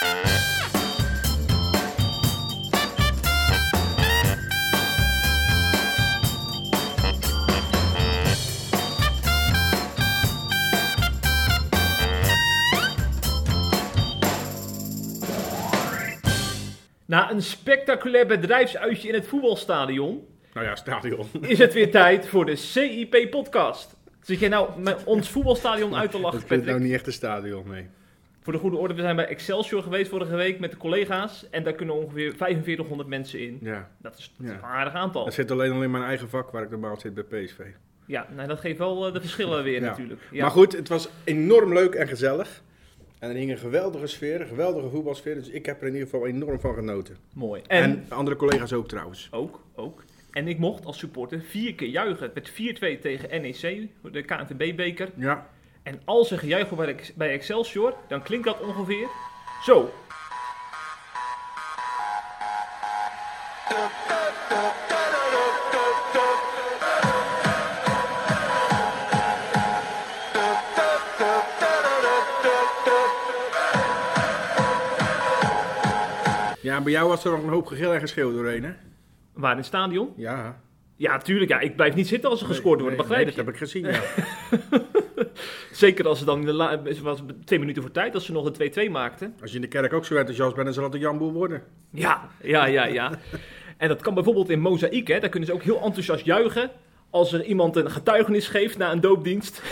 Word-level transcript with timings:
Na 0.00 0.06
een 17.30 17.42
spectaculair 17.42 18.26
bedrijfsuitje 18.26 19.08
in 19.08 19.14
het 19.14 19.26
voetbalstadion 19.26 20.26
Nou 20.52 20.66
ja, 20.66 20.74
stadion. 20.76 21.26
is 21.40 21.58
het 21.58 21.72
weer 21.72 21.90
tijd 21.90 22.26
voor 22.26 22.44
de 22.46 22.56
CIP-podcast. 22.56 23.96
Zit 24.22 24.38
jij 24.38 24.48
nou 24.48 24.80
met 24.80 25.04
ons 25.04 25.28
voetbalstadion 25.28 25.94
uit 25.96 26.10
te 26.10 26.20
lachen, 26.20 26.38
vindt 26.38 26.48
Patrick? 26.48 26.68
nou 26.68 26.80
niet 26.80 26.92
echt 26.92 27.06
een 27.06 27.12
stadion, 27.12 27.68
nee. 27.68 27.88
Voor 28.50 28.58
de 28.58 28.64
goede 28.64 28.82
orde, 28.82 28.94
we 28.94 29.00
zijn 29.00 29.16
bij 29.16 29.26
Excelsior 29.26 29.82
geweest 29.82 30.10
vorige 30.10 30.36
week 30.36 30.60
met 30.60 30.70
de 30.70 30.76
collega's. 30.76 31.46
En 31.50 31.64
daar 31.64 31.72
kunnen 31.72 31.94
ongeveer 31.94 32.34
4500 32.36 33.08
mensen 33.08 33.40
in. 33.40 33.58
Ja. 33.62 33.90
Dat 33.98 34.18
is 34.18 34.34
een 34.38 34.62
aardig 34.62 34.92
aantal. 34.92 35.24
Dat 35.24 35.34
zit 35.34 35.50
alleen 35.50 35.72
al 35.72 35.82
in 35.82 35.90
mijn 35.90 36.04
eigen 36.04 36.28
vak 36.28 36.50
waar 36.50 36.62
ik 36.62 36.70
normaal 36.70 37.00
zit 37.00 37.14
bij 37.14 37.24
PSV. 37.24 37.58
Ja, 38.06 38.26
nou, 38.36 38.48
dat 38.48 38.60
geeft 38.60 38.78
wel 38.78 39.06
eh, 39.06 39.12
de 39.12 39.20
verschillen 39.20 39.64
weer 39.64 39.80
natuurlijk. 39.90 40.20
Ja. 40.30 40.42
Maar 40.42 40.50
goed, 40.50 40.72
het 40.72 40.88
was 40.88 41.08
enorm 41.24 41.72
leuk 41.72 41.94
en 41.94 42.08
gezellig. 42.08 42.62
En 43.18 43.28
er 43.30 43.36
hing 43.36 43.50
een 43.50 43.58
geweldige 43.58 44.06
sfeer, 44.06 44.40
een 44.40 44.46
geweldige 44.46 44.88
voetbalsfeer. 44.88 45.34
Dus 45.34 45.48
ik 45.48 45.66
heb 45.66 45.80
er 45.80 45.86
in 45.86 45.92
ieder 45.92 46.08
geval 46.08 46.26
enorm 46.26 46.60
van 46.60 46.74
genoten. 46.74 47.16
Mooi. 47.34 47.62
En, 47.66 47.82
En, 47.82 48.04
andere 48.08 48.36
collega's 48.36 48.72
ook 48.72 48.88
trouwens. 48.88 49.28
ook, 49.30 49.60
ook. 49.74 50.04
En 50.30 50.48
ik 50.48 50.58
mocht 50.58 50.84
als 50.84 50.98
supporter 50.98 51.40
vier 51.40 51.74
keer 51.74 51.88
juichen. 51.88 52.30
Werd 52.34 52.50
4-2 52.50 53.00
tegen 53.00 53.42
NEC, 53.42 53.88
de 54.12 54.22
KNVB-beker. 54.22 55.08
Ja. 55.16 55.48
En 55.82 56.00
als 56.04 56.30
er 56.30 56.38
gejuich 56.38 56.68
wordt 56.68 57.16
bij, 57.16 57.30
Excelsior, 57.32 57.94
dan 58.08 58.22
klinkt 58.22 58.46
dat 58.46 58.60
ongeveer 58.60 59.08
zo. 59.62 59.90
Ja, 76.62 76.80
bij 76.80 76.92
jou 76.92 77.08
was 77.08 77.24
er 77.24 77.30
nog 77.30 77.42
een 77.42 77.48
hoop 77.48 77.66
gegil 77.66 77.94
en 77.94 78.00
geschreeuw 78.00 78.32
doorheen, 78.32 78.64
hè? 78.64 78.70
Waar 79.32 79.50
in 79.50 79.56
het 79.56 79.66
stadion? 79.66 80.12
Ja. 80.16 80.60
Ja, 80.96 81.18
tuurlijk. 81.18 81.50
Ja, 81.50 81.60
ik 81.60 81.76
blijf 81.76 81.94
niet 81.94 82.08
zitten 82.08 82.30
als 82.30 82.40
er 82.40 82.46
gescoord 82.46 82.80
wordt, 82.80 82.96
Nee, 82.96 83.06
begrijp 83.06 83.26
nee, 83.26 83.34
je. 83.34 83.36
dat 83.36 83.46
heb 83.46 83.54
ik 83.54 83.60
gezien, 83.60 83.86
ja. 83.86 84.00
Zeker 85.80 86.06
als 86.08 86.18
ze 86.18 86.24
dan 86.24 86.40
in 86.40 86.46
de 86.46 86.52
la- 86.52 86.80
was 87.02 87.22
twee 87.44 87.58
minuten 87.58 87.82
voor 87.82 87.90
tijd, 87.90 88.14
als 88.14 88.24
ze 88.24 88.32
nog 88.32 88.44
een 88.44 88.52
2-2 88.88 88.90
maakten. 88.90 89.34
Als 89.40 89.50
je 89.50 89.56
in 89.56 89.62
de 89.62 89.68
kerk 89.68 89.92
ook 89.92 90.04
zo 90.04 90.16
enthousiast 90.16 90.52
bent, 90.54 90.64
dan 90.64 90.74
zal 90.74 90.84
het 90.84 90.94
een 90.94 91.00
Jan 91.00 91.18
Boer 91.18 91.32
worden. 91.32 91.62
Ja, 91.90 92.28
ja, 92.42 92.66
ja, 92.66 92.84
ja. 92.84 93.10
En 93.76 93.88
dat 93.88 94.00
kan 94.02 94.14
bijvoorbeeld 94.14 94.50
in 94.50 94.60
Mozaïek, 94.60 95.08
hè. 95.08 95.20
Daar 95.20 95.28
kunnen 95.28 95.48
ze 95.48 95.54
ook 95.54 95.62
heel 95.62 95.80
enthousiast 95.82 96.24
juichen. 96.24 96.70
Als 97.10 97.32
er 97.32 97.44
iemand 97.44 97.76
een 97.76 97.90
getuigenis 97.90 98.48
geeft 98.48 98.78
na 98.78 98.92
een 98.92 99.00
doopdienst. 99.00 99.62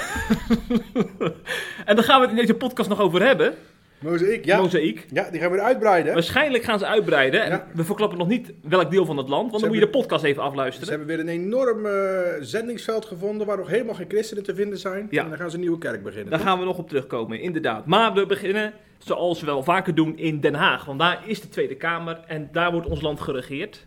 en 1.84 1.96
daar 1.96 2.04
gaan 2.04 2.20
we 2.20 2.26
het 2.26 2.30
in 2.30 2.40
deze 2.40 2.54
podcast 2.54 2.88
nog 2.88 3.00
over 3.00 3.22
hebben. 3.22 3.54
Mozaïek, 4.00 4.44
ja. 4.44 4.60
Mozaïek. 4.60 5.06
Ja, 5.12 5.30
die 5.30 5.40
gaan 5.40 5.50
we 5.50 5.60
uitbreiden? 5.60 6.12
Waarschijnlijk 6.14 6.64
gaan 6.64 6.78
ze 6.78 6.86
uitbreiden. 6.86 7.42
En 7.42 7.50
Ja. 7.50 7.66
we 7.74 7.84
verklappen 7.84 8.18
nog 8.18 8.28
niet 8.28 8.52
welk 8.62 8.90
deel 8.90 9.04
van 9.04 9.16
het 9.16 9.28
land, 9.28 9.50
want 9.50 9.62
dan 9.62 9.70
moet 9.70 9.78
je 9.80 9.84
de 9.84 9.90
podcast 9.90 10.24
even 10.24 10.42
Ze 10.42 10.48
afluisteren. 10.48 10.88
hebben 10.88 11.06
weer 11.06 11.18
een 11.20 11.28
enorm 11.28 11.86
eh, 11.86 11.92
zendingsveld 12.40 13.04
gevonden 13.06 13.46
waar 13.46 13.56
nog 13.56 13.68
helemaal 13.68 13.94
geen 13.94 14.08
christenen 14.08 14.42
te 14.44 14.54
vinden 14.54 14.78
zijn. 14.78 15.06
Ja. 15.10 15.22
En 15.22 15.28
dan 15.28 15.38
gaan 15.38 15.48
ze 15.50 15.54
een 15.54 15.60
nieuwe 15.62 15.78
kerk 15.78 16.02
beginnen. 16.02 16.30
Daar 16.30 16.40
gaan 16.40 16.58
we 16.58 16.64
nog 16.64 16.78
op 16.78 16.88
terugkomen, 16.88 17.40
inderdaad. 17.40 17.86
Maar 17.86 18.12
we 18.12 18.26
beginnen 18.26 18.72
zoals 18.98 19.40
we 19.40 19.46
wel 19.46 19.62
vaker 19.62 19.94
doen 19.94 20.16
in 20.18 20.40
Den 20.40 20.54
Haag. 20.54 20.84
Want 20.84 20.98
daar 20.98 21.22
is 21.26 21.40
de 21.40 21.48
Tweede 21.48 21.74
Kamer 21.76 22.20
en 22.26 22.48
daar 22.52 22.72
wordt 22.72 22.86
ons 22.88 23.00
land 23.00 23.20
geregeerd. 23.20 23.86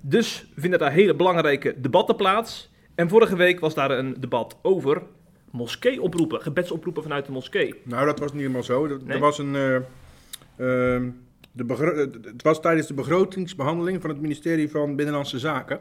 Dus 0.00 0.46
vinden 0.56 0.78
daar 0.78 0.92
hele 0.92 1.14
belangrijke 1.14 1.74
debatten 1.80 2.16
plaats. 2.16 2.70
En 2.94 3.08
vorige 3.08 3.36
week 3.36 3.60
was 3.60 3.74
daar 3.74 3.90
een 3.90 4.16
debat 4.20 4.58
over 4.62 5.02
moskeeoproepen, 5.50 6.40
gebedsoproepen 6.42 7.02
vanuit 7.02 7.26
de 7.26 7.32
moskee. 7.32 7.74
Nou, 7.82 8.06
dat 8.06 8.18
was 8.18 8.32
niet 8.32 8.40
helemaal 8.40 8.62
zo. 8.62 8.84
Er, 8.84 8.98
Nee? 9.04 9.14
er 9.14 9.20
was 9.20 9.38
een, 9.38 9.54
eh, 9.54 9.74
ehm, 9.74 11.10
de 11.52 11.64
eh, 11.68 11.96
het 12.32 12.42
was 12.42 12.60
tijdens 12.60 12.86
de 12.86 12.94
begrotingsbehandeling 12.94 14.00
van 14.00 14.10
het 14.10 14.20
ministerie 14.20 14.70
van 14.70 14.96
Binnenlandse 14.96 15.38
Zaken. 15.38 15.80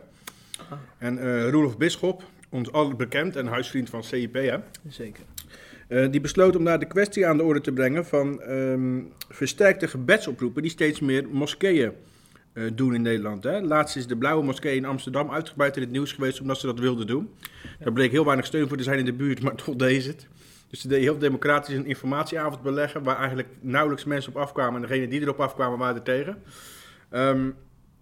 Ah. 0.70 0.78
En 0.98 1.18
eh 1.18 1.50
Roelof 1.50 1.78
Bisschop, 1.78 2.24
ons 2.50 2.72
al 2.72 2.94
bekend 2.96 3.36
en 3.36 3.48
huisvriend 3.48 3.90
van 3.90 4.04
CIP, 4.04 4.34
hè, 4.34 4.58
Zeker. 4.88 5.24
die 6.12 6.22
besloot 6.22 6.56
om 6.56 6.64
daar 6.64 6.80
de 6.80 6.86
kwestie 6.88 7.28
aan 7.28 7.38
de 7.38 7.44
orde 7.44 7.62
te 7.62 7.72
brengen 7.72 8.06
van 8.06 8.42
ehm, 8.42 9.02
versterkte 9.30 9.88
gebedsoproepen 9.88 10.62
die 10.62 10.72
steeds 10.72 11.00
meer 11.00 11.26
moskeeën 11.32 11.92
doen 12.74 12.94
in 12.94 13.02
Nederland. 13.02 13.44
Hè. 13.44 13.62
Laatst 13.62 13.96
is 13.96 14.08
de 14.08 14.18
Blauwe 14.18 14.44
Moskee 14.44 14.76
in 14.76 14.86
Amsterdam 14.86 15.32
uitgebreid 15.32 15.76
in 15.76 15.82
het 15.82 15.92
nieuws 15.92 16.12
geweest 16.12 16.42
omdat 16.42 16.60
ze 16.60 16.66
dat 16.66 16.80
wilden 16.80 17.08
doen. 17.08 17.30
Daar 17.80 17.94
bleek 17.94 18.12
heel 18.12 18.26
weinig 18.26 18.46
steun 18.46 18.68
voor 18.68 18.78
te 18.78 18.84
zijn 18.84 19.00
in 19.00 19.06
de 19.06 19.14
buurt, 19.14 19.42
maar 19.44 19.56
toch 19.56 19.76
deed 19.76 20.04
ze 20.04 20.10
het. 20.10 20.28
Dus 20.70 20.82
ze 20.82 20.88
deden 20.88 21.04
heel 21.04 21.18
democratisch 21.18 21.76
een 21.76 21.86
informatieavond 21.86 22.62
beleggen 22.62 23.04
waar 23.04 23.18
eigenlijk 23.18 23.48
nauwelijks 23.60 24.06
mensen 24.06 24.36
op 24.36 24.42
afkwamen. 24.42 24.82
En 24.82 24.88
degenen 24.88 25.10
die 25.10 25.22
erop 25.22 25.40
afkwamen 25.40 25.78
waren 25.78 25.96
er 25.96 26.04
tegen. 26.04 26.42
Ehm, 27.10 27.50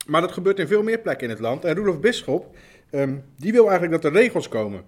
maar 0.05 0.21
dat 0.21 0.31
gebeurt 0.31 0.59
in 0.59 0.67
veel 0.67 0.83
meer 0.83 0.99
plekken 0.99 1.27
in 1.27 1.33
het 1.33 1.39
land. 1.39 1.65
En 1.65 1.75
Roelof 1.75 1.99
Bisschop, 1.99 2.55
ehm, 2.89 3.15
die 3.37 3.51
wil 3.51 3.69
eigenlijk 3.69 4.01
dat 4.01 4.13
er 4.13 4.19
regels 4.19 4.47
komen. 4.47 4.83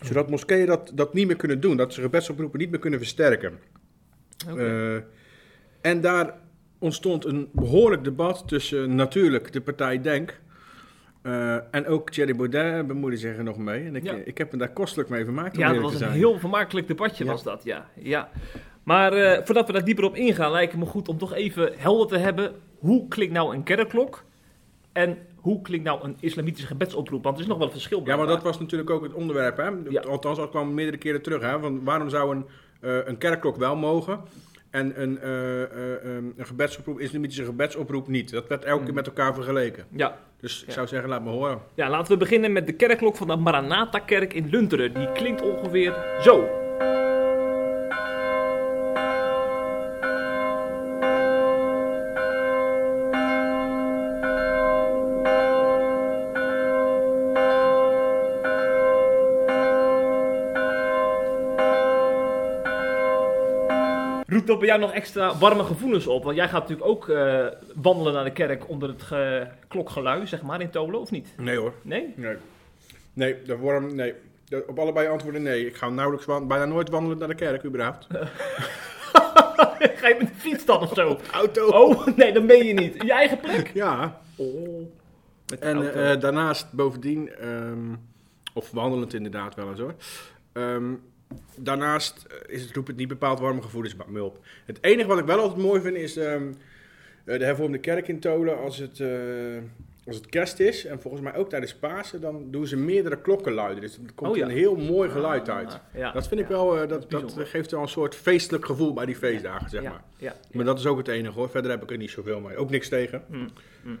Zodat 0.00 0.30
moskeeën 0.30 0.66
dat, 0.66 0.92
dat 0.94 1.14
niet 1.14 1.26
meer 1.26 1.36
kunnen 1.36 1.60
doen. 1.60 1.76
Dat 1.76 1.94
ze 1.94 2.00
gebedsoproepen 2.00 2.58
niet 2.58 2.70
meer 2.70 2.80
kunnen 2.80 2.98
versterken. 2.98 3.58
Eh, 4.56 4.94
en 5.80 6.00
daar 6.00 6.34
ontstond 6.82 7.24
een 7.24 7.48
behoorlijk 7.52 8.04
debat 8.04 8.42
tussen 8.48 8.82
eh, 8.84 8.94
natuurlijk 8.94 9.52
de 9.52 9.60
partij 9.60 10.00
Denk... 10.00 10.40
eh, 11.22 11.54
en 11.74 11.86
ook 11.86 12.10
Thierry 12.10 12.36
Baudet 12.36 12.86
bemoeide 12.86 13.16
zich 13.18 13.36
er 13.36 13.44
nog 13.44 13.56
mee. 13.56 13.84
En 13.86 13.96
ik, 13.96 14.04
Ja. 14.04 14.14
ik 14.24 14.38
heb 14.38 14.52
me 14.52 14.58
daar 14.58 14.72
kostelijk 14.72 15.08
mee 15.08 15.24
vermaakt. 15.24 15.54
om 15.56 15.60
ja, 15.62 15.72
dat 15.72 15.82
was 15.82 16.00
een 16.00 16.10
heel 16.10 16.38
vermakelijk 16.38 16.86
debatje, 16.86 17.24
Ja. 17.24 17.30
was 17.30 17.42
dat, 17.42 17.64
ja. 17.64 17.86
ja. 17.94 18.28
Maar 18.82 19.12
eh, 19.12 19.40
voordat 19.44 19.66
we 19.66 19.72
daar 19.72 19.84
dieper 19.84 20.04
op 20.04 20.16
ingaan, 20.16 20.50
lijkt 20.52 20.72
het 20.72 20.80
me 20.80 20.86
goed 20.86 21.08
om 21.08 21.18
toch 21.18 21.34
even 21.34 21.72
helder 21.76 22.06
te 22.06 22.18
hebben... 22.18 22.52
hoe 22.78 23.08
klinkt 23.08 23.34
nou 23.34 23.54
een 23.54 23.62
kerkklok 23.62 24.24
en 24.92 25.18
hoe 25.36 25.62
klinkt 25.62 25.84
nou 25.84 26.04
een 26.04 26.16
islamitische 26.20 26.66
gebedsoproep? 26.66 27.22
Want 27.22 27.36
er 27.36 27.42
is 27.42 27.48
nog 27.48 27.58
wel 27.58 27.66
een 27.66 27.72
verschil 27.72 28.02
Ja, 28.04 28.16
maar 28.16 28.26
dat 28.26 28.42
was 28.42 28.58
natuurlijk 28.60 28.90
ook 28.90 29.02
het 29.02 29.12
onderwerp. 29.12 29.56
Hè? 29.56 29.68
Ja. 29.88 30.00
Althans, 30.00 30.38
dat 30.38 30.50
kwam 30.50 30.74
meerdere 30.74 30.96
keren 30.96 31.22
terug. 31.22 31.42
Hè? 31.42 31.58
Van 31.60 31.84
waarom 31.84 32.08
zou 32.08 32.36
een, 32.36 32.44
eh, 32.80 32.96
een 33.06 33.18
kerkklok 33.18 33.56
wel 33.56 33.76
mogen 33.76 34.20
en 34.72 35.02
een, 35.02 35.18
eh, 35.20 35.62
eh, 35.62 36.04
ehm, 36.04 36.24
een 36.36 36.46
gebedsoproep, 36.46 37.00
islamitische 37.00 37.44
gebedsoproep 37.44 38.08
niet? 38.08 38.30
Dat 38.30 38.48
werd 38.48 38.64
elke 38.64 38.76
keer 38.78 38.86
Hmm. 38.86 38.94
met 38.94 39.06
elkaar 39.06 39.34
vergeleken. 39.34 39.84
Ja. 39.90 40.18
Dus 40.40 40.60
ik 40.62 40.66
Ja. 40.66 40.72
zou 40.72 40.86
zeggen, 40.86 41.08
laat 41.08 41.22
me 41.24 41.30
horen. 41.30 41.58
ja, 41.74 41.88
laten 41.90 42.12
we 42.12 42.18
beginnen 42.18 42.52
met 42.52 42.66
de 42.66 42.72
kerkklok 42.72 43.16
van 43.16 43.26
de 43.26 43.36
Maranatha-kerk 43.36 44.34
in 44.34 44.48
Lunteren. 44.50 44.94
Die 44.94 45.12
klinkt 45.12 45.42
ongeveer 45.42 45.94
zo. 46.22 46.48
Dat 64.52 64.60
bij 64.60 64.68
jou 64.68 64.80
nog 64.80 64.92
extra 64.92 65.36
warme 65.38 65.64
gevoelens 65.64 66.06
op? 66.06 66.24
Want 66.24 66.36
jij 66.36 66.48
gaat 66.48 66.60
natuurlijk 66.68 66.88
ook 66.88 67.08
eh, 67.08 67.46
wandelen 67.74 68.12
naar 68.12 68.24
de 68.24 68.32
kerk 68.32 68.68
onder 68.68 68.88
het 68.88 69.02
ge- 69.02 69.46
klokgelui, 69.68 70.26
zeg 70.26 70.42
maar, 70.42 70.60
in 70.60 70.70
Tolen, 70.70 71.00
of 71.00 71.10
niet? 71.10 71.28
Nee 71.36 71.56
hoor. 71.56 71.72
Nee? 71.82 72.12
Nee. 72.16 72.36
Nee, 73.12 73.42
de 73.42 73.56
worm, 73.56 73.94
nee. 73.94 74.14
De- 74.44 74.64
op 74.66 74.78
allebei 74.78 75.08
antwoorden 75.08 75.42
nee. 75.42 75.66
Ik 75.66 75.76
ga 75.76 75.88
nauwelijks 75.88 76.26
wan- 76.26 76.48
bijna 76.48 76.64
nooit 76.64 76.88
wandelen 76.90 77.18
naar 77.18 77.28
de 77.28 77.34
kerk, 77.34 77.64
überhaupt. 77.64 78.06
Ga 79.94 80.08
je 80.08 80.16
met 80.18 80.28
de 80.28 80.34
fiets 80.34 80.64
dan 80.64 80.80
of 80.80 80.92
zo? 80.94 81.18
Auto. 81.32 81.66
Oh, 81.66 82.06
nee, 82.16 82.32
dan 82.32 82.46
ben 82.46 82.66
je 82.66 82.72
niet. 82.74 82.94
In 82.94 83.06
je 83.06 83.12
eigen 83.12 83.40
plek? 83.40 83.70
Ja. 83.74 84.20
Oh. 84.36 84.80
En 85.60 85.94
eh, 85.94 86.20
daarnaast 86.20 86.72
bovendien, 86.72 87.34
ehm, 87.34 87.94
of 88.54 88.70
wandelend 88.70 89.14
inderdaad 89.14 89.54
wel 89.54 89.68
eens 89.68 89.78
hoor. 89.78 89.94
Ehm, 90.52 90.92
daarnaast 91.56 92.26
eh, 92.30 92.54
is 92.54 92.62
het, 92.62 92.74
roept 92.74 92.88
het 92.88 92.96
niet 92.96 93.08
bepaald 93.08 93.40
warme 93.40 93.62
gevoelens 93.62 93.96
bij 93.96 94.06
me 94.08 94.24
op. 94.24 94.38
Het 94.64 94.78
enige 94.80 95.08
wat 95.08 95.18
ik 95.18 95.24
wel 95.24 95.38
altijd 95.38 95.60
mooi 95.60 95.80
vind 95.80 95.96
is 95.96 96.16
ehm, 96.16 96.52
eh, 97.24 97.38
de 97.38 97.44
hervormde 97.44 97.78
kerk 97.78 98.08
in 98.08 98.20
Tolen 98.20 98.58
als 98.58 98.78
het, 98.78 99.00
eh, 99.00 99.08
als 100.06 100.16
het 100.16 100.26
kerst 100.26 100.60
is. 100.60 100.84
En 100.84 101.00
volgens 101.00 101.22
mij 101.22 101.34
ook 101.34 101.48
tijdens 101.48 101.74
Pasen, 101.74 102.20
dan 102.20 102.50
doen 102.50 102.66
ze 102.66 102.76
meerdere 102.76 103.20
klokken 103.20 103.52
luiden. 103.52 103.80
Dus 103.80 103.94
er 103.94 104.12
komt 104.14 104.30
Oh 104.30 104.36
ja. 104.36 104.44
een 104.44 104.50
heel 104.50 104.76
mooi 104.76 105.10
geluid 105.10 105.48
uit. 105.48 105.72
Ah, 105.72 105.78
ja. 105.94 106.12
Dat 106.12 106.28
vind 106.28 106.40
ik 106.40 106.46
wel, 106.46 106.88
dat 106.88 107.10
dat, 107.10 107.34
geeft 107.36 107.70
wel 107.70 107.82
een 107.82 107.88
soort 107.88 108.14
feestelijk 108.14 108.66
gevoel 108.66 108.92
bij 108.92 109.06
die 109.06 109.16
feestdagen, 109.16 109.70
zeg 109.70 109.82
maar. 109.82 110.02
Ja, 110.16 110.34
Maar 110.52 110.64
dat 110.64 110.78
is 110.78 110.86
ook 110.86 110.98
het 110.98 111.08
enige 111.08 111.38
hoor. 111.38 111.50
Verder 111.50 111.70
heb 111.70 111.82
ik 111.82 111.90
er 111.90 111.96
niet 111.96 112.10
zoveel 112.10 112.40
mee. 112.40 112.56
Ook 112.56 112.70
niks 112.70 112.88
tegen. 112.88 113.24
Mm, 113.28 113.48
mm. 113.82 113.98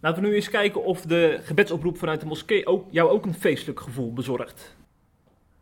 Laten 0.00 0.22
we 0.22 0.28
nu 0.28 0.34
eens 0.34 0.50
kijken 0.50 0.84
of 0.84 1.00
de 1.00 1.38
gebedsoproep 1.42 1.98
vanuit 1.98 2.20
de 2.20 2.26
moskee 2.26 2.66
ook, 2.66 2.86
jou 2.90 3.10
ook 3.10 3.24
een 3.24 3.34
feestelijk 3.34 3.80
gevoel 3.80 4.12
bezorgt. 4.12 4.76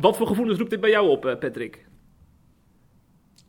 wat 0.00 0.16
voor 0.16 0.26
gevoelens 0.26 0.58
roept 0.58 0.70
dit 0.70 0.80
bij 0.80 0.90
jou 0.90 1.08
op, 1.08 1.26
eh, 1.26 1.38
Patrick? 1.38 1.86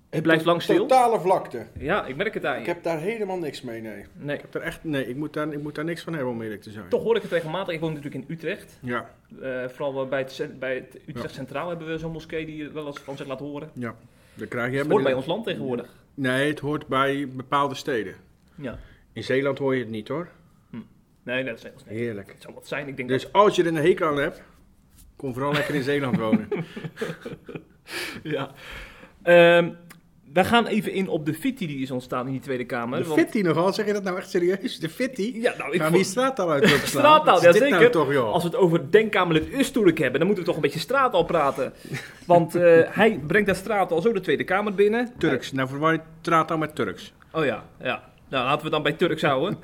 Het 0.09 0.23
blijft 0.23 0.45
lang 0.45 0.61
stil. 0.61 0.77
Totale 0.77 1.19
vlakte. 1.19 1.65
Ja, 1.77 2.05
ik 2.05 2.15
merk 2.15 2.33
het 2.33 2.45
aan 2.45 2.53
je. 2.55 2.59
Ik 2.59 2.65
heb 2.65 2.83
daar 2.83 2.99
helemaal 2.99 3.37
niks 3.37 3.61
mee, 3.61 3.81
nee. 3.81 4.05
Nee. 4.13 4.35
Ik 4.35 4.41
heb 4.41 4.53
er 4.55 4.61
echt, 4.61 4.83
nee, 4.83 5.07
ik 5.07 5.15
moet 5.15 5.33
daar, 5.33 5.53
ik 5.53 5.61
moet 5.61 5.75
daar 5.75 5.85
niks 5.85 6.03
van 6.03 6.13
hebben 6.13 6.31
om 6.31 6.41
eerlijk 6.41 6.61
te 6.61 6.71
zijn. 6.71 6.89
Toch 6.89 7.03
hoor 7.03 7.15
ik 7.15 7.21
het 7.21 7.31
regelmatig. 7.31 7.73
Ik 7.73 7.79
woon 7.79 7.93
natuurlijk 7.93 8.23
in 8.27 8.33
Utrecht. 8.35 8.79
Ja, 8.81 9.09
Eh, 9.41 9.67
vooral 9.67 10.07
bij 10.07 10.19
het, 10.19 10.59
bij 10.59 10.75
het 10.75 10.99
Utrecht 11.05 11.33
Centraal 11.33 11.69
hebben 11.69 11.87
we 11.87 11.97
zo'n 11.97 12.11
moskee 12.11 12.45
die 12.45 12.69
wel 12.69 12.87
eens 12.87 12.99
van 12.99 13.17
zich 13.17 13.27
laat 13.27 13.39
horen. 13.39 13.69
ja. 13.73 13.95
Dan 14.33 14.47
krijg 14.47 14.71
je 14.71 14.77
Het 14.77 14.87
hoort 14.89 15.03
bij 15.03 15.13
ons 15.13 15.25
land 15.25 15.45
tegenwoordig. 15.45 15.93
Nee, 16.13 16.49
het 16.49 16.59
hoort 16.59 16.87
bij 16.87 17.27
bepaalde 17.27 17.75
steden. 17.75 18.15
Ja. 18.55 18.77
In 19.13 19.23
Zeeland 19.23 19.57
hoor 19.57 19.75
je 19.75 19.79
het 19.81 19.89
niet 19.89 20.07
hoor. 20.07 20.27
Nee, 21.23 21.43
dat 21.43 21.55
is. 21.57 21.71
Heerlijk. 21.85 22.31
Het 22.31 22.41
zou 22.41 22.53
wat 22.53 22.67
zijn. 22.67 22.87
Ik 22.87 22.97
denk 22.97 23.09
Dus 23.09 23.33
als 23.33 23.55
je 23.55 23.61
er 23.61 23.67
een 23.67 23.75
hekel 23.75 24.07
aan 24.07 24.17
hebt, 24.17 24.41
kom 25.19 25.33
vooral 25.33 25.53
lekker 25.53 25.75
in 25.75 25.83
Zeeland 25.83 26.17
wonen. 26.17 26.47
Ja. 28.23 28.51
We 30.33 30.43
gaan 30.45 30.65
even 30.65 30.91
in 30.91 31.07
op 31.07 31.25
de 31.25 31.33
fitty 31.33 31.67
die 31.67 31.81
is 31.81 31.91
ontstaan 31.91 32.25
in 32.25 32.31
die 32.31 32.41
Tweede 32.41 32.65
Kamer. 32.65 32.99
De 33.01 33.07
want- 33.07 33.19
fitty 33.19 33.41
nogal, 33.41 33.73
zeg 33.73 33.85
je 33.85 33.93
dat 33.93 34.03
nou 34.03 34.17
echt 34.17 34.29
serieus? 34.29 34.79
De 34.79 34.89
fitty? 34.89 35.31
Ja, 35.35 35.53
nou, 35.57 35.71
ik 35.73 35.79
Gaan 35.79 35.89
we 35.91 35.95
vond- 35.97 36.09
straattaal 36.09 36.51
uit? 36.51 36.67
Straattaal, 36.85 37.41
ja 37.41 37.51
dit 37.51 37.61
zeker. 37.61 37.79
nou 37.79 37.89
toch 37.91 38.11
joh? 38.13 38.31
Als 38.33 38.43
we 38.43 38.49
het 38.49 38.57
over 38.57 38.91
Denkkamerlid 38.91 39.53
Usturk 39.53 39.97
hebben, 39.97 40.19
dan 40.19 40.27
moeten 40.27 40.43
we 40.45 40.49
toch 40.49 40.55
een 40.55 40.61
beetje 40.65 40.79
straattaal 40.79 41.23
praten. 41.23 41.73
Want 42.25 42.55
eh, 42.55 42.79
hij 42.89 43.19
brengt 43.27 43.47
dat 43.47 43.57
straattaal 43.57 44.01
zo 44.01 44.13
de 44.13 44.19
Tweede 44.21 44.43
Kamer 44.43 44.73
binnen. 44.73 45.11
Turks, 45.17 45.51
nou 45.51 45.67
verwar 45.69 45.93
je 45.93 45.99
straattaal 46.21 46.57
met 46.57 46.75
Turks. 46.75 47.13
Oh 47.31 47.45
ja, 47.45 47.63
ja. 47.81 48.03
Nou, 48.29 48.45
laten 48.45 48.63
we 48.65 48.71
dan 48.71 48.83
bij 48.83 48.93
Turks 48.93 49.21
houden. 49.21 49.59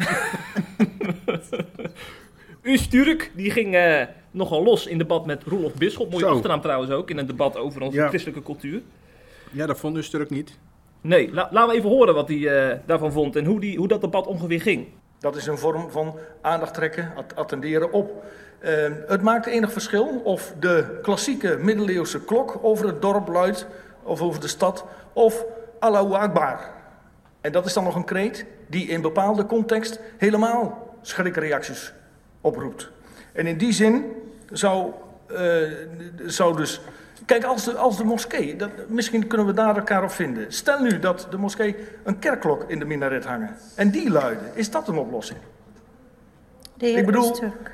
Usturk, 2.65 3.31
die 3.35 3.51
ging 3.51 3.75
eh, 3.75 4.01
nogal 4.31 4.63
los 4.63 4.87
in 4.87 4.97
debat 4.97 5.25
met 5.25 5.43
Roelof 5.43 5.73
Bisschop. 5.73 6.09
Mooie 6.11 6.23
Zo. 6.23 6.31
achternaam 6.31 6.61
trouwens 6.61 6.91
ook, 6.91 7.09
in 7.09 7.17
een 7.17 7.25
debat 7.25 7.57
over 7.57 7.81
onze 7.81 7.97
Ja. 7.97 8.07
christelijke 8.07 8.43
cultuur. 8.43 8.81
Ja, 9.51 9.65
dat 9.65 9.79
vond 9.79 9.95
dus 9.95 10.09
Turk 10.09 10.29
niet. 10.29 10.57
Nee, 11.01 11.33
la- 11.33 11.47
laten 11.51 11.69
we 11.71 11.75
even 11.77 11.89
horen 11.89 12.13
wat 12.13 12.27
hij 12.27 12.47
eh, 12.71 12.77
daarvan 12.85 13.11
vond 13.11 13.35
en 13.35 13.45
hoe, 13.45 13.59
die, 13.59 13.77
hoe 13.77 13.87
dat 13.87 14.01
debat 14.01 14.27
ongeveer 14.27 14.61
ging. 14.61 14.87
Dat 15.19 15.35
is 15.35 15.47
een 15.47 15.57
vorm 15.57 15.89
van 15.91 16.15
aandacht 16.41 16.73
trekken, 16.73 17.11
at- 17.15 17.35
attenderen 17.35 17.91
op. 17.91 18.23
Eh, 18.59 18.71
het 19.07 19.21
maakt 19.21 19.45
enig 19.45 19.71
verschil 19.71 20.21
of 20.23 20.53
de 20.59 20.99
klassieke 21.01 21.57
middeleeuwse 21.61 22.23
klok 22.23 22.59
over 22.61 22.87
het 22.87 23.01
dorp 23.01 23.27
luidt, 23.27 23.67
of 24.03 24.21
over 24.21 24.41
de 24.41 24.47
stad, 24.47 24.85
of 25.13 25.45
Allahu 25.79 26.13
Akbar. 26.13 26.59
En 27.41 27.51
dat 27.51 27.65
is 27.65 27.73
dan 27.73 27.83
nog 27.83 27.95
een 27.95 28.03
kreet 28.05 28.45
die 28.69 28.87
in 28.87 29.01
bepaalde 29.01 29.45
context 29.45 29.99
helemaal 30.17 30.95
schrikreacties 31.01 31.93
oproept. 32.45 32.89
En 33.33 33.47
in 33.47 33.57
die 33.57 33.71
zin 33.73 34.05
zou, 34.51 34.91
eh, 35.27 35.61
zou 36.25 36.57
dus. 36.57 36.81
Kijk, 37.25 37.43
als 37.43 37.63
de, 37.63 37.73
als 37.75 37.97
de 37.97 38.03
moskee, 38.03 38.55
dat, 38.55 38.69
misschien 38.87 39.27
kunnen 39.27 39.47
we 39.47 39.53
daar 39.53 39.77
elkaar 39.77 40.03
op 40.03 40.11
vinden. 40.11 40.53
Stel 40.53 40.79
nu 40.79 40.99
dat 40.99 41.27
de 41.29 41.37
moskee 41.37 41.75
een 42.03 42.19
kerkklok 42.19 42.63
in 42.67 42.79
de 42.79 42.85
minaret 42.85 43.25
hangen. 43.25 43.55
En 43.75 43.89
die 43.89 44.09
luiden. 44.09 44.51
Is 44.53 44.71
dat 44.71 44.87
een 44.87 44.97
oplossing? 44.97 45.39
De 46.77 46.85
heer 46.85 46.97
Ik 46.97 47.05
bedoel- 47.05 47.31
Usturk. 47.31 47.71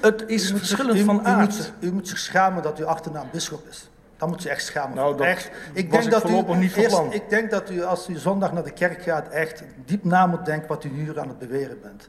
Het 0.00 0.24
is 0.26 0.50
U 0.50 0.56
verschillend 0.58 0.92
zich- 0.92 1.02
u- 1.02 1.04
van 1.06 1.20
u 1.20 1.26
aard. 1.26 1.56
moet, 1.56 1.72
u 1.80 1.92
moet 1.92 2.08
zich 2.08 2.18
schamen 2.18 2.62
dat 2.62 2.78
uw 2.78 2.86
achternaam 2.86 3.26
Bisschop 3.32 3.62
is. 3.70 3.90
Dan 4.16 4.28
moet 4.28 4.42
je 4.42 4.48
echt 4.50 4.64
schamen. 4.64 4.96
Nou, 4.96 5.16
dat 5.16 5.26
echt. 5.26 5.50
was 5.88 6.06
ik 6.06 6.12
voorlopig 6.14 6.56
niet 6.56 6.76
eerst. 6.76 7.00
Ik 7.10 7.28
denk 7.28 7.50
dat 7.50 7.70
u 7.70 7.82
als 7.82 8.08
u 8.08 8.16
zondag 8.16 8.52
naar 8.52 8.64
de 8.64 8.70
kerk 8.70 9.02
gaat 9.02 9.28
echt 9.28 9.62
diep 9.84 10.04
na 10.04 10.26
moet 10.26 10.44
denken 10.44 10.68
wat 10.68 10.84
u 10.84 10.88
hier 10.88 11.20
aan 11.20 11.28
het 11.28 11.38
beweren 11.38 11.78
bent. 11.82 12.08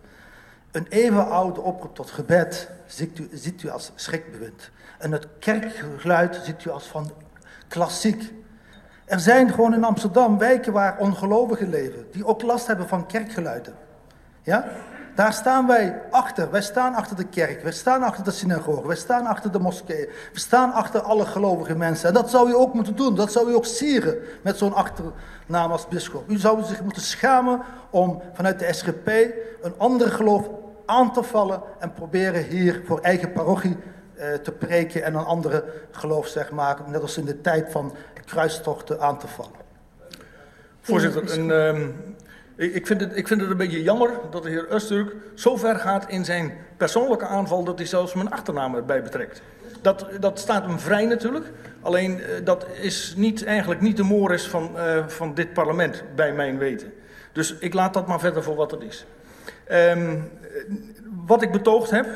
Een 0.73 0.85
eeuwenoude 0.89 1.61
oproep 1.61 1.95
tot 1.95 2.11
gebed 2.11 2.69
ziet 2.85 3.19
u, 3.19 3.29
ziet 3.33 3.63
u 3.63 3.69
als 3.69 3.91
schrikbewind. 3.95 4.71
En 4.99 5.11
het 5.11 5.27
kerkgeluid 5.39 6.39
ziet 6.43 6.65
u 6.65 6.69
als 6.69 6.85
van 6.85 7.11
klassiek. 7.67 8.33
Er 9.05 9.19
zijn 9.19 9.49
gewoon 9.49 9.73
in 9.73 9.83
Amsterdam 9.83 10.37
wijken 10.37 10.73
waar 10.73 10.97
ongelovigen 10.97 11.69
leven, 11.69 12.05
die 12.11 12.25
ook 12.25 12.41
last 12.41 12.67
hebben 12.67 12.87
van 12.87 13.05
kerkgeluiden. 13.05 13.73
Ja? 14.41 14.71
Daar 15.15 15.33
staan 15.33 15.67
wij 15.67 16.01
achter. 16.09 16.51
Wij 16.51 16.61
staan 16.61 16.95
achter 16.95 17.15
de 17.15 17.27
kerk. 17.27 17.63
Wij 17.63 17.71
staan 17.71 18.03
achter 18.03 18.23
de 18.23 18.31
synagoge. 18.31 18.87
Wij 18.87 18.95
staan 18.95 19.25
achter 19.25 19.51
de 19.51 19.59
moskee. 19.59 20.09
We 20.33 20.39
staan 20.39 20.71
achter 20.71 21.01
alle 21.01 21.25
gelovige 21.25 21.75
mensen. 21.75 22.07
En 22.07 22.13
dat 22.13 22.29
zou 22.29 22.49
u 22.49 22.55
ook 22.55 22.73
moeten 22.73 22.95
doen. 22.95 23.15
Dat 23.15 23.31
zou 23.31 23.49
u 23.49 23.55
ook 23.55 23.65
sieren 23.65 24.17
met 24.43 24.57
zo'n 24.57 24.73
achternaam 24.73 25.71
als 25.71 25.87
bischop. 25.87 26.29
U 26.29 26.37
zou 26.37 26.63
zich 26.63 26.81
moeten 26.81 27.01
schamen 27.01 27.61
om 27.89 28.21
vanuit 28.33 28.59
de 28.59 28.73
SGP 28.73 29.07
een 29.61 29.73
ander 29.77 30.11
geloof 30.11 30.49
aan 30.85 31.13
te 31.13 31.23
vallen 31.23 31.61
en 31.79 31.93
proberen 31.93 32.43
hier 32.43 32.81
voor 32.85 32.99
eigen 32.99 33.31
parochie 33.31 33.77
eh, 34.13 34.33
te 34.33 34.51
preken 34.51 35.03
en 35.03 35.13
een 35.13 35.25
andere 35.25 35.63
geloof, 35.91 36.27
zeg 36.27 36.51
maar, 36.51 36.77
net 36.87 37.01
als 37.01 37.17
in 37.17 37.25
de 37.25 37.41
tijd 37.41 37.71
van 37.71 37.95
kruistochten 38.25 38.99
aan 38.99 39.19
te 39.19 39.27
vallen. 39.27 39.61
Voorzitter, 40.81 41.39
een, 41.39 41.51
ehm, 41.51 41.87
ik, 42.55 42.87
vind 42.87 43.01
het, 43.01 43.17
ik 43.17 43.27
vind 43.27 43.41
het 43.41 43.49
een 43.49 43.57
beetje 43.57 43.83
jammer 43.83 44.09
dat 44.31 44.43
de 44.43 44.49
heer 44.49 44.73
Usturk 44.73 45.15
zo 45.33 45.55
ver 45.55 45.75
gaat 45.75 46.09
in 46.09 46.25
zijn 46.25 46.53
persoonlijke 46.77 47.25
aanval 47.25 47.63
dat 47.63 47.77
hij 47.77 47.87
zelfs 47.87 48.13
mijn 48.13 48.31
achternaam 48.31 48.75
erbij 48.75 49.03
betrekt. 49.03 49.41
Dat, 49.81 50.07
dat 50.19 50.39
staat 50.39 50.65
hem 50.65 50.79
vrij 50.79 51.05
natuurlijk, 51.05 51.45
alleen 51.81 52.21
eh, 52.21 52.29
dat 52.43 52.65
is 52.81 53.13
niet, 53.17 53.43
eigenlijk 53.45 53.81
niet 53.81 53.97
de 53.97 54.03
mores 54.03 54.47
van, 54.47 54.77
eh, 54.77 55.07
van 55.07 55.33
dit 55.33 55.53
parlement, 55.53 56.03
bij 56.15 56.33
mijn 56.33 56.57
weten. 56.57 56.93
Dus 57.31 57.55
ik 57.59 57.73
laat 57.73 57.93
dat 57.93 58.07
maar 58.07 58.19
verder 58.19 58.43
voor 58.43 58.55
wat 58.55 58.71
het 58.71 58.81
is. 58.81 59.05
Ehm, 59.67 60.19
wat 61.25 61.41
ik 61.41 61.51
betoogd 61.51 61.89
heb, 61.89 62.07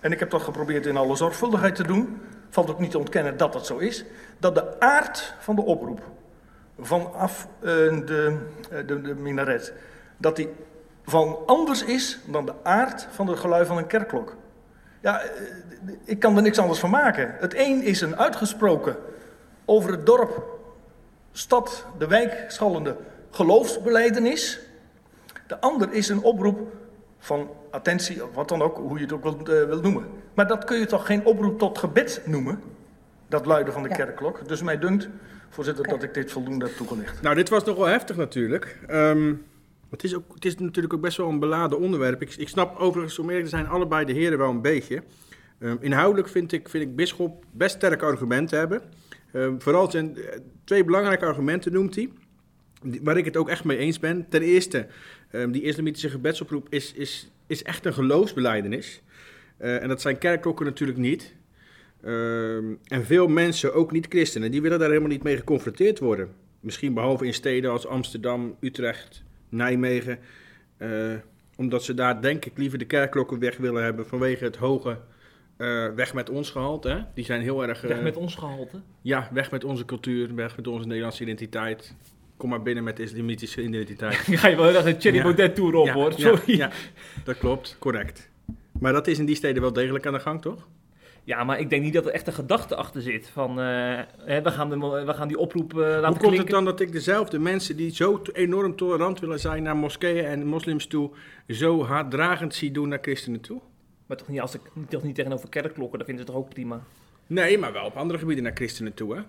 en 0.00 0.12
ik 0.12 0.18
heb 0.18 0.30
dat 0.30 0.42
geprobeerd 0.42 0.86
in 0.86 0.96
alle 0.96 1.16
zorgvuldigheid 1.16 1.74
te 1.74 1.86
doen, 1.86 2.20
valt 2.50 2.70
ook 2.70 2.78
niet 2.78 2.90
te 2.90 2.98
ontkennen 2.98 3.36
dat 3.36 3.52
dat 3.52 3.66
zo 3.66 3.78
is, 3.78 4.04
dat 4.38 4.54
de 4.54 4.80
aard 4.80 5.34
van 5.38 5.54
de 5.54 5.62
oproep 5.62 6.00
vanaf 6.78 7.48
eh, 7.60 7.68
de, 8.06 8.38
eh, 8.70 8.86
de, 8.86 9.00
de 9.00 9.14
minaret, 9.14 9.72
dat 10.16 10.36
die 10.36 10.48
van 11.04 11.38
anders 11.46 11.84
is 11.84 12.18
dan 12.26 12.46
de 12.46 12.54
aard 12.62 13.06
van 13.10 13.26
het 13.26 13.38
geluid 13.38 13.66
van 13.66 13.78
een 13.78 13.86
kerkklok. 13.86 14.36
Ja, 15.00 15.20
eh, 15.20 15.30
ik 16.04 16.18
kan 16.18 16.36
er 16.36 16.42
niks 16.42 16.58
anders 16.58 16.80
van 16.80 16.90
maken. 16.90 17.34
Het 17.38 17.54
een 17.56 17.82
is 17.82 18.00
een 18.00 18.16
uitgesproken 18.16 18.96
over 19.64 19.90
het 19.90 20.06
dorp, 20.06 20.44
stad, 21.32 21.86
de 21.98 22.06
wijk 22.06 22.44
schallende 22.48 22.96
geloofsbeleidenis. 23.30 24.60
De 25.46 25.60
ander 25.60 25.92
is 25.92 26.08
een 26.08 26.22
oproep 26.22 26.72
van 27.24 27.50
attentie, 27.70 28.24
of 28.24 28.34
wat 28.34 28.48
dan 28.48 28.62
ook, 28.62 28.76
hoe 28.76 28.96
je 28.96 29.02
het 29.04 29.12
ook 29.12 29.22
wilt, 29.22 29.48
eh, 29.48 29.64
wilt 29.64 29.82
noemen. 29.82 30.04
Maar 30.34 30.46
dat 30.46 30.64
kun 30.64 30.78
je 30.78 30.86
toch 30.86 31.06
geen 31.06 31.24
oproep 31.24 31.58
tot 31.58 31.78
gebed 31.78 32.22
noemen? 32.26 32.60
Dat 33.28 33.46
luiden 33.46 33.72
van 33.72 33.82
de 33.82 33.88
Ja. 33.88 33.94
kerkklok. 33.94 34.48
Dus 34.48 34.62
mij 34.62 34.78
dunkt, 34.78 35.08
voorzitter, 35.48 35.88
dat 35.88 36.02
ik 36.02 36.14
dit 36.14 36.32
voldoende 36.32 36.64
heb 36.64 36.76
toegelicht. 36.76 37.22
Nou, 37.22 37.34
dit 37.34 37.48
was 37.48 37.64
nog 37.64 37.76
wel 37.76 37.86
heftig 37.86 38.16
natuurlijk. 38.16 38.78
Ehm, 38.86 39.34
het, 39.90 40.04
is 40.04 40.14
ook, 40.16 40.34
het 40.34 40.44
is 40.44 40.56
natuurlijk 40.56 40.94
ook 40.94 41.00
best 41.00 41.16
wel 41.16 41.28
een 41.28 41.38
beladen 41.38 41.78
onderwerp. 41.78 42.22
Ik, 42.22 42.34
ik 42.34 42.48
snap 42.48 42.78
overigens, 42.78 43.18
om 43.18 43.28
eerlijk 43.28 43.44
te 43.44 43.50
zijn, 43.50 43.66
allebei 43.68 44.04
de 44.04 44.12
heren 44.12 44.38
wel 44.38 44.50
een 44.50 44.62
beetje. 44.62 45.02
Ehm, 45.58 45.76
inhoudelijk 45.80 46.28
vind 46.28 46.52
ik, 46.52 46.68
vind 46.68 46.84
ik 46.84 46.96
Bisschop 46.96 47.44
best 47.52 47.76
sterke 47.76 48.04
argumenten 48.04 48.58
hebben. 48.58 48.82
Ehm, 49.32 49.58
vooral 49.58 49.90
zijn 49.90 50.16
eh, 50.16 50.38
twee 50.64 50.84
belangrijke 50.84 51.26
argumenten 51.26 51.72
noemt 51.72 51.94
hij. 51.94 52.12
Waar 53.02 53.16
ik 53.16 53.24
het 53.24 53.36
ook 53.36 53.48
echt 53.48 53.64
mee 53.64 53.76
eens 53.76 53.98
ben. 53.98 54.26
Ten 54.28 54.42
eerste, 54.42 54.86
ehm, 55.34 55.50
die 55.50 55.62
islamitische 55.62 56.10
gebedsoproep 56.10 56.66
is, 56.70 56.92
is, 56.92 57.30
is 57.46 57.62
echt 57.62 57.86
een 57.86 57.94
geloofsbeleidenis. 57.94 59.02
Eh, 59.56 59.82
en 59.82 59.88
dat 59.88 60.00
zijn 60.00 60.18
kerkklokken 60.18 60.66
natuurlijk 60.66 60.98
niet. 60.98 61.34
Ehm, 62.02 62.64
en 62.84 63.04
veel 63.04 63.26
mensen, 63.28 63.74
ook 63.74 63.92
niet-christenen, 63.92 64.50
die 64.50 64.62
willen 64.62 64.78
daar 64.78 64.88
helemaal 64.88 65.08
niet 65.10 65.22
mee 65.22 65.36
geconfronteerd 65.36 65.98
worden. 65.98 66.28
Misschien 66.60 66.94
behalve 66.94 67.26
in 67.26 67.34
steden 67.34 67.70
als 67.70 67.86
Amsterdam, 67.86 68.56
Utrecht, 68.60 69.22
Nijmegen. 69.48 70.18
eh, 70.76 71.12
omdat 71.56 71.84
ze 71.84 71.94
daar 71.94 72.22
denk 72.22 72.44
ik 72.44 72.58
liever 72.58 72.78
de 72.78 72.84
kerkklokken 72.84 73.38
weg 73.38 73.56
willen 73.56 73.82
hebben 73.82 74.06
vanwege 74.06 74.44
het 74.44 74.56
hoge 74.56 74.98
eh, 75.56 75.88
weg 75.88 76.14
met 76.14 76.30
ons 76.30 76.50
gehalte. 76.50 76.88
Hè? 76.88 76.98
Die 77.14 77.24
zijn 77.24 77.40
heel 77.40 77.66
erg... 77.66 77.80
Weg 77.80 78.02
met 78.02 78.16
ons 78.16 78.34
gehalte. 78.34 78.80
Ja, 79.02 79.28
weg 79.32 79.50
met 79.50 79.64
onze 79.64 79.84
cultuur, 79.84 80.34
weg 80.34 80.56
met 80.56 80.66
onze 80.66 80.86
Nederlandse 80.86 81.22
identiteit. 81.22 81.94
Kom 82.36 82.48
maar 82.50 82.62
binnen 82.62 82.84
met 82.84 82.96
de 82.96 83.02
islamitische 83.02 83.62
identiteit. 83.62 84.22
Dan 84.26 84.38
ga 84.38 84.48
je 84.48 84.56
wel 84.56 84.66
erg 84.74 84.84
een 84.84 84.98
Thierry 84.98 85.18
Ja. 85.18 85.22
Baudet 85.24 85.54
tour 85.54 85.74
op 85.74 85.86
Ja, 85.86 85.92
hoor. 85.92 86.10
ja, 86.10 86.16
Sorry. 86.36 86.56
Ja, 86.56 86.70
dat 87.24 87.38
klopt, 87.38 87.76
correct. 87.78 88.30
Maar 88.80 88.92
dat 88.92 89.06
is 89.06 89.18
in 89.18 89.24
die 89.24 89.36
steden 89.36 89.62
wel 89.62 89.72
degelijk 89.72 90.06
aan 90.06 90.12
de 90.12 90.20
gang, 90.20 90.42
toch? 90.42 90.66
Ja, 91.24 91.44
maar 91.44 91.60
ik 91.60 91.70
denk 91.70 91.82
niet 91.82 91.92
dat 91.92 92.06
er 92.06 92.12
echt 92.12 92.26
een 92.26 92.32
gedachte 92.32 92.74
achter 92.76 93.02
zit. 93.02 93.28
Van, 93.28 93.50
eh, 93.60 94.00
hè, 94.18 94.42
we, 94.42 94.50
gaan 94.50 94.68
de, 94.70 94.78
we 95.06 95.14
gaan 95.14 95.28
die 95.28 95.38
oproep 95.38 95.72
eh, 95.72 95.78
laten 95.78 95.94
Hoe 95.98 96.02
komt 96.02 96.18
klinken. 96.18 96.38
het 96.40 96.50
dan 96.50 96.64
dat 96.64 96.80
ik 96.80 96.92
dezelfde 96.92 97.38
mensen 97.38 97.76
die 97.76 97.94
zo 97.94 98.22
enorm 98.32 98.76
tolerant 98.76 99.20
willen 99.20 99.40
zijn 99.40 99.62
naar 99.62 99.76
moskeeën 99.76 100.24
en 100.24 100.46
moslims 100.46 100.86
toe, 100.86 101.10
zo 101.48 101.84
haatdragend 101.84 102.54
zie 102.54 102.70
doen 102.70 102.88
naar 102.88 102.98
christenen 103.02 103.40
toe? 103.40 103.60
Maar 104.06 104.16
toch 104.16 104.28
niet, 104.28 104.40
als 104.40 104.54
ik, 104.54 104.60
toch 104.88 105.02
niet 105.02 105.14
tegenover 105.14 105.48
kerkklokken, 105.48 105.98
dat 105.98 106.06
vinden 106.06 106.26
ze 106.26 106.32
toch 106.32 106.40
ook 106.40 106.48
prima. 106.48 106.82
Nee, 107.26 107.58
maar 107.58 107.72
wel 107.72 107.84
op 107.84 107.96
andere 107.96 108.18
gebieden 108.18 108.44
naar 108.44 108.54
christenen 108.54 108.94
toe, 108.94 109.16
hè? 109.16 109.22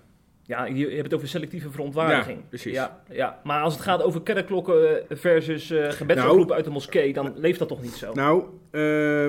Ja, 0.47 0.65
je, 0.65 0.87
hebt 0.89 1.03
het 1.03 1.13
over 1.13 1.27
selectieve 1.27 1.69
verontwaardiging. 1.69 2.37
Ja, 2.37 2.45
precies. 2.49 2.73
Ja, 2.73 3.01
ja. 3.11 3.39
Maar 3.43 3.61
als 3.61 3.73
het 3.73 3.83
gaat 3.83 4.01
over 4.01 4.21
kerkklokken 4.21 5.09
eh, 5.09 5.17
versus 5.17 5.71
eh 5.71 5.89
gebedsoproepen 5.89 6.55
uit 6.55 6.65
de 6.65 6.71
moskee, 6.71 7.13
dan 7.13 7.33
leeft 7.35 7.59
dat 7.59 7.67
toch 7.67 7.81
niet 7.81 7.93
zo? 7.93 8.13
Nou, 8.13 8.43
eh, 8.71 9.27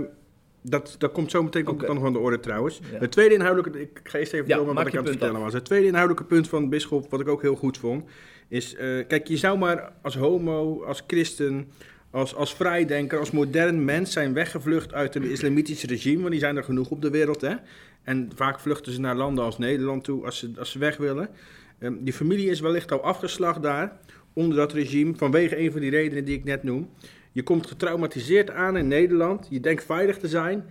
dat, 0.62 0.94
dat 0.98 1.12
komt 1.12 1.30
zo 1.30 1.42
meteen 1.42 1.64
dan 1.64 1.94
nog 1.94 2.04
aan 2.04 2.12
de 2.12 2.18
orde 2.18 2.40
trouwens. 2.40 2.80
Ja. 2.92 2.98
Het 2.98 3.10
tweede 3.10 3.34
inhoudelijke, 3.34 3.80
ik 3.80 4.00
ga 4.02 4.18
eerst 4.18 4.32
even 4.32 4.48
Ja, 4.48 4.56
door 4.56 4.74
wat 4.74 4.86
ik 4.86 4.96
aan 4.96 5.00
het 5.00 5.08
vertellen 5.08 5.36
af. 5.36 5.42
was. 5.42 5.52
Het 5.52 5.64
tweede 5.64 5.86
inhoudelijke 5.86 6.24
punt 6.24 6.48
van 6.48 6.68
bisschop, 6.68 7.10
wat 7.10 7.20
ik 7.20 7.28
ook 7.28 7.42
heel 7.42 7.54
goed 7.54 7.78
vond, 7.78 8.04
is, 8.48 8.74
eh, 8.74 9.06
kijk, 9.06 9.28
je 9.28 9.36
zou 9.36 9.58
maar 9.58 9.92
als 10.02 10.16
homo, 10.16 10.84
als 10.84 11.02
christen, 11.06 11.70
als, 12.10 12.34
als 12.34 12.54
vrijdenker, 12.54 13.18
als 13.18 13.30
modern 13.30 13.84
mens 13.84 14.12
zijn 14.12 14.32
weggevlucht 14.32 14.94
uit 14.94 15.14
een 15.14 15.30
islamitisch 15.30 15.84
regime, 15.84 16.18
want 16.18 16.30
die 16.30 16.40
zijn 16.40 16.56
er 16.56 16.64
genoeg 16.64 16.90
op 16.90 17.02
de 17.02 17.10
wereld, 17.10 17.40
hè. 17.40 17.54
En 18.02 18.30
vaak 18.34 18.60
vluchten 18.60 18.92
ze 18.92 19.00
naar 19.00 19.14
landen 19.14 19.44
als 19.44 19.58
Nederland 19.58 20.04
toe 20.04 20.24
als 20.24 20.38
ze, 20.38 20.50
als 20.58 20.70
ze 20.70 20.78
weg 20.78 20.96
willen. 20.96 21.28
Ehm, 21.78 21.94
die 21.98 22.12
familie 22.12 22.50
is 22.50 22.60
wellicht 22.60 22.92
al 22.92 23.02
afgeslacht 23.02 23.62
daar, 23.62 24.00
onder 24.32 24.56
dat 24.56 24.72
regime, 24.72 25.14
vanwege 25.16 25.58
een 25.58 25.72
van 25.72 25.80
die 25.80 25.90
redenen 25.90 26.24
die 26.24 26.36
ik 26.36 26.44
net 26.44 26.62
noem. 26.62 26.90
Je 27.32 27.42
komt 27.42 27.66
getraumatiseerd 27.66 28.50
aan 28.50 28.76
in 28.76 28.88
Nederland, 28.88 29.46
je 29.50 29.60
denkt 29.60 29.84
veilig 29.84 30.18
te 30.18 30.28
zijn, 30.28 30.64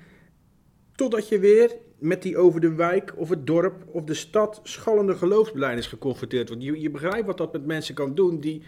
totdat 0.96 1.30
je 1.30 1.40
weer 1.40 1.76
met 2.00 2.22
die 2.22 2.38
over 2.38 2.62
de 2.62 2.74
wijk 2.74 3.14
of 3.16 3.30
het 3.30 3.48
dorp 3.48 3.84
of 3.88 4.04
de 4.04 4.14
stad 4.14 4.60
schallende 4.64 5.16
geloofsbeleiders 5.16 5.88
geconfronteerd 5.88 6.48
wordt. 6.50 6.64
Je, 6.64 6.82
je 6.82 6.90
begrijpt 6.90 7.26
wat 7.26 7.38
dat 7.38 7.54
met 7.54 7.66
mensen 7.66 7.96
kan 7.96 8.16
doen, 8.16 8.40
die 8.40 8.64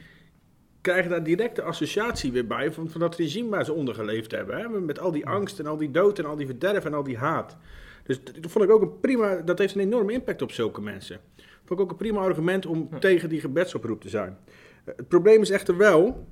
krijgen 0.82 1.10
daar 1.10 1.24
directe 1.24 1.62
associatie 1.62 2.32
weer 2.32 2.48
bij 2.48 2.72
van, 2.72 2.90
van 2.90 3.00
dat 3.00 3.16
regime 3.16 3.50
waar 3.50 3.66
ze 3.66 3.74
onder 3.74 3.96
geleefd 3.96 4.32
hebben. 4.32 4.58
Hè? 4.58 4.70
Met 4.80 5.00
al 5.00 5.12
die 5.12 5.26
angst 5.26 5.60
en 5.60 5.66
al 5.66 5.78
die 5.78 5.92
dood 5.92 6.20
en 6.20 6.26
al 6.26 6.36
die 6.36 6.46
verderf 6.46 6.86
en 6.86 6.94
al 6.94 7.04
die 7.04 7.18
haat. 7.18 7.58
Dus 8.04 8.24
dat 8.24 8.52
vond 8.52 8.66
ik 8.66 8.72
ook 8.72 8.82
een 8.82 9.00
prima, 9.00 9.36
dat 9.36 9.60
heeft 9.60 9.76
een 9.76 9.82
enorme 9.82 10.14
impact 10.14 10.42
op 10.42 10.52
zulke 10.52 10.82
mensen. 10.82 11.20
Vond 11.66 11.80
ik 11.80 11.86
ook 11.86 11.92
een 11.92 11.98
prima 11.98 12.20
argument 12.20 12.66
om 12.66 12.90
tegen 13.00 13.30
die 13.30 13.40
gebedsoproep 13.40 14.02
te 14.02 14.10
zijn. 14.10 14.38
Eh, 14.86 14.94
Het 14.96 15.08
probleem 15.08 15.42
is 15.42 15.50
echter 15.50 15.78
wel, 15.78 16.28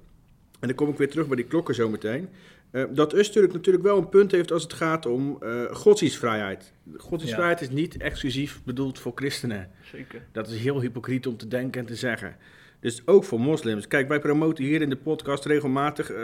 en 0.59 0.67
dan 0.67 0.75
kom 0.75 0.89
ik 0.89 0.97
weer 0.97 1.09
terug 1.09 1.27
bij 1.27 1.35
die 1.35 1.45
klokken 1.45 1.75
zometeen, 1.75 2.29
eh, 2.71 2.83
dat 2.89 3.13
Usturk 3.13 3.53
natuurlijk 3.53 3.85
wel 3.85 3.97
een 3.97 4.09
punt 4.09 4.31
heeft 4.31 4.51
als 4.51 4.63
het 4.63 4.73
gaat 4.73 5.05
om 5.05 5.37
eh 5.39 5.63
godsdienstvrijheid. 5.71 6.73
Godsdienstvrijheid 6.97 7.61
is 7.61 7.69
niet 7.69 7.97
exclusief 7.97 8.61
bedoeld 8.63 8.99
voor 8.99 9.11
christenen. 9.15 9.69
Zeker. 9.91 10.25
Dat 10.31 10.47
is 10.47 10.59
heel 10.59 10.81
hypocriet 10.81 11.27
om 11.27 11.37
te 11.37 11.47
denken 11.47 11.81
en 11.81 11.87
te 11.87 11.95
zeggen. 11.95 12.35
Dus 12.85 13.01
ook 13.05 13.23
voor 13.23 13.39
moslims. 13.39 13.87
Kijk, 13.87 14.07
wij 14.07 14.19
promoten 14.19 14.63
hier 14.63 14.81
in 14.81 14.89
de 14.89 14.97
podcast 14.97 15.45
regelmatig 15.45 16.11
eh, 16.11 16.23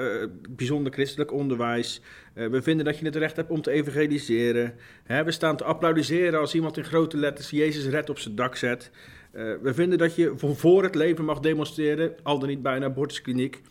bijzonder 0.50 0.94
christelijk 0.94 1.32
onderwijs. 1.32 2.02
Eh, 2.34 2.48
we 2.48 2.62
vinden 2.62 2.86
dat 2.86 3.00
je 3.00 3.06
het 3.06 3.16
recht 3.16 3.36
hebt 3.36 3.52
om 3.52 3.62
te 3.62 3.72
evangeliseren. 3.72 4.74
Hè, 5.04 5.24
we 5.24 5.32
staan 5.32 5.58
te 5.58 5.64
applaudisseren 5.64 6.40
als 6.40 6.56
iemand 6.56 6.78
in 6.78 6.84
grote 6.84 7.18
letters 7.18 7.50
Jezus 7.50 7.86
red 7.86 8.10
op 8.10 8.20
zijn 8.20 8.36
dak 8.36 8.56
zet. 8.56 8.92
Eh, 9.32 9.44
we 9.62 9.74
vinden 9.74 9.98
dat 9.98 10.16
je 10.16 10.34
voor, 10.36 10.56
voor 10.56 10.84
het 10.84 10.96
leven 10.96 11.26
mag 11.26 11.40
demonstreren, 11.40 12.16
al 12.24 12.40
dan 12.40 12.50
niet 12.50 12.62
bij 12.62 12.76
een 12.76 12.84
abortuskliniek. 12.84 13.62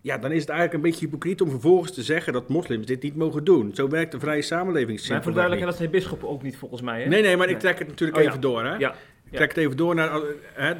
Ja, 0.00 0.18
dan 0.18 0.32
is 0.32 0.40
het 0.40 0.48
eigenlijk 0.48 0.84
een 0.84 0.90
beetje 0.90 1.06
hypocriet 1.06 1.40
om 1.40 1.50
vervolgens 1.50 1.92
te 1.92 2.02
zeggen 2.02 2.32
dat 2.32 2.48
moslims 2.48 2.86
dit 2.86 3.02
niet 3.02 3.16
mogen 3.16 3.44
doen. 3.44 3.74
Zo 3.74 3.88
werkt 3.88 4.12
de 4.12 4.20
vrije 4.20 4.42
samenleving 4.42 5.08
Maar 5.08 5.22
voor 5.22 5.32
duidelijkheid, 5.32 5.70
dat 5.70 5.80
zei 5.80 5.88
bisschop 5.88 6.24
ook 6.24 6.42
niet 6.42 6.56
volgens 6.56 6.80
mij, 6.80 7.02
hè? 7.02 7.08
Nee, 7.08 7.22
nee, 7.22 7.36
maar 7.36 7.48
ik 7.48 7.58
trek 7.58 7.78
het 7.78 7.88
natuurlijk 7.88 8.18
Oh, 8.18 8.24
ja. 8.24 8.28
even 8.28 8.40
door, 8.40 8.64
hè? 8.64 8.76
Ja. 8.76 8.94
Ik 9.30 9.36
trek 9.36 9.48
het 9.48 9.58
even 9.58 9.76
door 9.76 9.94
naar 9.94 10.20
hè, 10.52 10.74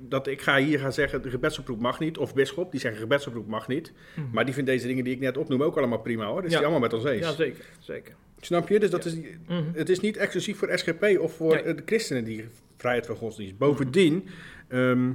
dat 0.00 0.26
ik 0.26 0.40
ga 0.42 0.56
hier 0.58 0.78
gaan 0.78 0.92
zeggen 0.92 1.22
de 1.22 1.30
gebedsoproep 1.30 1.80
mag 1.80 1.98
niet. 2.00 2.18
Of 2.18 2.34
bisschop, 2.34 2.70
die 2.70 2.80
zeggen 2.80 3.00
gebedsoproep 3.00 3.46
mag 3.46 3.68
niet. 3.68 3.92
Maar 4.32 4.44
die 4.44 4.54
vindt 4.54 4.70
deze 4.70 4.86
dingen 4.86 5.04
die 5.04 5.14
ik 5.14 5.20
net 5.20 5.36
opnoem 5.36 5.62
ook 5.62 5.76
allemaal 5.76 5.98
prima 6.00 6.24
hoor. 6.26 6.42
Dat 6.42 6.44
is 6.44 6.50
Mhm. 6.50 6.62
Ja. 6.62 6.68
die 6.68 6.68
allemaal 6.68 6.88
met 6.88 6.92
ons 6.92 7.04
eens. 7.04 7.26
Ja, 7.26 7.32
zeker. 7.44 7.64
zeker. 7.78 8.14
Snap 8.40 8.68
je? 8.68 8.78
Dus 8.80 8.90
dat 8.90 9.04
is, 9.04 9.14
Mhm. 9.46 9.62
het 9.72 9.88
is 9.88 10.00
niet 10.00 10.16
exclusief 10.16 10.58
voor 10.58 10.78
SGP 10.78 11.18
of 11.20 11.32
voor 11.36 11.54
Nee. 11.64 11.74
de 11.74 11.82
christenen 11.86 12.24
die 12.24 12.44
vrijheid 12.76 13.06
van 13.06 13.16
godsdienst. 13.16 13.58
Bovendien 13.58 14.28
ehm, 14.68 15.12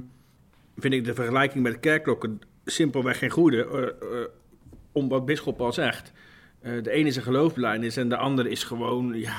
vind 0.76 0.94
ik 0.94 1.04
de 1.04 1.14
vergelijking 1.14 1.62
met 1.62 1.72
de 1.72 1.78
kerkklokken 1.78 2.38
simpelweg 2.64 3.18
geen 3.18 3.30
goede. 3.30 3.66
eh, 3.66 3.82
eh, 4.20 4.26
om 4.92 5.08
wat 5.08 5.24
bisschop 5.26 5.60
al 5.60 5.72
zegt. 5.72 6.12
Eh, 6.60 6.82
de 6.82 6.90
ene 6.90 7.08
is 7.08 7.16
een 7.16 7.22
geloofbelijdenis 7.22 7.96
en 7.96 8.08
de 8.08 8.16
andere 8.16 8.48
is 8.50 8.64
gewoon, 8.64 9.12
ja, 9.18 9.36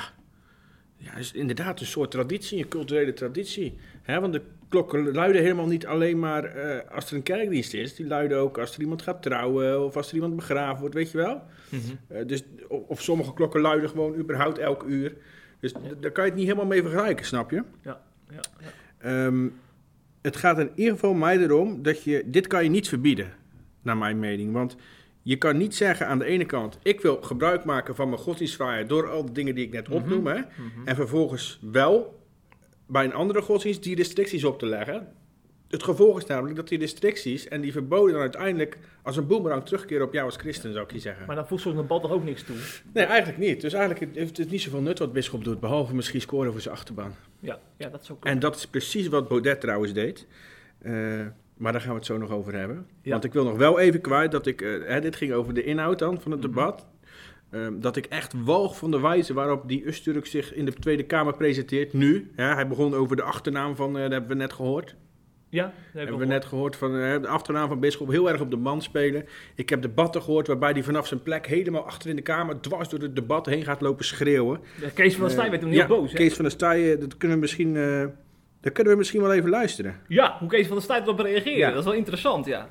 ja, 0.98 1.16
is 1.16 1.34
inderdaad 1.34 1.80
een 1.80 1.86
soort 1.86 2.12
traditie, 2.12 2.60
een 2.60 2.68
culturele 2.68 3.14
traditie. 3.14 3.78
Hè, 4.02 4.20
want 4.20 4.34
de 4.34 4.42
klokken 4.70 5.12
luiden 5.14 5.42
helemaal 5.42 5.68
niet 5.68 5.86
alleen 5.86 6.20
maar 6.20 6.44
eh, 6.44 6.92
als 6.92 7.10
er 7.10 7.16
een 7.16 7.24
kerkdienst 7.24 7.74
is. 7.74 7.96
Die 7.96 8.08
luiden 8.08 8.38
ook 8.38 8.58
als 8.58 8.76
er 8.76 8.82
iemand 8.82 9.02
gaat 9.02 9.22
trouwen 9.22 9.86
of 9.86 9.96
als 9.96 10.08
er 10.08 10.14
iemand 10.14 10.36
begraven 10.36 10.80
wordt, 10.80 10.96
weet 10.96 11.12
je 11.12 11.18
wel. 11.18 11.42
Mhm. 11.70 11.82
Eh, 12.08 12.28
dus, 12.28 12.44
of, 12.68 12.82
of 12.88 13.02
sommige 13.02 13.34
klokken 13.34 13.62
luiden 13.62 13.90
gewoon 13.90 14.16
überhaupt 14.16 14.58
elk 14.58 14.84
uur. 14.84 15.18
Dus 15.60 15.74
daar 16.00 16.12
kan 16.12 16.24
je 16.24 16.30
het 16.30 16.40
niet 16.40 16.48
helemaal 16.48 16.68
mee 16.68 16.82
vergelijken, 16.82 17.26
snap 17.26 17.52
je? 17.52 17.64
Ja, 17.82 18.02
ja, 18.30 18.40
ja. 18.60 18.68
Ehm, 18.98 19.48
het 20.22 20.36
gaat 20.36 20.60
in 20.60 20.72
ieder 20.76 20.94
geval 20.94 21.14
mij 21.14 21.38
erom 21.38 21.84
dat 21.84 22.04
je... 22.04 22.24
Dit 22.26 22.48
kan 22.48 22.64
je 22.64 22.70
niet 22.70 22.88
verbieden, 22.88 23.34
naar 23.82 23.98
mijn 23.98 24.20
mening. 24.20 24.54
Want 24.54 24.76
je 25.28 25.38
kan 25.38 25.58
niet 25.58 25.76
zeggen 25.76 26.08
aan 26.08 26.20
de 26.20 26.26
ene 26.26 26.46
kant... 26.46 26.78
ik 26.82 27.02
wil 27.02 27.22
gebruik 27.22 27.64
maken 27.64 27.96
van 27.96 28.10
mijn 28.10 28.22
godsdienstvrijheid... 28.22 28.90
door 28.90 29.10
al 29.10 29.26
de 29.26 29.32
dingen 29.32 29.56
die 29.56 29.66
ik 29.66 29.72
net 29.72 29.90
opnoem. 29.90 30.28
Hè, 30.28 30.42
En 30.86 30.96
vervolgens 30.96 31.60
wel 31.62 32.20
bij 32.88 33.06
een 33.06 33.14
andere 33.14 33.42
godsdienst 33.42 33.84
die 33.84 33.96
restricties 33.96 34.44
op 34.44 34.60
te 34.60 34.66
leggen. 34.66 35.08
Het 35.68 35.84
gevolg 35.84 36.18
is 36.18 36.26
namelijk 36.26 36.56
dat 36.56 36.68
die 36.68 36.80
restricties 36.80 37.48
en 37.48 37.62
die 37.62 37.72
verboden... 37.72 38.12
dan 38.12 38.22
uiteindelijk 38.22 38.78
als 39.04 39.18
een 39.18 39.28
boemerang 39.28 39.66
terugkeren 39.66 40.06
op 40.06 40.14
jou 40.14 40.26
als 40.26 40.36
christen, 40.36 40.74
zou 40.74 40.86
ik 40.86 40.92
je 40.92 41.00
zeggen. 41.00 41.26
Maar 41.26 41.36
dan 41.36 41.48
voegt 41.48 41.62
zo'n 41.62 41.76
debat 41.76 42.02
toch 42.02 42.12
ook 42.12 42.24
niks 42.24 42.44
toe? 42.44 42.56
Nee, 42.94 43.06
eigenlijk 43.06 43.40
niet. 43.40 43.62
Dus 43.62 43.74
eigenlijk 43.74 44.16
heeft 44.16 44.38
het 44.38 44.52
niet 44.52 44.62
zoveel 44.62 44.82
nut 44.82 45.00
wat 45.00 45.14
Bisschop 45.14 45.44
doet, 45.44 45.60
behalve 45.60 45.96
misschien 45.96 46.22
scoren 46.22 46.52
voor 46.52 46.62
zijn 46.62 46.76
achterban. 46.76 47.16
Ja, 47.40 47.60
ja 47.78 47.90
dat 47.90 48.02
is 48.02 48.12
ook... 48.12 48.26
En 48.26 48.40
dat 48.40 48.56
is 48.56 48.68
precies 48.68 49.08
wat 49.08 49.28
Baudet 49.28 49.62
trouwens 49.62 49.94
deed. 49.94 50.28
Eh, 50.82 51.26
maar 51.58 51.72
daar 51.72 51.82
gaan 51.82 51.90
we 51.92 51.96
het 51.98 52.06
zo 52.06 52.18
nog 52.18 52.32
over 52.32 52.54
hebben. 52.56 52.88
Ja. 53.02 53.12
Want 53.12 53.24
ik 53.24 53.34
wil 53.34 53.44
nog 53.44 53.58
wel 53.58 53.80
even 53.80 54.02
kwijt 54.02 54.32
dat 54.32 54.46
ik, 54.48 54.62
eh, 54.62 54.70
hè, 54.86 55.02
dit 55.02 55.16
ging 55.16 55.32
over 55.34 55.54
de 55.54 55.64
inhoud 55.64 56.00
dan 56.00 56.22
van 56.22 56.32
het 56.32 56.40
Mhm. 56.42 56.50
debat. 56.50 56.86
Eh, 57.50 57.68
dat 57.80 57.96
ik 57.96 58.06
echt 58.06 58.34
walg 58.44 58.78
van 58.78 58.92
de 58.92 59.00
wijze 59.00 59.34
waarop 59.34 59.68
die 59.68 59.88
Usturk 59.88 60.26
zich 60.26 60.54
in 60.54 60.66
de 60.66 60.74
Tweede 60.74 61.04
Kamer 61.04 61.34
presenteert 61.36 61.94
nu. 61.94 62.32
Hij 62.36 62.68
begon 62.68 62.94
over 62.94 63.16
de 63.16 63.22
achternaam 63.24 63.76
van, 63.76 63.96
eh, 63.96 64.02
dat 64.02 64.12
hebben 64.12 64.30
we 64.30 64.36
net 64.36 64.54
gehoord. 64.54 64.96
Ja, 65.50 65.64
dat 65.64 65.74
heb 65.74 66.02
ik 66.02 66.08
Hebben 66.10 66.28
we 66.28 66.34
net 66.34 66.46
gehoord 66.46 66.76
van 66.76 66.98
eh, 67.00 67.22
de 67.22 67.28
achternaam 67.28 67.68
van 67.68 67.80
Bisschop 67.80 68.10
heel 68.10 68.30
erg 68.30 68.42
op 68.42 68.50
de 68.52 68.58
man 68.58 68.82
spelen. 68.82 69.26
Ik 69.56 69.70
heb 69.70 69.82
debatten 69.82 70.22
gehoord 70.22 70.48
waarbij 70.48 70.72
hij 70.72 70.84
vanaf 70.84 71.08
zijn 71.08 71.24
plek 71.24 71.48
helemaal 71.48 71.86
achter 71.86 72.10
in 72.10 72.16
de 72.16 72.22
Kamer 72.22 72.62
dwars 72.62 72.90
door 72.90 73.00
het 73.00 73.16
debat 73.16 73.46
heen 73.46 73.64
gaat 73.64 73.82
lopen 73.82 74.06
schreeuwen. 74.06 74.60
Ja, 74.82 74.90
Kees 74.94 75.14
van 75.14 75.22
der 75.24 75.32
Staaij 75.32 75.50
werd 75.50 75.62
toen 75.62 75.72
heel 75.72 75.88
boos, 75.88 76.12
hè? 76.12 76.18
Kees 76.18 76.34
van 76.34 76.44
der 76.44 76.54
Staaij, 76.54 76.98
dat 76.98 77.18
kunnen 77.18 77.38
we 77.38 77.42
misschien, 77.42 77.74
dat 78.66 78.74
kunnen 78.74 78.94
we 78.94 79.00
misschien 79.00 79.22
wel 79.22 79.34
even 79.34 79.50
luisteren. 79.50 79.96
Ja, 80.08 80.36
hoe 80.40 80.50
Kees 80.50 80.68
van 80.68 80.76
der 80.76 80.84
Staaij 80.84 81.02
erop 81.02 81.20
reageerde. 81.20 81.60
Ja. 81.60 81.70
Dat 81.70 81.80
is 81.80 81.86
wel 81.86 81.94
interessant, 81.94 82.46
ja. 82.46 82.68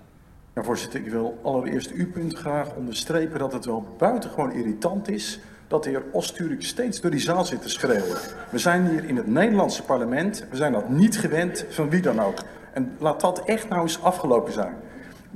Ja, 0.55 0.63
voorzitter, 0.63 1.01
ik 1.01 1.11
wil 1.11 1.39
allereerst 1.43 1.91
uw 1.91 2.11
punt 2.11 2.35
graag 2.35 2.75
onderstrepen 2.75 3.39
dat 3.39 3.53
het 3.53 3.65
wel 3.65 3.95
buitengewoon 3.99 4.53
irritant 4.53 5.09
is 5.09 5.39
dat 5.69 5.85
de 5.85 5.91
heer 5.91 6.03
Osturk 6.13 6.63
steeds 6.63 7.01
door 7.01 7.11
die 7.11 7.21
zaal 7.21 7.45
zit 7.45 7.63
te 7.63 7.69
schreeuwen. 7.69 8.17
We 8.51 8.59
zijn 8.59 8.89
hier 8.89 9.05
in 9.05 9.17
het 9.17 9.27
Nederlandse 9.27 9.83
parlement, 9.83 10.47
we 10.51 10.57
zijn 10.57 10.73
dat 10.73 10.89
niet 10.89 11.19
gewend 11.19 11.67
van 11.69 11.91
wie 11.91 12.03
dan 12.03 12.21
ook. 12.21 12.39
En 12.73 12.97
laat 12.99 13.21
dat 13.21 13.45
echt 13.45 13.69
nou 13.69 13.83
eens 13.83 14.03
afgelopen 14.03 14.53
zijn. 14.53 14.75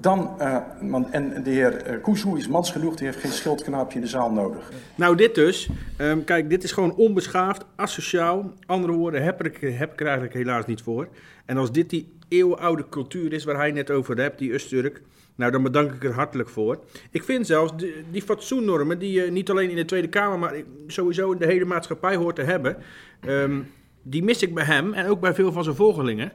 Dan, 0.00 0.34
eh, 0.38 0.56
man, 0.80 1.12
en 1.12 1.42
de 1.42 1.50
heer 1.50 1.76
eh, 1.76 2.02
Kuzu 2.02 2.36
is 2.36 2.48
mans 2.48 2.70
genoeg, 2.70 2.94
die 2.94 3.06
heeft 3.06 3.20
geen 3.20 3.32
schildknaapje 3.32 3.94
in 3.94 4.04
de 4.04 4.10
zaal 4.10 4.30
nodig. 4.30 4.70
Nou, 4.94 5.16
dit 5.16 5.34
dus. 5.34 5.68
Ehm, 5.96 6.24
kijk, 6.24 6.50
dit 6.50 6.64
is 6.64 6.72
gewoon 6.72 6.94
onbeschaafd, 6.94 7.64
asociaal. 7.76 8.52
Andere 8.66 8.92
woorden 8.92 9.22
heb 9.22 9.44
ik, 9.44 9.56
heb 9.60 9.92
ik 9.92 10.00
er 10.00 10.06
eigenlijk 10.06 10.34
helaas 10.34 10.66
niet 10.66 10.82
voor. 10.82 11.08
En 11.44 11.56
als 11.56 11.72
dit 11.72 11.90
die 11.90 12.12
eeuwenoude 12.28 12.88
cultuur 12.88 13.32
is 13.32 13.44
waar 13.44 13.56
hij 13.56 13.70
net 13.70 13.90
over 13.90 14.20
hebt, 14.20 14.38
die 14.38 14.52
Usturk... 14.52 15.02
Nou, 15.34 15.52
dan 15.52 15.62
bedank 15.62 15.92
ik 15.92 16.04
er 16.04 16.12
hartelijk 16.12 16.48
voor. 16.48 16.78
Ik 17.10 17.24
vind 17.24 17.46
zelfs 17.46 17.72
die, 18.10 18.22
fatsoennormen 18.22 18.98
die 18.98 19.12
je 19.12 19.30
niet 19.30 19.50
alleen 19.50 19.70
in 19.70 19.76
de 19.76 19.84
Tweede 19.84 20.08
Kamer... 20.08 20.38
maar 20.38 20.54
sowieso 20.86 21.32
in 21.32 21.38
de 21.38 21.46
hele 21.46 21.64
maatschappij 21.64 22.16
hoort 22.16 22.36
te 22.36 22.42
hebben... 22.42 22.76
ehm, 23.20 23.60
die 24.02 24.22
mis 24.22 24.42
ik 24.42 24.54
bij 24.54 24.64
hem 24.64 24.94
en 24.94 25.06
ook 25.06 25.20
bij 25.20 25.34
veel 25.34 25.52
van 25.52 25.64
zijn 25.64 25.76
volgelingen. 25.76 26.32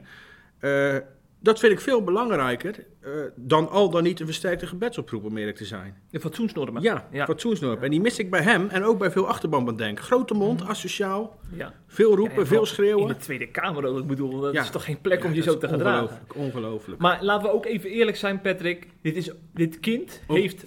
Eh, 0.58 0.96
dat 1.44 1.58
vind 1.58 1.72
ik 1.72 1.80
veel 1.80 2.02
belangrijker 2.02 2.86
eh, 3.00 3.10
dan 3.34 3.68
al 3.68 3.90
dan 3.90 4.02
niet 4.02 4.20
een 4.20 4.26
versterkte 4.26 4.66
gebedsoproep, 4.66 5.24
om 5.24 5.36
eerlijk 5.36 5.56
te 5.56 5.64
zijn. 5.64 5.94
De 6.10 6.20
fatsoensnormen. 6.20 6.82
Ja, 6.82 7.08
ja. 7.12 7.24
fatsoensnorm. 7.24 7.82
En 7.82 7.90
die 7.90 8.00
mis 8.00 8.18
ik 8.18 8.30
bij 8.30 8.42
hem 8.42 8.68
en 8.68 8.84
ook 8.84 8.98
bij 8.98 9.10
veel 9.10 9.28
achterban 9.28 9.76
Denk. 9.76 10.00
Grote 10.00 10.34
mond, 10.34 10.62
asociaal, 10.62 11.38
ja. 11.56 11.74
veel 11.86 12.16
roepen, 12.16 12.36
en 12.36 12.46
veel 12.46 12.66
schreeuwen. 12.66 13.02
In 13.02 13.08
de 13.08 13.16
Tweede 13.16 13.50
Kamer 13.50 13.84
ook, 13.84 13.98
ik 13.98 14.06
bedoel, 14.06 14.40
dat 14.40 14.54
is 14.54 14.70
toch 14.70 14.84
geen 14.84 15.00
plek 15.00 15.24
om 15.24 15.32
je 15.32 15.42
zo 15.42 15.58
te 15.58 15.68
gedragen. 15.68 16.02
Ongelooflijk, 16.02 16.34
ongelooflijk. 16.36 17.00
Maar 17.00 17.24
laten 17.24 17.48
we 17.48 17.54
ook 17.54 17.66
even 17.66 17.90
eerlijk 17.90 18.16
zijn, 18.16 18.40
Patrick. 18.40 18.88
Dit, 19.02 19.16
is, 19.16 19.30
dit 19.54 19.80
kind 19.80 20.22
Oh. 20.26 20.36
heeft, 20.36 20.64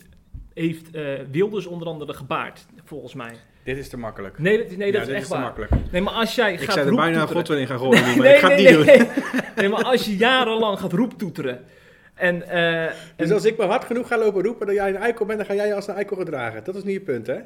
heeft 0.53 0.91
eh, 0.91 1.13
Wilders 1.31 1.65
onder 1.65 1.87
andere 1.87 2.13
gebaard, 2.13 2.65
volgens 2.83 3.13
mij. 3.13 3.35
Dit 3.67 3.77
is 3.77 3.89
te 3.89 3.97
makkelijk. 3.97 4.39
Nee, 4.39 4.57
dat, 4.57 4.77
nee, 4.77 4.91
dat 4.91 4.93
Ja, 4.95 4.99
is 5.01 5.07
dit 5.07 5.15
echt 5.15 5.25
te 5.27 5.33
waar. 5.33 5.41
makkelijk. 5.41 5.71
Nee, 5.91 6.01
maar 6.01 6.13
als 6.13 6.35
jij 6.35 6.53
Ik 6.53 6.59
gaat 6.61 6.73
zou 6.75 6.87
er 6.87 6.95
bijna 6.95 7.21
een 7.21 7.27
roeptoeteren- 7.27 7.45
god 7.45 7.59
in 7.59 7.67
gaan 7.67 7.79
gooien, 7.79 8.05
nu, 8.09 8.15
maar 8.15 8.25
nee, 8.27 8.33
ik 8.33 8.39
ga 8.39 8.49
het 8.49 8.57
nee, 8.61 8.77
niet 8.77 8.85
nee, 8.85 8.97
doen. 8.97 9.07
Nee. 9.07 9.41
nee, 9.55 9.69
maar 9.69 9.83
als 9.83 10.05
je 10.05 10.15
jarenlang 10.17 10.79
gaat 10.79 10.93
roeptoeteren... 10.93 11.63
En, 12.13 12.49
eh, 12.49 12.91
Dus 13.15 13.27
en- 13.27 13.33
als 13.33 13.45
ik 13.45 13.57
maar 13.57 13.67
hard 13.67 13.83
genoeg 13.83 14.07
ga 14.07 14.17
lopen 14.17 14.43
roepen 14.43 14.67
dat 14.67 14.75
jij 14.75 14.89
een 14.89 14.95
eikel 14.95 15.25
bent, 15.25 15.37
dan 15.39 15.47
ga 15.47 15.53
jij 15.55 15.67
je 15.67 15.73
als 15.73 15.87
een 15.87 15.95
eikel 15.95 16.17
gedragen. 16.17 16.63
Dat 16.63 16.75
is 16.75 16.83
niet 16.83 16.93
je 16.93 17.01
punt, 17.01 17.27
hè? 17.27 17.37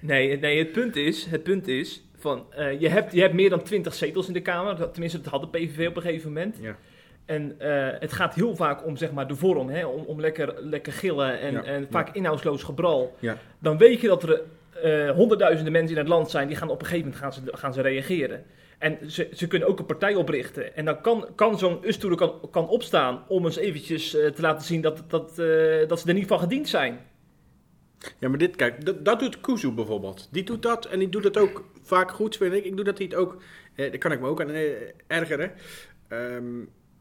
Nee, 0.00 0.38
nee 0.38 0.58
het, 0.58 0.72
punt 0.72 0.96
is, 0.96 1.24
het 1.26 1.42
punt 1.42 1.68
is, 1.68 2.02
Van, 2.18 2.46
eh, 2.50 2.80
je, 2.80 2.88
hebt, 2.88 3.12
je 3.12 3.20
hebt 3.20 3.34
meer 3.34 3.50
dan 3.50 3.62
20 3.62 3.94
zetels 3.94 4.26
in 4.26 4.32
de 4.32 4.40
Kamer. 4.42 4.90
Tenminste, 4.90 5.20
dat 5.20 5.32
had 5.32 5.40
de 5.40 5.58
PVV 5.58 5.86
op 5.88 5.96
een 5.96 6.02
gegeven 6.02 6.28
moment. 6.32 6.56
Ja. 6.60 6.76
En 7.26 7.54
eh, 7.58 8.00
het 8.00 8.12
gaat 8.12 8.34
heel 8.34 8.56
vaak 8.56 8.86
om 8.86 8.96
zeg 8.96 9.12
maar, 9.12 9.26
de 9.28 9.34
vorm, 9.34 9.68
hè? 9.68 9.86
Om, 9.86 10.04
om 10.04 10.20
lekker, 10.20 10.54
lekker 10.60 10.92
gillen 10.92 11.40
en, 11.40 11.52
Ja, 11.52 11.62
en 11.62 11.80
ja. 11.80 11.86
vaak 11.90 12.08
inhoudsloos 12.14 12.62
gebral. 12.62 13.16
Ja. 13.18 13.36
Dan 13.58 13.78
weet 13.78 14.00
je 14.00 14.06
dat 14.08 14.22
er 14.22 14.40
eh, 14.82 15.10
honderdduizenden 15.10 15.72
mensen 15.72 15.96
in 15.96 16.02
het 16.02 16.10
land 16.10 16.30
zijn 16.30 16.48
die 16.48 16.56
gaan 16.56 16.70
op 16.70 16.80
een 16.80 16.86
gegeven 16.86 17.10
moment 17.10 17.22
gaan 17.22 17.32
ze, 17.32 17.56
gaan 17.56 17.72
ze 17.72 17.80
reageren. 17.80 18.44
En 18.78 19.10
ze, 19.10 19.28
ze 19.32 19.46
kunnen 19.46 19.68
ook 19.68 19.78
een 19.78 19.86
partij 19.86 20.14
oprichten. 20.14 20.76
En 20.76 20.84
dan 20.84 21.00
kan, 21.00 21.28
kan 21.34 21.58
zo'n 21.58 21.78
Ustoer 21.82 22.16
kan, 22.16 22.50
kan 22.50 22.68
opstaan 22.68 23.24
om 23.28 23.44
eens 23.44 23.56
eventjes 23.56 24.14
eh, 24.14 24.30
te 24.30 24.42
laten 24.42 24.66
zien 24.66 24.80
dat, 24.80 25.04
dat, 25.08 25.38
eh, 25.38 25.88
dat 25.88 26.00
ze 26.00 26.08
er 26.08 26.14
niet 26.14 26.26
van 26.26 26.38
gediend 26.38 26.68
zijn. 26.68 26.98
Ja, 28.18 28.28
maar 28.28 28.38
dit, 28.38 28.56
kijk, 28.56 28.84
dat, 28.84 29.04
dat 29.04 29.20
doet 29.20 29.40
Kuzu 29.40 29.70
bijvoorbeeld. 29.70 30.28
Die 30.30 30.44
doet 30.44 30.62
dat 30.62 30.84
en 30.84 30.98
die 30.98 31.08
doet 31.08 31.24
het 31.24 31.36
ook 31.36 31.64
vaak 31.82 32.10
goed, 32.10 32.36
vind 32.36 32.54
ik. 32.54 32.64
Ik 32.64 32.76
doe 32.76 32.84
dat 32.84 32.98
hij 32.98 33.06
het 33.06 33.16
ook, 33.16 33.42
eh, 33.74 33.90
daar 33.90 33.98
kan 33.98 34.12
ik 34.12 34.20
me 34.20 34.26
ook 34.26 34.40
aan 34.40 34.50
ergeren. 35.06 35.52
Ehm, 36.08 36.60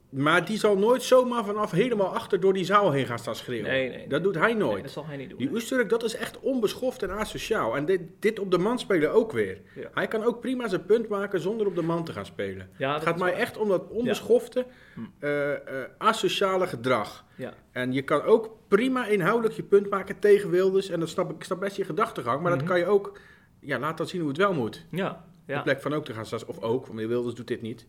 maar 0.10 0.46
die 0.46 0.58
zal 0.58 0.78
nooit 0.78 1.04
zomaar 1.04 1.46
vanaf 1.46 1.72
helemaal 1.72 2.14
achter 2.16 2.40
door 2.40 2.54
die 2.54 2.66
zaal 2.66 2.92
heen 2.92 3.06
gaan 3.06 3.20
staan 3.20 3.36
schreeuwen. 3.36 3.70
Nee, 3.72 3.90
nee. 3.90 4.08
Dat 4.08 4.24
doet 4.24 4.36
hij 4.36 4.54
nooit. 4.54 4.74
Nee, 4.74 4.82
dat 4.82 4.92
zal 4.92 5.06
hij 5.06 5.18
niet 5.18 5.30
doen. 5.30 5.38
Die 5.38 5.52
Oesterk, 5.52 5.90
dat 5.90 6.04
is 6.04 6.16
echt 6.16 6.40
onbeschoft 6.40 7.04
en 7.04 7.10
asociaal. 7.12 7.76
En 7.76 7.86
dit, 7.86 8.02
dit 8.20 8.40
op 8.40 8.52
de 8.52 8.58
man 8.58 8.80
spelen 8.80 9.12
ook 9.12 9.32
weer. 9.32 9.62
Ja. 9.76 9.90
Hij 9.94 10.08
kan 10.08 10.24
ook 10.24 10.40
prima 10.42 10.68
zijn 10.68 10.86
punt 10.86 11.08
maken 11.08 11.40
zonder 11.40 11.68
op 11.68 11.76
de 11.76 11.82
man 11.82 12.04
te 12.04 12.12
gaan 12.14 12.26
spelen. 12.26 12.70
Ja, 12.78 12.94
het 12.94 13.04
gaat 13.04 13.18
mij 13.20 13.32
waar. 13.32 13.40
echt 13.40 13.58
om 13.58 13.68
dat 13.68 13.88
onbeschofte, 13.90 14.66
Hm. 14.94 15.00
eh, 15.20 15.52
eh, 15.54 15.60
asociale 15.98 16.68
gedrag. 16.68 17.26
Ja. 17.36 17.54
En 17.72 17.94
je 17.94 18.02
kan 18.02 18.22
ook 18.22 18.58
prima 18.68 19.06
inhoudelijk 19.08 19.56
je 19.56 19.64
punt 19.64 19.90
maken 19.90 20.20
tegen 20.20 20.50
Wilders. 20.50 20.90
En 20.90 21.00
dat 21.00 21.10
snap 21.10 21.32
ik, 21.32 21.44
snap 21.44 21.60
best 21.60 21.78
je 21.78 21.84
gedachtegang. 21.86 22.42
Maar 22.42 22.50
Mhm. 22.52 22.60
dat 22.60 22.68
kan 22.70 22.80
je 22.80 22.86
ook, 22.86 23.20
ja, 23.60 23.80
laat 23.80 23.98
dat 23.98 24.10
zien 24.10 24.20
hoe 24.22 24.30
het 24.30 24.38
wel 24.38 24.54
moet. 24.54 24.86
Ja, 24.92 25.26
ja, 25.48 25.62
plek 25.62 25.82
van 25.82 25.94
ook 25.94 26.06
te 26.06 26.14
gaan 26.14 26.26
staan, 26.26 26.40
of 26.48 26.62
ook, 26.62 26.88
want 26.88 27.00
Wilders 27.00 27.36
doet 27.36 27.48
dit 27.48 27.62
niet. 27.62 27.86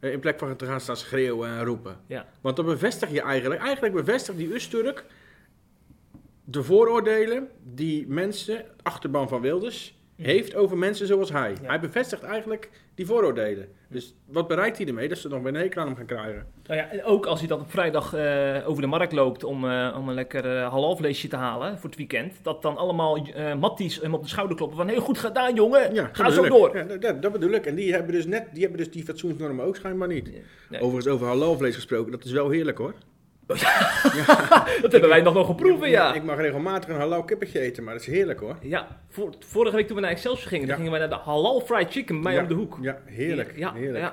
Eh, 0.00 0.12
in 0.12 0.20
plek 0.20 0.38
van 0.38 0.56
te 0.56 0.66
gaan 0.66 0.80
staan 0.80 0.96
schreeuwen 0.96 1.48
en 1.48 1.64
roepen. 1.64 1.96
ja. 2.06 2.26
Want 2.40 2.56
dan 2.56 2.64
bevestig 2.64 3.10
je 3.10 3.20
eigenlijk, 3.20 3.60
eigenlijk 3.60 3.94
bevestigt 3.94 4.38
die 4.38 4.54
Usturk 4.54 5.04
de 6.44 6.62
vooroordelen 6.62 7.48
die 7.62 8.06
mensen, 8.08 8.64
achterban 8.82 9.28
van 9.28 9.40
Wilders, 9.40 9.95
heeft 10.16 10.54
over 10.54 10.78
mensen 10.78 11.06
zoals 11.06 11.32
hij. 11.32 11.54
Ja. 11.62 11.68
Hij 11.68 11.80
bevestigt 11.80 12.22
eigenlijk 12.22 12.70
die 12.94 13.06
vooroordelen. 13.06 13.68
Dus 13.88 14.14
wat 14.26 14.48
bereikt 14.48 14.78
hij 14.78 14.86
ermee? 14.86 15.08
Dat 15.08 15.18
ze 15.18 15.28
nog 15.28 15.42
weer 15.42 15.54
een 15.54 15.60
hekel 15.60 15.80
aan 15.80 15.86
hem 15.86 15.96
gaan 15.96 16.06
krijgen. 16.06 16.46
Nou 16.66 16.80
ja, 16.80 16.90
en 16.90 17.04
ook 17.04 17.26
als 17.26 17.38
hij 17.38 17.48
dan 17.48 17.60
op 17.60 17.70
vrijdag 17.70 18.14
eh, 18.14 18.68
over 18.68 18.82
de 18.82 18.88
markt 18.88 19.12
loopt 19.12 19.44
om, 19.44 19.70
eh, 19.70 19.96
om 19.98 20.08
een 20.08 20.14
lekker 20.14 20.44
uh, 20.44 20.70
halalvleesje 20.70 21.28
te 21.28 21.36
halen 21.36 21.78
voor 21.78 21.88
het 21.88 21.98
weekend. 21.98 22.34
Dat 22.42 22.62
dan 22.62 22.76
allemaal 22.76 23.16
eh 23.34 23.54
matties 23.54 24.00
hem 24.00 24.14
op 24.14 24.22
de 24.22 24.28
schouder 24.28 24.56
kloppen 24.56 24.76
van 24.76 24.88
heel 24.88 25.00
goed 25.00 25.18
gedaan 25.18 25.54
jongen, 25.54 25.94
Ja, 25.94 26.08
ga 26.12 26.30
zo 26.30 26.48
door. 26.48 26.76
Ja, 26.76 26.82
dat- 26.82 27.02
dat, 27.02 27.22
dat 27.22 27.32
bedoel 27.32 27.50
ik. 27.50 27.66
En 27.66 27.74
die 27.74 27.92
hebben 27.92 28.12
dus 28.12 28.26
net, 28.26 28.46
die 28.52 28.62
hebben 28.62 28.78
dus 28.78 28.90
die 28.90 29.04
fatsoensnormen 29.04 29.64
ook 29.64 29.76
schijnbaar 29.76 30.08
niet. 30.08 30.30
Nee. 30.70 30.80
Overigens 30.80 31.06
over 31.14 31.26
halalvlees 31.26 31.74
gesproken, 31.74 32.12
dat 32.12 32.24
is 32.24 32.32
wel 32.32 32.50
heerlijk 32.50 32.78
hoor. 32.78 32.94
Dat 34.82 34.92
hebben 34.92 35.08
wij 35.08 35.20
nog 35.20 35.34
nog 35.34 35.46
geproeven, 35.46 35.90
ja. 35.90 36.14
Ik 36.14 36.22
mag 36.22 36.36
regelmatig 36.36 36.88
een 36.88 36.96
halal 36.96 37.24
kippetje 37.24 37.60
eten, 37.60 37.84
maar 37.84 37.92
dat 37.92 38.02
is 38.02 38.08
heerlijk 38.08 38.40
hoor. 38.40 38.56
Ja, 38.60 39.00
voor, 39.08 39.34
vorige 39.38 39.76
week 39.76 39.86
toen 39.86 39.96
we 39.96 40.02
naar 40.02 40.10
Excelsior 40.10 40.48
gingen, 40.48 40.66
dan 40.66 40.76
gingen 40.76 40.90
wij 40.90 41.00
naar 41.00 41.08
de 41.08 41.24
halal 41.24 41.60
fried 41.60 41.90
chicken 41.90 42.20
bij 42.22 42.40
om 42.40 42.48
de 42.48 42.54
hoek. 42.54 42.78
Ja, 42.80 42.98
heerlijk. 43.04 43.56
Ja, 43.56 43.72
heerlijk. 43.72 44.12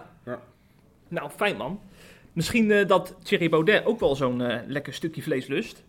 Nou, 1.08 1.30
fijn 1.30 1.58
man. 1.58 1.80
Misschien 2.34 2.72
eh, 2.72 2.88
dat 2.88 3.16
Thierry 3.24 3.50
Baudet 3.50 3.86
ook 3.86 4.00
wel 4.00 4.16
zo'n 4.16 4.42
eh, 4.42 4.60
lekker 4.68 4.94
stukje 4.94 5.22
vlees 5.22 5.48
lust. 5.48 5.84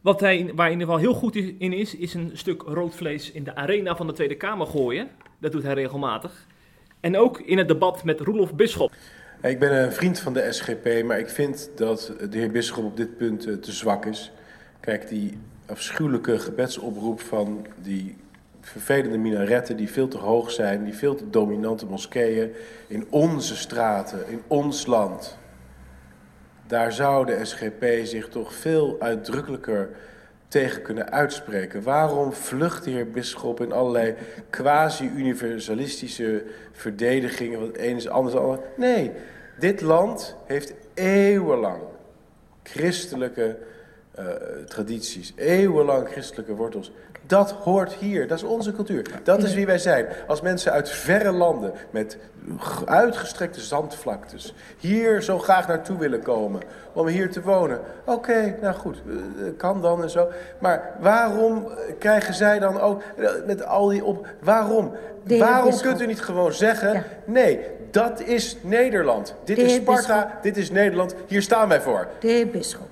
Wat 0.00 0.20
hij, 0.20 0.50
waar 0.54 0.66
hij 0.66 0.74
in 0.74 0.80
ieder 0.80 0.94
geval 0.94 1.10
heel 1.10 1.20
goed 1.20 1.36
in 1.36 1.72
is, 1.72 1.96
is 1.96 2.14
een 2.14 2.30
stuk 2.32 2.62
rood 2.62 2.94
vlees 2.94 3.32
in 3.32 3.44
de 3.44 3.54
arena 3.54 3.96
van 3.96 4.06
de 4.06 4.12
Tweede 4.12 4.36
Kamer 4.36 4.66
gooien. 4.66 5.08
Dat 5.38 5.52
doet 5.52 5.62
hij 5.62 5.74
regelmatig. 5.74 6.46
En 7.00 7.16
ook 7.16 7.40
in 7.40 7.58
het 7.58 7.68
debat 7.68 8.04
met 8.04 8.20
Roelof 8.20 8.54
Bisschop. 8.54 8.92
Ik 9.46 9.58
ben 9.58 9.82
een 9.82 9.92
vriend 9.92 10.18
van 10.18 10.32
de 10.32 10.52
SGP, 10.52 11.04
maar 11.04 11.18
ik 11.18 11.28
vind 11.28 11.70
dat 11.74 12.12
de 12.30 12.38
heer 12.38 12.50
Bisschop 12.50 12.84
op 12.84 12.96
dit 12.96 13.16
punt 13.16 13.46
eh, 13.46 13.54
te 13.54 13.72
zwak 13.72 14.06
is. 14.06 14.32
Kijk, 14.80 15.08
die 15.08 15.38
afschuwelijke 15.66 16.38
gebedsoproep 16.38 17.20
van 17.20 17.66
die 17.82 18.16
vervelende 18.60 19.18
minaretten 19.18 19.76
die 19.76 19.90
veel 19.90 20.08
te 20.08 20.18
hoog 20.18 20.50
zijn, 20.50 20.84
die 20.84 20.94
veel 20.94 21.14
te 21.14 21.30
dominante 21.30 21.86
moskeeën 21.86 22.52
in 22.86 23.06
onze 23.10 23.56
straten, 23.56 24.28
in 24.28 24.42
ons 24.46 24.86
land. 24.86 25.38
Daar 26.66 26.92
zou 26.92 27.26
de 27.26 27.44
SGP 27.44 27.84
zich 28.04 28.28
toch 28.28 28.54
veel 28.54 28.96
uitdrukkelijker 28.98 29.88
tegen 30.48 30.82
kunnen 30.82 31.12
uitspreken. 31.12 31.82
Waarom 31.82 32.32
vlucht 32.32 32.84
de 32.84 32.90
heer 32.90 33.10
Bisschop 33.10 33.60
in 33.60 33.72
allerlei 33.72 34.14
quasi-universalistische 34.50 36.44
verdedigingen, 36.72 37.58
wat 37.58 37.68
het 37.68 37.78
een 37.78 37.96
is 37.96 38.08
anders 38.08 38.34
dan 38.34 38.50
het 38.50 38.52
ander? 38.52 38.70
Nee, 38.76 39.12
dit 39.58 39.80
land 39.80 40.36
heeft 40.44 40.72
eeuwenlang 40.94 41.82
christelijke 42.62 43.56
eh, 44.14 44.24
tradities, 44.66 45.32
eeuwenlang 45.36 46.08
christelijke 46.08 46.54
wortels. 46.54 46.92
Dat 47.26 47.50
hoort 47.50 47.92
hier, 47.92 48.28
dat 48.28 48.38
is 48.38 48.44
onze 48.44 48.72
cultuur. 48.72 49.04
Dat 49.22 49.42
is 49.42 49.54
wie 49.54 49.66
wij 49.66 49.78
zijn. 49.78 50.06
Als 50.26 50.40
mensen 50.40 50.72
uit 50.72 50.90
verre 50.90 51.32
landen 51.32 51.72
met 51.90 52.18
uitgestrekte 52.84 53.60
zandvlaktes 53.60 54.54
hier 54.78 55.22
zo 55.22 55.38
graag 55.38 55.68
naartoe 55.68 55.98
willen 55.98 56.22
komen 56.22 56.60
om 56.92 57.06
hier 57.06 57.30
te 57.30 57.42
wonen. 57.42 57.80
Oké, 58.04 58.56
nou 58.60 58.74
goed, 58.74 59.02
eh, 59.06 59.46
kan 59.56 59.80
dan 59.80 60.02
en 60.02 60.10
zo. 60.10 60.28
Maar 60.58 60.94
waarom 61.00 61.68
krijgen 61.98 62.34
zij 62.34 62.58
dan 62.58 62.80
ook 62.80 63.02
eh, 63.16 63.30
met 63.46 63.64
al 63.64 63.88
die 63.88 64.04
op... 64.04 64.26
Waarom? 64.40 64.92
Waarom 65.24 65.80
kunt 65.80 66.00
u 66.00 66.06
niet 66.06 66.20
gewoon 66.20 66.52
zeggen... 66.52 67.04
Nee, 67.24 67.60
dat 67.96 68.20
is 68.20 68.56
Nederland. 68.62 69.34
Dit 69.44 69.58
is 69.58 69.74
Sparta, 69.74 70.38
dit 70.42 70.56
is 70.56 70.70
Nederland. 70.70 71.14
Hier 71.26 71.42
staan 71.42 71.68
wij 71.68 71.80
voor. 71.80 72.08
De 72.20 72.28
heer 72.28 72.48
Bisschop. 72.48 72.88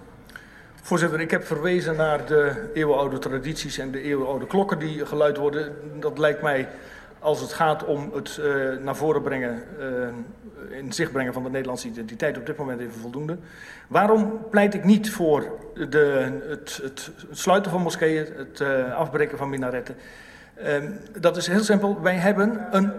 Voorzitter, 0.82 1.20
ik 1.20 1.30
heb 1.30 1.44
verwezen 1.44 1.96
naar 1.96 2.26
de 2.26 2.70
eeuwenoude 2.74 3.18
tradities 3.18 3.78
en 3.78 3.90
de 3.90 4.02
eeuwenoude 4.02 4.46
klokken 4.46 4.78
die 4.78 5.06
geluid 5.06 5.36
worden. 5.36 5.72
Dat 6.00 6.18
lijkt 6.18 6.42
mij, 6.42 6.68
als 7.18 7.40
het 7.40 7.52
gaat 7.52 7.84
om 7.84 8.10
het 8.14 8.38
eh, 8.38 8.44
naar 8.82 8.96
voren 8.96 9.22
brengen, 9.22 9.62
eh, 10.70 10.78
in 10.78 10.92
zicht 10.92 11.12
brengen 11.12 11.32
van 11.32 11.42
de 11.42 11.50
Nederlandse 11.50 11.88
identiteit, 11.88 12.38
op 12.38 12.46
dit 12.46 12.56
moment 12.56 12.80
even 12.80 13.00
voldoende. 13.00 13.36
Waarom 13.88 14.40
pleit 14.50 14.74
ik 14.74 14.84
niet 14.84 15.10
voor 15.10 15.58
de, 15.74 16.30
het, 16.48 16.80
het, 16.82 17.10
het 17.16 17.38
sluiten 17.38 17.70
van 17.70 17.82
moskeeën, 17.82 18.26
het 18.36 18.60
eh, 18.60 18.94
afbreken 18.94 19.38
van 19.38 19.50
minaretten? 19.50 19.96
Ehm, 20.54 20.90
dat 21.20 21.36
is 21.36 21.46
heel 21.46 21.64
simpel. 21.64 22.00
Wij 22.02 22.14
hebben, 22.14 22.66
een, 22.70 22.92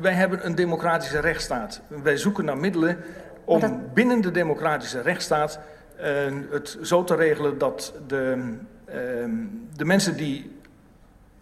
wij 0.00 0.12
hebben 0.12 0.46
een 0.46 0.54
democratische 0.54 1.20
rechtsstaat. 1.20 1.82
Wij 2.02 2.16
zoeken 2.16 2.44
naar 2.44 2.56
middelen 2.56 2.98
om 3.44 3.60
dat- 3.60 3.94
binnen 3.94 4.20
de 4.20 4.30
democratische 4.30 5.00
rechtsstaat 5.00 5.60
eh, 5.96 6.10
het 6.50 6.78
zo 6.82 7.04
te 7.04 7.14
regelen 7.14 7.58
dat 7.58 7.94
de, 8.06 8.54
ehm, 8.84 9.30
de 9.76 9.84
mensen 9.84 10.16
die. 10.16 10.50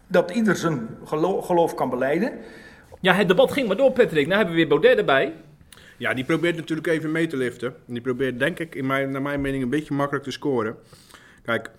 dat 0.07 0.31
ieder 0.31 0.57
zijn 0.57 0.89
gelo- 1.05 1.41
geloof 1.41 1.75
kan 1.75 1.91
beleiden. 1.91 2.33
Ja, 3.01 3.15
het 3.15 3.29
debat 3.29 3.53
ging 3.53 3.67
maar 3.67 3.77
door, 3.77 3.93
Patrick. 3.93 4.27
Nou 4.27 4.37
hebben 4.37 4.51
we 4.55 4.61
weer 4.61 4.69
Baudet 4.69 4.99
erbij. 4.99 5.35
Ja, 5.97 6.15
die 6.15 6.25
probeert 6.25 6.57
natuurlijk 6.57 6.87
even 6.89 7.13
mee 7.13 7.27
te 7.27 7.37
liften. 7.37 7.69
En 7.87 7.93
die 7.93 8.03
probeert, 8.03 8.39
denk 8.39 8.59
ik, 8.59 8.75
in 8.75 8.87
mijn, 8.87 9.11
naar 9.11 9.23
mijn 9.23 9.41
mening, 9.41 9.63
een 9.63 9.71
beetje 9.71 9.95
makkelijk 9.95 10.25
te 10.25 10.31
scoren. 10.31 10.77
Kijk, 11.43 11.71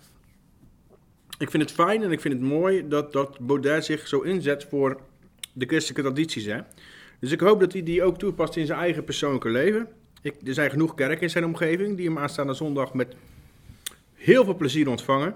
ik 1.38 1.50
vind 1.50 1.63
het 1.63 1.72
fijn 1.72 2.04
en 2.04 2.12
ik 2.12 2.22
vind 2.22 2.34
het 2.34 2.44
mooi 2.44 2.88
dat, 2.88 3.13
dat 3.13 3.39
Baudet 3.39 3.86
zich 3.86 4.08
zo 4.08 4.20
inzet 4.20 4.65
voor 4.70 5.00
de 5.53 5.65
christelijke 5.65 6.01
tradities. 6.01 6.45
Hè? 6.45 6.59
Dus 7.19 7.31
ik 7.31 7.39
hoop 7.39 7.59
dat 7.59 7.73
hij 7.73 7.83
die 7.83 8.03
ook 8.03 8.17
toepast 8.17 8.55
in 8.55 8.65
zijn 8.65 8.79
eigen 8.79 9.03
persoonlijke 9.03 9.49
leven. 9.49 9.87
Ik, 10.21 10.35
er 10.45 10.53
zijn 10.53 10.69
genoeg 10.69 10.95
kerken 10.95 11.21
in 11.21 11.29
zijn 11.29 11.45
omgeving 11.45 11.97
die 11.97 12.05
hem 12.05 12.17
aanstaande 12.17 12.53
zondag 12.53 12.93
met 12.93 13.15
heel 14.13 14.43
veel 14.43 14.55
plezier 14.55 14.89
ontvangen, 14.89 15.35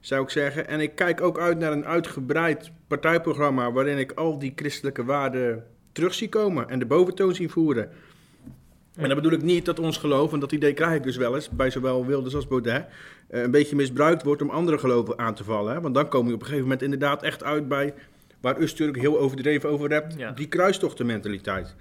zou 0.00 0.22
ik 0.22 0.30
zeggen. 0.30 0.68
En 0.68 0.80
ik 0.80 0.94
kijk 0.94 1.20
ook 1.20 1.38
uit 1.38 1.58
naar 1.58 1.72
een 1.72 1.84
uitgebreid 1.84 2.70
partijprogramma 2.86 3.72
waarin 3.72 3.98
ik 3.98 4.12
al 4.12 4.38
die 4.38 4.52
christelijke 4.56 5.04
waarden 5.04 5.64
terug 5.92 6.14
zie 6.14 6.28
komen 6.28 6.68
en 6.68 6.78
de 6.78 6.86
boventoon 6.86 7.34
zie 7.34 7.48
voeren. 7.48 7.90
En 8.98 9.06
dan 9.06 9.14
bedoel 9.14 9.32
ik 9.32 9.42
niet 9.42 9.64
dat 9.64 9.78
ons 9.78 9.96
geloof, 9.96 10.32
en 10.32 10.40
dat 10.40 10.52
idee 10.52 10.72
krijg 10.72 10.94
ik 10.94 11.02
dus 11.02 11.16
wel 11.16 11.34
eens, 11.34 11.48
bij 11.48 11.70
zowel 11.70 12.06
Wilders 12.06 12.34
als 12.34 12.46
Baudet, 12.46 12.86
eh, 13.28 13.42
een 13.42 13.50
beetje 13.50 13.76
misbruikt 13.76 14.22
wordt 14.22 14.42
om 14.42 14.50
andere 14.50 14.78
geloven 14.78 15.18
aan 15.18 15.34
te 15.34 15.44
vallen. 15.44 15.74
Hè? 15.74 15.80
Want 15.80 15.94
dan 15.94 16.08
kom 16.08 16.26
je 16.26 16.34
op 16.34 16.40
een 16.40 16.44
gegeven 16.44 16.64
moment 16.64 16.82
inderdaad 16.82 17.22
echt 17.22 17.44
uit 17.44 17.68
bij, 17.68 17.94
waar 18.40 18.60
Usturk 18.60 18.96
heel 18.96 19.18
overdreven 19.18 19.68
over 19.68 19.90
hebt, 19.90 20.14
Ja. 20.16 20.30
die 20.30 20.48
kruistochtenmentaliteit. 20.48 21.74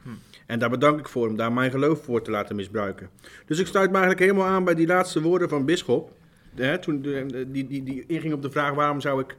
En 0.46 0.60
daar 0.60 0.70
bedank 0.70 1.00
ik 1.00 1.08
voor 1.08 1.28
om 1.28 1.36
daar 1.36 1.54
mijn 1.54 1.72
geloof 1.72 2.04
voor 2.04 2.22
te 2.22 2.32
laten 2.32 2.56
misbruiken. 2.56 3.10
Dus 3.46 3.60
ik 3.60 3.67
sluit 3.67 3.91
me 3.91 3.98
eigenlijk 3.98 4.26
helemaal 4.32 4.48
aan 4.48 4.63
bij 4.63 4.76
die 4.76 4.88
laatste 4.88 5.22
woorden 5.22 5.50
van 5.50 5.65
Bisschop. 5.65 6.12
Hè, 6.56 6.78
toen 6.80 7.02
de, 7.02 7.46
die, 7.52 7.67
die, 7.67 7.84
die 7.84 8.04
inging 8.08 8.34
op 8.34 8.41
de 8.41 8.52
vraag 8.52 8.74
waarom, 8.74 9.02
zou 9.02 9.22
ik, 9.22 9.36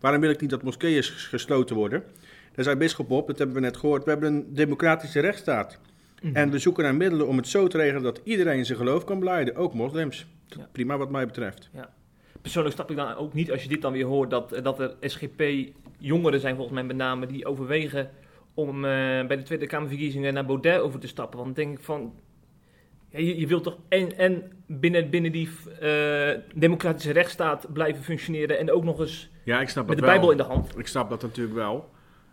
waarom 0.00 0.20
wil 0.20 0.30
ik 0.30 0.40
niet 0.40 0.50
dat 0.50 0.62
moskeeën 0.62 1.02
ges- 1.02 1.26
gesloten 1.26 1.76
worden. 1.76 2.02
Daar 2.54 2.64
zei 2.64 2.76
Bisschop 2.76 3.10
op, 3.10 3.26
dat 3.26 3.38
hebben 3.38 3.56
we 3.56 3.62
net 3.62 3.76
gehoord, 3.76 4.04
we 4.04 4.10
hebben 4.10 4.32
een 4.34 4.54
democratische 4.54 5.20
rechtsstaat. 5.20 5.78
En 6.32 6.50
we 6.50 6.58
zoeken 6.58 6.84
naar 6.84 6.94
middelen 6.94 7.26
om 7.26 7.36
het 7.36 7.48
zo 7.48 7.66
te 7.66 7.76
regelen 7.76 8.02
dat 8.02 8.20
iedereen 8.24 8.64
zijn 8.64 8.78
geloof 8.78 9.04
kan 9.04 9.18
beleiden, 9.18 9.56
ook 9.56 9.74
moslims. 9.74 10.26
Ja. 10.46 10.68
Prima 10.72 10.96
wat 10.96 11.10
mij 11.10 11.26
betreft. 11.26 11.70
Persoonlijk 12.42 12.74
snap 12.74 12.90
ik 12.90 12.96
dan 12.96 13.14
ook 13.14 13.32
niet, 13.32 13.50
als 13.50 13.62
je 13.62 13.68
dit 13.68 13.82
dan 13.82 13.92
weer 13.92 14.06
hoort, 14.06 14.30
dat, 14.30 14.60
dat 14.62 14.80
er 14.80 14.94
SGP-jongeren 15.00 16.40
zijn 16.40 16.54
volgens 16.54 16.74
mij 16.74 16.84
met 16.84 16.96
name 16.96 17.26
die 17.26 17.46
overwegen 17.46 18.10
om 18.54 18.76
eh, 18.76 19.26
bij 19.26 19.36
de 19.36 19.42
Tweede 19.42 19.66
Kamerverkiezingen 19.66 20.34
naar 20.34 20.46
Baudet 20.46 20.80
over 20.80 21.00
te 21.00 21.06
stappen. 21.06 21.38
Want 21.38 21.56
dan 21.56 21.64
denk 21.64 21.78
ik 21.78 21.84
van, 21.84 22.14
ja, 23.08 23.18
je, 23.18 23.40
je 23.40 23.46
wilt 23.46 23.62
toch 23.62 23.78
en, 23.88 24.16
en 24.16 24.52
binnen, 24.66 25.10
binnen 25.10 25.32
die 25.32 25.48
eh, 25.80 26.38
democratische 26.54 27.12
rechtsstaat 27.12 27.72
blijven 27.72 28.02
functioneren 28.02 28.58
en 28.58 28.72
ook 28.72 28.84
nog 28.84 29.00
eens 29.00 29.30
Ja, 29.44 29.60
ik 29.60 29.68
snap 29.68 29.86
met 29.86 29.96
de 29.96 30.02
wel. 30.02 30.12
Bijbel 30.12 30.30
in 30.30 30.36
de 30.36 30.42
hand. 30.42 30.78
Ik 30.78 30.86
snap 30.86 31.10
dat 31.10 31.22
natuurlijk 31.22 31.56
wel. 31.56 31.90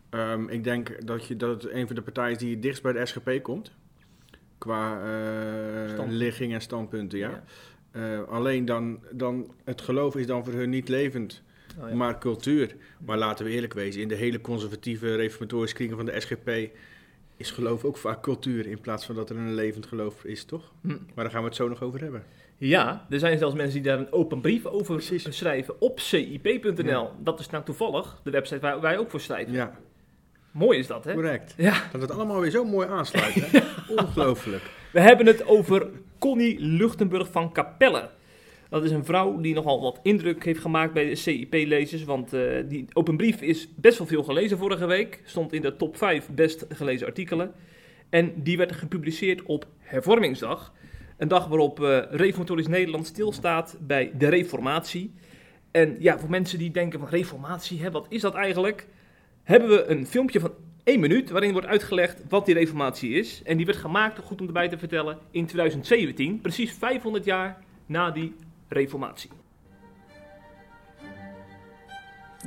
Ehm, 0.09 0.47
ik 0.47 0.63
denk 0.63 1.07
dat, 1.07 1.25
je, 1.25 1.35
dat 1.35 1.63
het 1.63 1.71
een 1.71 1.87
van 1.87 1.95
de 1.95 2.01
partijen 2.01 2.31
is 2.31 2.37
die 2.37 2.51
het 2.51 2.61
dichtst 2.61 2.83
bij 2.83 2.93
de 2.93 3.05
SGP 3.05 3.39
komt. 3.41 3.71
Qua 4.57 4.99
Standpunt. 5.87 6.11
ligging 6.11 6.53
en 6.53 6.61
standpunten, 6.61 7.19
ja. 7.19 7.29
Ja. 7.29 7.43
Eh, 7.97 8.23
alleen 8.29 8.65
dan, 8.65 8.99
dan, 9.11 9.53
het 9.63 9.81
geloof 9.81 10.15
is 10.15 10.25
dan 10.27 10.43
voor 10.43 10.53
hun 10.53 10.69
niet 10.69 10.89
levend, 10.89 11.41
Oh, 11.81 11.89
ja. 11.89 11.95
maar 11.95 12.19
cultuur. 12.19 12.75
Maar 13.05 13.17
laten 13.17 13.45
we 13.45 13.51
eerlijk 13.51 13.73
wezen, 13.73 14.01
in 14.01 14.07
de 14.07 14.15
hele 14.15 14.41
conservatieve 14.41 15.15
reformatorische 15.15 15.75
kringen 15.75 15.95
van 15.97 16.05
de 16.05 16.19
SGP 16.19 16.49
is 17.37 17.51
geloof 17.51 17.83
ook 17.83 17.97
vaak 17.97 18.21
cultuur 18.21 18.67
in 18.67 18.79
plaats 18.81 19.05
van 19.05 19.15
dat 19.15 19.29
er 19.29 19.37
een 19.37 19.53
levend 19.53 19.85
geloof 19.85 20.23
is, 20.23 20.43
toch? 20.43 20.71
Hm. 20.81 20.87
Maar 20.87 21.23
daar 21.23 21.29
gaan 21.29 21.41
we 21.41 21.47
het 21.47 21.55
zo 21.55 21.67
nog 21.67 21.81
over 21.81 22.01
hebben. 22.01 22.23
Ja, 22.57 23.05
er 23.09 23.19
zijn 23.19 23.37
zelfs 23.37 23.55
mensen 23.55 23.73
die 23.81 23.91
daar 23.91 23.99
een 23.99 24.11
open 24.11 24.41
brief 24.41 24.65
over 24.65 24.95
Precies. 24.95 25.37
schrijven 25.37 25.81
op 25.81 25.99
cip.nl. 25.99 26.83
Ja. 26.83 27.11
Dat 27.23 27.39
is 27.39 27.49
nou 27.49 27.63
toevallig 27.63 28.19
de 28.23 28.31
website 28.31 28.59
waar 28.59 28.81
wij 28.81 28.97
ook 28.97 29.09
voor 29.09 29.21
schrijven. 29.21 29.53
Ja, 29.53 29.77
Mooi 30.51 30.79
is 30.79 30.87
dat, 30.87 31.03
hè? 31.03 31.13
correct. 31.13 31.53
Ja. 31.57 31.83
Dat 31.91 32.01
het 32.01 32.11
allemaal 32.11 32.39
weer 32.39 32.51
zo 32.51 32.65
mooi 32.65 32.87
aansluit, 32.87 33.33
hè? 33.33 33.59
Ongelooflijk. 34.01 34.63
We 34.91 34.99
hebben 34.99 35.25
het 35.25 35.47
over 35.47 35.89
Connie 36.17 36.59
Luchtenburg 36.59 37.31
van 37.31 37.51
Capelle. 37.51 38.09
Dat 38.69 38.83
is 38.83 38.91
een 38.91 39.05
vrouw 39.05 39.41
die 39.41 39.53
nogal 39.53 39.81
wat 39.81 39.99
indruk 40.03 40.45
heeft 40.45 40.59
gemaakt 40.59 40.93
bij 40.93 41.09
de 41.09 41.15
CIP-lezers. 41.15 42.03
Want 42.03 42.33
eh, 42.33 42.41
die 42.67 42.85
open 42.93 43.17
brief 43.17 43.41
is 43.41 43.69
best 43.75 43.97
wel 43.97 44.07
veel 44.07 44.23
gelezen 44.23 44.57
vorige 44.57 44.85
week. 44.85 45.21
Stond 45.25 45.53
in 45.53 45.61
de 45.61 45.75
top 45.75 45.97
5 45.97 46.29
best 46.31 46.65
gelezen 46.69 47.07
artikelen. 47.07 47.53
En 48.09 48.33
die 48.43 48.57
werd 48.57 48.71
gepubliceerd 48.71 49.41
op 49.41 49.65
Hervormingsdag. 49.77 50.73
Een 51.17 51.27
dag 51.27 51.47
waarop 51.47 51.83
eh 51.83 51.99
Reformatorisch 52.09 52.67
Nederland 52.67 53.05
stilstaat 53.05 53.77
bij 53.79 54.11
de 54.17 54.27
Reformatie. 54.27 55.13
En 55.71 55.95
ja, 55.99 56.19
voor 56.19 56.29
mensen 56.29 56.59
die 56.59 56.71
denken 56.71 56.99
van 56.99 57.09
Reformatie, 57.09 57.81
hè, 57.81 57.91
wat 57.91 58.05
is 58.09 58.21
dat 58.21 58.33
eigenlijk? 58.33 58.87
Hebben 59.43 59.69
we 59.69 59.85
een 59.85 60.07
filmpje 60.07 60.39
van 60.39 60.51
één 60.87 60.99
minuut 60.99 61.29
waarin 61.29 61.51
wordt 61.51 61.67
uitgelegd 61.67 62.21
wat 62.29 62.45
die 62.45 62.53
Reformatie 62.53 63.13
is. 63.13 63.41
En 63.43 63.57
die 63.57 63.65
werd 63.65 63.77
gemaakt, 63.77 64.19
goed 64.19 64.41
om 64.41 64.47
erbij 64.47 64.67
te 64.67 64.77
vertellen, 64.77 65.17
in 65.31 65.45
2017. 65.45 66.41
Precies 66.41 66.71
500 66.71 67.25
jaar 67.25 67.57
na 67.85 68.11
die 68.11 68.35
Reformatie. 68.67 69.29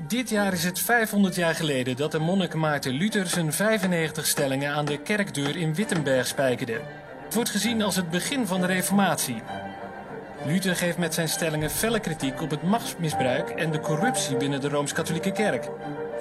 Dit 0.08 0.30
jaar 0.30 0.52
is 0.52 0.64
het 0.64 0.80
500 0.80 1.34
jaar 1.34 1.54
geleden 1.54 1.96
dat 1.96 2.12
de 2.12 2.18
monnik 2.18 2.54
Maarten 2.54 2.92
Luther 2.92 3.26
zijn 3.26 3.52
95 3.52 4.26
stellingen 4.26 4.72
aan 4.72 4.84
de 4.84 4.98
kerkdeur 4.98 5.56
in 5.56 5.74
Wittenberg 5.74 6.26
spijkerde. 6.26 6.80
Het 7.24 7.34
wordt 7.34 7.50
gezien 7.50 7.82
als 7.82 7.96
het 7.96 8.10
begin 8.10 8.46
van 8.46 8.60
de 8.60 8.66
Reformatie. 8.66 9.42
Luther 10.46 10.76
geeft 10.76 10.98
met 10.98 11.14
zijn 11.14 11.28
stellingen 11.28 11.70
felle 11.70 12.00
kritiek 12.00 12.42
op 12.42 12.50
het 12.50 12.62
machtsmisbruik 12.62 13.48
en 13.48 13.70
de 13.70 13.80
corruptie 13.80 14.36
binnen 14.36 14.60
de 14.60 14.68
Rooms-Katholieke 14.68 15.32
Kerk. 15.32 15.68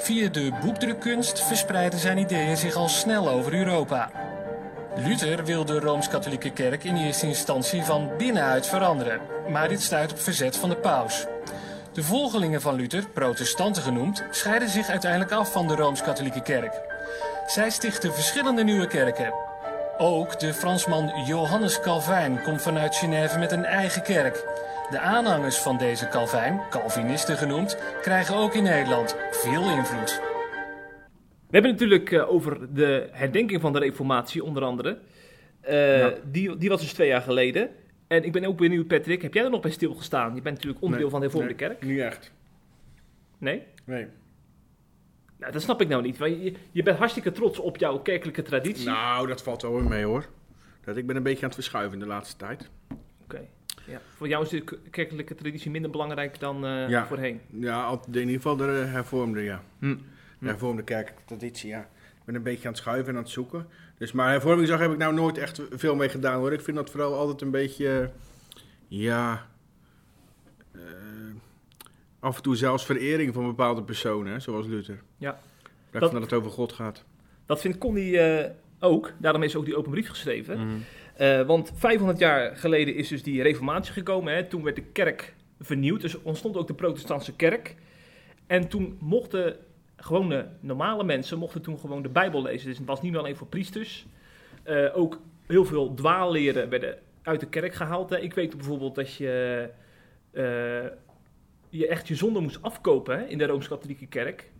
Via 0.01 0.29
de 0.29 0.51
boekdrukkunst 0.61 1.39
verspreiden 1.39 1.99
zijn 1.99 2.17
ideeën 2.17 2.57
zich 2.57 2.75
al 2.75 2.89
snel 2.89 3.29
over 3.29 3.53
Europa. 3.53 4.11
Luther 4.95 5.45
wil 5.45 5.65
de 5.65 5.79
Rooms-Katholieke 5.79 6.49
Kerk 6.49 6.83
in 6.83 6.95
eerste 6.95 7.27
instantie 7.27 7.83
van 7.83 8.11
binnenuit 8.17 8.67
veranderen, 8.67 9.19
maar 9.49 9.67
dit 9.67 9.81
stuit 9.81 10.11
op 10.11 10.19
verzet 10.19 10.57
van 10.57 10.69
de 10.69 10.75
paus. 10.75 11.25
De 11.93 12.03
volgelingen 12.03 12.61
van 12.61 12.75
Luther, 12.75 13.07
protestanten 13.13 13.83
genoemd, 13.83 14.23
scheiden 14.31 14.69
zich 14.69 14.89
uiteindelijk 14.89 15.31
af 15.31 15.51
van 15.51 15.67
de 15.67 15.75
Rooms-Katholieke 15.75 16.41
Kerk. 16.41 16.81
Zij 17.47 17.69
stichten 17.69 18.13
verschillende 18.13 18.63
nieuwe 18.63 18.87
kerken. 18.87 19.33
Ook 19.97 20.39
de 20.39 20.53
Fransman 20.53 21.11
Johannes 21.25 21.79
Calvijn 21.79 22.41
komt 22.43 22.61
vanuit 22.61 22.95
Genève 22.95 23.37
met 23.39 23.51
een 23.51 23.65
eigen 23.65 24.01
kerk. 24.01 24.45
De 24.89 24.99
aanhangers 24.99 25.57
van 25.57 25.77
deze 25.77 26.07
Calvijn, 26.07 26.61
Calvinisten 26.69 27.37
genoemd, 27.37 27.77
krijgen 28.01 28.35
ook 28.35 28.53
in 28.53 28.63
Nederland 28.63 29.15
veel 29.31 29.61
invloed. 29.77 30.21
We 31.49 31.55
hebben 31.57 31.71
het 31.71 31.79
natuurlijk 31.79 32.11
eh, 32.11 32.31
over 32.31 32.73
de 32.73 33.09
herdenking 33.11 33.61
van 33.61 33.73
de 33.73 33.79
Reformatie, 33.79 34.43
onder 34.43 34.63
andere. 34.63 34.99
Eh, 35.61 35.99
Ja. 35.99 36.13
die, 36.25 36.57
die 36.57 36.69
was 36.69 36.81
dus 36.81 36.93
twee 36.93 37.07
jaar 37.07 37.21
geleden. 37.21 37.69
En 38.07 38.23
ik 38.23 38.31
ben 38.31 38.45
ook 38.45 38.57
benieuwd, 38.57 38.87
Patrick, 38.87 39.21
heb 39.21 39.33
jij 39.33 39.43
er 39.43 39.49
nog 39.49 39.61
bij 39.61 39.71
stilgestaan? 39.71 40.35
Je 40.35 40.41
bent 40.41 40.55
natuurlijk 40.55 40.83
onderdeel 40.83 41.09
Nee, 41.09 41.19
van 41.19 41.19
de 41.21 41.25
Hervormde 41.27 41.65
nee, 41.65 41.77
Kerk. 41.77 41.91
Niet 41.91 41.99
echt. 41.99 42.31
Nee? 43.37 43.63
Nee. 43.85 44.07
Nou, 45.37 45.51
dat 45.51 45.61
snap 45.61 45.81
ik 45.81 45.87
nou 45.87 46.01
niet. 46.01 46.17
Want 46.17 46.31
je, 46.43 46.53
je 46.71 46.83
bent 46.83 46.97
hartstikke 46.97 47.31
trots 47.31 47.59
op 47.59 47.77
jouw 47.77 47.99
kerkelijke 47.99 48.41
traditie. 48.41 48.85
Nou, 48.89 49.27
dat 49.27 49.41
valt 49.43 49.61
wel 49.61 49.73
weer 49.73 49.83
mee 49.89 50.03
hoor. 50.03 50.25
Dat, 50.83 50.97
ik 50.97 51.07
ben 51.07 51.15
een 51.15 51.23
beetje 51.23 51.39
aan 51.41 51.45
het 51.45 51.53
verschuiven 51.53 51.93
in 51.93 51.99
de 51.99 52.05
laatste 52.05 52.35
tijd. 52.37 52.69
Ja. 53.85 54.01
Voor 54.15 54.27
jou 54.27 54.43
is 54.43 54.49
de 54.49 54.63
kerkelijke 54.89 55.35
traditie 55.35 55.71
minder 55.71 55.91
belangrijk 55.91 56.39
dan 56.39 56.65
eh, 56.65 56.89
Ja. 56.89 57.07
voorheen. 57.07 57.41
Ja, 57.49 57.99
in 58.11 58.19
ieder 58.19 58.33
geval 58.35 58.55
de 58.55 58.63
hervormde, 58.63 59.41
ja. 59.41 59.63
Hm. 59.79 59.95
De 60.39 60.47
hervormde 60.47 60.83
kerkelijke 60.83 61.25
traditie, 61.25 61.69
ja. 61.69 61.79
Ik 62.19 62.25
ben 62.25 62.35
een 62.35 62.43
beetje 62.43 62.65
aan 62.67 62.73
het 62.73 62.81
schuiven 62.81 63.09
en 63.09 63.15
aan 63.15 63.21
het 63.23 63.31
zoeken. 63.31 63.67
Dus, 63.97 64.11
maar 64.11 64.29
hervormingsdag 64.31 64.79
heb 64.79 64.91
ik 64.91 64.97
nou 64.97 65.13
nooit 65.13 65.37
echt 65.37 65.61
veel 65.71 65.95
mee 65.95 66.09
gedaan 66.09 66.39
hoor. 66.39 66.53
Ik 66.53 66.61
vind 66.61 66.77
dat 66.77 66.89
vooral 66.89 67.13
altijd 67.17 67.41
een 67.41 67.51
beetje, 67.51 67.99
eh, 67.99 68.07
ja... 68.87 69.47
eh, 70.71 70.81
af 72.19 72.35
en 72.37 72.41
toe 72.43 72.55
zelfs 72.55 72.85
verering 72.85 73.33
van 73.33 73.45
bepaalde 73.45 73.83
personen, 73.83 74.33
hè, 74.33 74.39
zoals 74.39 74.65
Luther. 74.67 75.01
Ja. 75.17 75.39
Dat- 75.91 76.11
dat 76.11 76.21
het 76.21 76.33
over 76.33 76.51
God 76.51 76.73
gaat. 76.73 77.03
Dat 77.45 77.61
vindt 77.61 77.77
Connie 77.77 78.19
eh, 78.19 78.51
ook. 78.79 79.11
Daarom 79.17 79.43
is 79.43 79.55
ook 79.55 79.65
die 79.65 79.75
open 79.77 79.91
brief 79.91 80.09
geschreven. 80.09 80.57
Mhm. 80.67 80.77
Eh, 81.19 81.41
want 81.41 81.71
500 81.75 82.19
jaar 82.19 82.55
geleden 82.55 82.95
is 82.95 83.07
dus 83.07 83.23
die 83.23 83.41
reformatie 83.41 83.93
gekomen. 83.93 84.33
Hè? 84.33 84.43
Toen 84.43 84.63
werd 84.63 84.75
de 84.75 84.81
kerk 84.81 85.35
vernieuwd. 85.59 86.01
Dus 86.01 86.21
ontstond 86.21 86.57
ook 86.57 86.67
de 86.67 86.73
protestantse 86.73 87.35
kerk. 87.35 87.75
En 88.47 88.67
toen 88.67 88.97
mochten 88.99 89.55
gewone 89.95 90.47
normale 90.59 91.03
mensen 91.03 91.37
mochten 91.37 91.61
toen 91.61 91.79
gewoon 91.79 92.01
de 92.01 92.09
Bijbel 92.09 92.41
lezen. 92.41 92.67
Dus 92.67 92.77
het 92.77 92.87
was 92.87 93.01
niet 93.01 93.15
alleen 93.15 93.35
voor 93.35 93.47
priesters. 93.47 94.05
Eh, 94.63 94.97
ook 94.97 95.21
heel 95.47 95.65
veel 95.65 95.93
dwaalleren 95.93 96.69
werden 96.69 96.97
uit 97.23 97.39
de 97.39 97.49
kerk 97.49 97.73
gehaald. 97.73 98.09
Hè? 98.09 98.19
Ik 98.19 98.33
weet 98.33 98.55
bijvoorbeeld 98.55 98.95
dat 98.95 99.13
je, 99.13 99.69
eh, 100.31 100.85
je 101.69 101.87
echt 101.87 102.07
je 102.07 102.15
zonde 102.15 102.39
moest 102.39 102.61
afkopen 102.61 103.17
hè, 103.17 103.25
in 103.25 103.37
de 103.37 103.45
Rooms-Katholieke 103.45 104.07
kerk. 104.07 104.51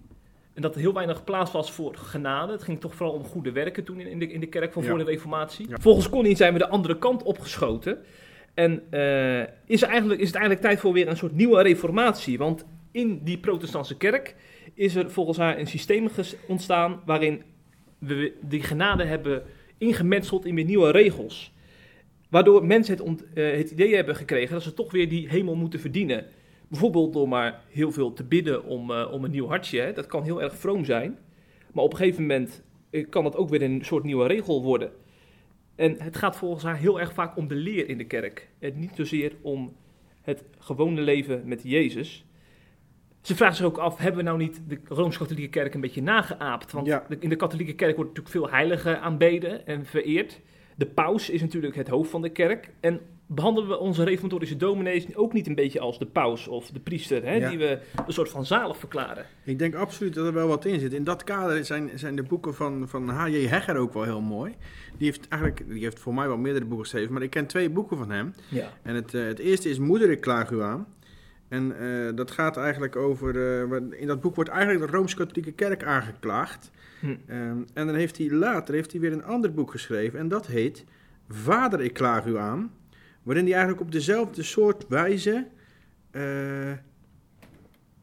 En 0.53 0.62
dat 0.62 0.75
er 0.75 0.81
heel 0.81 0.93
weinig 0.93 1.23
plaats 1.23 1.51
was 1.51 1.71
voor 1.71 1.95
genade. 1.95 2.51
Het 2.51 2.63
ging 2.63 2.79
toch 2.79 2.95
vooral 2.95 3.15
om 3.15 3.23
goede 3.23 3.51
werken 3.51 3.83
toen 3.83 3.99
in, 3.99 4.19
de, 4.19 4.31
in 4.31 4.39
de 4.39 4.47
kerk 4.47 4.73
van 4.73 4.83
Ja. 4.83 4.89
voor 4.89 4.97
de 4.97 5.03
reformatie. 5.03 5.69
Ja. 5.69 5.77
Volgens 5.79 6.09
Connie 6.09 6.35
zijn 6.35 6.53
we 6.53 6.59
de 6.59 6.67
andere 6.67 6.97
kant 6.97 7.23
opgeschoten. 7.23 7.97
En 8.53 8.83
eh, 8.89 9.41
is, 9.65 9.81
eigenlijk, 9.81 10.19
is 10.19 10.27
het 10.27 10.35
eigenlijk 10.35 10.62
tijd 10.62 10.79
voor 10.79 10.93
weer 10.93 11.07
een 11.07 11.17
soort 11.17 11.35
nieuwe 11.35 11.62
reformatie. 11.62 12.38
Want 12.38 12.65
in 12.91 13.21
die 13.23 13.38
protestantse 13.38 13.97
kerk 13.97 14.35
is 14.73 14.95
er 14.95 15.12
volgens 15.12 15.38
haar 15.38 15.57
een 15.57 15.67
systeem 15.67 16.09
ontstaan... 16.47 17.01
waarin 17.05 17.41
we 17.97 18.33
die 18.41 18.62
genade 18.63 19.03
hebben 19.03 19.43
ingemetseld 19.77 20.45
in 20.45 20.55
weer 20.55 20.65
nieuwe 20.65 20.91
regels. 20.91 21.53
Waardoor 22.29 22.65
mensen 22.65 22.97
het, 22.97 23.23
eh, 23.33 23.57
het 23.57 23.71
idee 23.71 23.95
hebben 23.95 24.15
gekregen 24.15 24.53
dat 24.53 24.63
ze 24.63 24.73
toch 24.73 24.91
weer 24.91 25.09
die 25.09 25.29
hemel 25.29 25.55
moeten 25.55 25.79
verdienen. 25.79 26.25
Bijvoorbeeld 26.69 27.13
door 27.13 27.27
maar 27.27 27.62
heel 27.69 27.91
veel 27.91 28.13
te 28.13 28.23
bidden 28.23 28.63
om, 28.63 28.91
eh, 28.91 29.12
om 29.12 29.23
een 29.23 29.32
nieuw 29.32 29.47
hartje. 29.47 29.79
Hè. 29.79 29.93
Dat 29.93 30.08
kan 30.08 30.23
heel 30.23 30.41
erg 30.41 30.55
vroom 30.58 30.86
zijn. 30.86 31.17
Maar 31.73 31.84
op 31.84 31.91
een 31.91 31.97
gegeven 31.97 32.21
moment 32.21 32.63
eh, 32.89 33.10
kan 33.10 33.23
dat 33.23 33.36
ook 33.36 33.49
weer 33.49 33.62
een 33.62 33.86
soort 33.86 34.03
nieuwe 34.03 34.27
regel 34.27 34.63
worden. 34.63 34.91
En 35.75 35.95
het 36.01 36.17
gaat 36.17 36.36
volgens 36.36 36.63
haar 36.63 36.77
heel 36.77 36.99
erg 36.99 37.13
vaak 37.13 37.38
om 37.38 37.47
de 37.47 37.55
leer 37.55 37.89
in 37.89 37.97
de 37.97 38.05
kerk. 38.05 38.49
En 38.60 38.79
niet 38.79 38.91
zozeer 38.95 39.32
om 39.41 39.75
het 40.21 40.43
gewone 40.58 41.01
leven 41.01 41.41
met 41.45 41.62
Jezus. 41.63 42.25
Ze 43.21 43.36
vraagt 43.36 43.55
zich 43.58 43.65
ook 43.65 43.77
af, 43.77 43.97
hebben 43.97 44.17
we 44.17 44.25
nou 44.25 44.38
niet 44.38 44.62
de 44.67 44.79
Rooms-Katholieke 44.88 45.49
kerk 45.49 45.73
een 45.73 45.82
beetje 45.82 46.01
nageaapt? 46.01 46.71
Want 46.71 46.88
Ja. 46.88 47.05
in 47.19 47.29
de 47.29 47.36
katholieke 47.36 47.73
kerk 47.73 47.95
wordt 47.95 48.10
natuurlijk 48.10 48.36
veel 48.36 48.49
heiligen 48.58 49.01
aanbeden 49.01 49.65
en 49.67 49.86
vereerd. 49.86 50.39
De 50.75 50.86
paus 50.86 51.29
is 51.29 51.41
natuurlijk 51.41 51.75
het 51.75 51.88
hoofd 51.88 52.10
van 52.10 52.21
de 52.21 52.29
kerk. 52.29 52.69
En 52.79 53.01
behandelen 53.31 53.69
we 53.69 53.77
onze 53.77 54.03
reformatorische 54.03 54.57
dominees 54.57 55.15
ook 55.15 55.33
niet 55.33 55.47
een 55.47 55.55
beetje 55.55 55.79
als 55.79 55.99
de 55.99 56.05
paus 56.05 56.47
of 56.47 56.69
de 56.69 56.79
priester, 56.79 57.23
hè, 57.23 57.33
Ja. 57.33 57.49
die 57.49 57.57
we 57.57 57.79
een 58.05 58.13
soort 58.13 58.29
van 58.29 58.45
zalig 58.45 58.77
verklaren? 58.77 59.25
Ik 59.43 59.59
denk 59.59 59.75
absoluut 59.75 60.13
dat 60.13 60.25
er 60.25 60.33
wel 60.33 60.47
wat 60.47 60.65
in 60.65 60.79
zit. 60.79 60.93
In 60.93 61.03
dat 61.03 61.23
kader 61.23 61.65
zijn, 61.65 61.89
zijn 61.95 62.15
de 62.15 62.23
boeken 62.23 62.55
van, 62.55 62.87
van 62.87 63.09
H.J. 63.09 63.47
Hegger 63.47 63.77
ook 63.77 63.93
wel 63.93 64.03
heel 64.03 64.21
mooi. 64.21 64.55
Die 64.97 65.07
heeft 65.07 65.27
eigenlijk, 65.27 65.69
die 65.69 65.83
heeft 65.83 65.99
voor 65.99 66.13
mij 66.13 66.27
wel 66.27 66.37
meerdere 66.37 66.65
boeken 66.65 66.85
geschreven, 66.85 67.13
maar 67.13 67.21
ik 67.21 67.29
ken 67.29 67.45
twee 67.45 67.69
boeken 67.69 67.97
van 67.97 68.11
hem. 68.11 68.33
Ja. 68.47 68.73
En 68.81 68.95
het, 68.95 69.13
eh, 69.13 69.25
het 69.25 69.39
eerste 69.39 69.69
is 69.69 69.79
Moeder, 69.79 70.09
ik 70.09 70.21
klaag 70.21 70.49
u 70.49 70.61
aan. 70.61 70.87
En 71.47 71.79
eh, 71.79 72.15
dat 72.15 72.31
gaat 72.31 72.57
eigenlijk 72.57 72.95
over, 72.95 73.61
eh, 73.71 73.99
in 73.99 74.07
dat 74.07 74.21
boek 74.21 74.35
wordt 74.35 74.49
eigenlijk 74.49 74.91
de 74.91 74.97
Rooms-Katholieke 74.97 75.51
Kerk 75.51 75.83
aangeklaagd. 75.83 76.71
Hm. 76.99 77.15
Ehm, 77.27 77.57
en 77.73 77.85
dan 77.85 77.95
heeft 77.95 78.17
hij 78.17 78.29
later 78.31 78.73
heeft 78.73 78.91
hij 78.91 79.01
weer 79.01 79.11
een 79.13 79.23
ander 79.23 79.53
boek 79.53 79.71
geschreven 79.71 80.19
en 80.19 80.27
dat 80.27 80.47
heet 80.47 80.85
Vader, 81.29 81.81
ik 81.81 81.93
klaag 81.93 82.25
u 82.25 82.37
aan. 82.37 82.71
Waarin 83.23 83.43
hij 83.43 83.53
eigenlijk 83.53 83.82
op 83.84 83.91
dezelfde 83.91 84.43
soort 84.43 84.86
wijze 84.88 85.47
eh, 86.12 86.21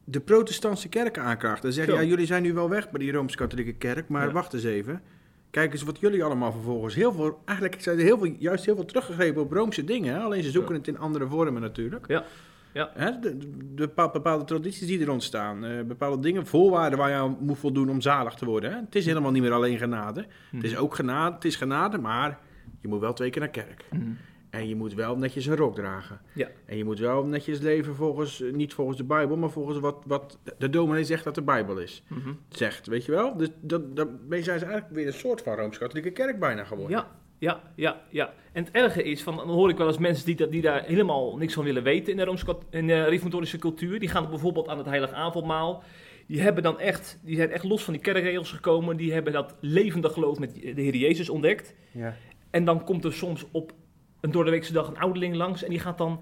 de 0.04 0.20
protestantse 0.20 0.88
kerken 0.88 1.22
aanklaagt. 1.22 1.62
Dan 1.62 1.72
zeggen 1.72 1.94
ja, 1.94 2.02
jullie 2.02 2.26
zijn 2.26 2.42
nu 2.42 2.52
wel 2.52 2.68
weg 2.68 2.90
bij 2.90 3.00
die 3.00 3.12
Rooms-Katholieke 3.12 3.72
kerk, 3.72 4.08
maar 4.08 4.26
Ja. 4.26 4.32
wacht 4.32 4.54
eens 4.54 4.64
even. 4.64 5.02
Kijk 5.50 5.72
eens 5.72 5.82
wat 5.82 5.98
jullie 6.00 6.24
allemaal 6.24 6.52
vervolgens. 6.52 6.94
Heel 6.94 7.12
veel, 7.12 7.42
eigenlijk 7.44 7.82
zijn 7.82 7.98
er 7.98 8.04
heel 8.04 8.18
veel, 8.18 8.34
juist 8.38 8.64
heel 8.64 8.74
veel 8.74 8.84
teruggegrepen 8.84 9.42
op 9.42 9.52
Roomse 9.52 9.84
dingen. 9.84 10.14
Hè? 10.14 10.20
Alleen 10.20 10.42
ze 10.42 10.50
zoeken 10.50 10.74
het 10.74 10.88
in 10.88 10.98
andere 10.98 11.26
vormen 11.26 11.62
natuurlijk. 11.62 12.06
Ja. 12.08 12.24
Ja. 12.72 12.90
Hè? 12.94 13.18
De, 13.20 13.36
de, 13.38 13.46
de 13.56 13.86
bepaal- 13.86 14.10
bepaalde 14.10 14.44
tradities 14.44 14.86
die 14.86 15.00
er 15.02 15.10
ontstaan. 15.10 15.64
eh, 15.64 15.82
bepaalde 15.82 16.20
dingen, 16.22 16.46
voorwaarden 16.46 16.98
waar 16.98 17.08
je 17.10 17.14
aan 17.16 17.36
moet 17.40 17.58
voldoen 17.58 17.88
om 17.90 18.00
zalig 18.00 18.34
te 18.34 18.44
worden. 18.44 18.70
Hè? 18.70 18.76
Het 18.76 18.94
is 18.94 19.06
helemaal 19.06 19.30
niet 19.30 19.42
meer 19.42 19.52
alleen 19.52 19.78
genade. 19.78 20.26
Het 20.50 20.64
is 20.64 20.76
ook 20.76 20.94
genade, 20.94 21.34
het 21.34 21.44
is 21.44 21.56
genade, 21.56 21.98
maar 21.98 22.38
je 22.80 22.88
moet 22.88 23.00
wel 23.00 23.12
twee 23.12 23.30
keer 23.30 23.40
naar 23.40 23.50
kerk. 23.50 23.84
Mhm. 23.92 24.02
En 24.50 24.68
je 24.68 24.76
moet 24.76 24.94
wel 24.94 25.16
netjes 25.16 25.46
een 25.46 25.56
rok 25.56 25.74
dragen. 25.74 26.20
Ja. 26.34 26.48
En 26.66 26.76
je 26.76 26.84
moet 26.84 26.98
wel 26.98 27.24
netjes 27.24 27.60
leven 27.60 27.94
volgens, 27.94 28.42
eh, 28.42 28.52
niet 28.52 28.74
volgens 28.74 28.96
de 28.96 29.04
Bijbel, 29.04 29.36
maar 29.36 29.50
volgens 29.50 29.78
wat, 29.78 30.02
wat 30.06 30.38
de 30.58 30.70
dominee 30.70 31.04
zegt 31.04 31.24
dat 31.24 31.34
de 31.34 31.42
Bijbel 31.42 31.78
is. 31.78 32.02
Mhm. 32.08 32.32
Zegt, 32.48 32.86
weet 32.86 33.04
je 33.04 33.12
wel? 33.12 33.36
Dus 33.36 33.48
dat, 33.60 33.96
daarmee 33.96 34.42
zijn 34.42 34.58
ze 34.58 34.64
eigenlijk 34.64 34.94
weer 34.94 35.06
een 35.06 35.12
soort 35.12 35.42
van 35.42 35.54
Rooms-Katholieke 35.54 36.10
kerk 36.10 36.38
bijna 36.38 36.64
geworden. 36.64 36.96
Ja, 36.96 37.10
ja, 37.38 37.60
ja, 37.74 38.02
ja. 38.10 38.32
En 38.52 38.64
het 38.64 38.72
erge 38.72 39.02
is, 39.02 39.22
van, 39.22 39.36
dan 39.36 39.48
hoor 39.48 39.70
ik 39.70 39.76
wel 39.76 39.86
eens 39.86 39.98
mensen 39.98 40.26
die, 40.26 40.36
dat, 40.36 40.50
die 40.50 40.62
daar 40.62 40.84
helemaal 40.84 41.36
niks 41.36 41.54
van 41.54 41.64
willen 41.64 41.82
weten 41.82 42.10
in 42.10 42.16
de, 42.16 42.24
Rooms 42.24 42.44
in 42.70 42.86
de 42.86 43.04
reformatorische 43.04 43.58
cultuur. 43.58 43.98
Die 43.98 44.08
gaan 44.08 44.28
bijvoorbeeld 44.28 44.68
aan 44.68 44.78
het 44.78 44.86
heilig 44.86 45.12
avondmaal. 45.12 45.82
Die, 46.26 46.40
hebben 46.40 46.62
dan 46.62 46.80
echt, 46.80 47.18
die 47.22 47.36
zijn 47.36 47.50
echt 47.50 47.64
los 47.64 47.84
van 47.84 47.92
die 47.92 48.02
kerkregels 48.02 48.52
gekomen. 48.52 48.96
Die 48.96 49.12
hebben 49.12 49.32
dat 49.32 49.54
levende 49.60 50.08
geloof 50.08 50.38
met 50.38 50.54
de 50.54 50.82
Heer 50.82 50.96
Jezus 50.96 51.28
ontdekt. 51.28 51.74
Ja. 51.92 52.16
En 52.50 52.64
dan 52.64 52.84
komt 52.84 53.04
er 53.04 53.12
soms 53.12 53.46
op 53.50 53.72
een 54.20 54.30
doordeweekse 54.30 54.72
dag 54.72 54.88
een 54.88 54.98
ouderling 54.98 55.34
langs. 55.34 55.62
En 55.62 55.70
die 55.70 55.78
gaat 55.80 55.98
dan 55.98 56.20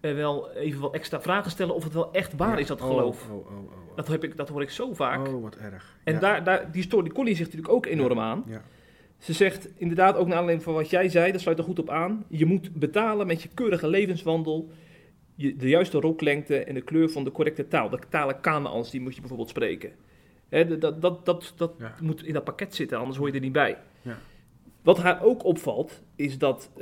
eh, 0.00 0.14
wel 0.14 0.50
even 0.52 0.80
wat 0.80 0.94
extra 0.94 1.20
vragen 1.20 1.50
stellen 1.50 1.74
of 1.74 1.84
het 1.84 1.92
wel 1.92 2.12
echt 2.12 2.36
waar 2.36 2.58
is, 2.60 2.66
dat 2.66 2.80
Oh, 2.80 2.86
geloof. 2.86 3.28
Oh, 3.30 3.36
oh, 3.36 3.46
oh, 3.46 3.58
oh. 3.58 3.96
Dat, 3.96 4.08
heb 4.08 4.24
ik, 4.24 4.36
dat 4.36 4.48
hoor 4.48 4.62
ik 4.62 4.70
zo 4.70 4.94
vaak. 4.94 5.28
Oh, 5.28 5.42
wat 5.42 5.56
erg. 5.56 5.96
En 6.04 6.14
Ja. 6.14 6.20
daar, 6.20 6.44
daar, 6.44 6.70
die 6.72 6.82
story, 6.82 7.04
die 7.04 7.12
Connie 7.12 7.34
zegt 7.36 7.46
natuurlijk 7.48 7.74
ook 7.74 7.86
enorm 7.86 8.18
aan. 8.20 8.42
Ja. 8.46 8.62
Ze 9.18 9.32
zegt 9.32 9.68
inderdaad 9.76 10.16
ook 10.16 10.26
naar 10.26 10.36
aanleiding 10.36 10.64
van 10.64 10.74
wat 10.74 10.90
jij 10.90 11.08
zei, 11.08 11.32
dat 11.32 11.40
sluit 11.40 11.58
er 11.58 11.64
goed 11.64 11.78
op 11.78 11.90
aan. 11.90 12.24
Je 12.28 12.46
moet 12.46 12.72
betalen 12.74 13.26
met 13.26 13.42
je 13.42 13.48
keurige 13.54 13.88
levenswandel, 13.88 14.70
je, 15.34 15.56
de 15.56 15.68
juiste 15.68 16.00
roklengte 16.00 16.58
en 16.64 16.74
de 16.74 16.80
kleur 16.80 17.08
van 17.10 17.24
de 17.24 17.32
correcte 17.32 17.68
taal. 17.68 17.88
De 17.90 17.98
talen 18.08 18.40
Kanaans, 18.40 18.90
die 18.90 19.00
moet 19.00 19.14
je 19.14 19.20
bijvoorbeeld 19.20 19.48
spreken. 19.48 19.90
Dat 20.48 21.00
dat, 21.00 21.24
dat, 21.24 21.52
dat 21.56 21.72
Ja. 21.78 21.94
moet 22.02 22.24
in 22.24 22.32
dat 22.32 22.44
pakket 22.44 22.74
zitten, 22.74 22.98
anders 22.98 23.18
hoor 23.18 23.26
je 23.28 23.34
er 23.34 23.40
niet 23.40 23.52
bij. 23.52 23.78
Ja. 24.02 24.18
Wat 24.86 24.98
haar 24.98 25.22
ook 25.22 25.44
opvalt, 25.44 26.02
is 26.16 26.38
dat 26.38 26.70
eh, 26.74 26.80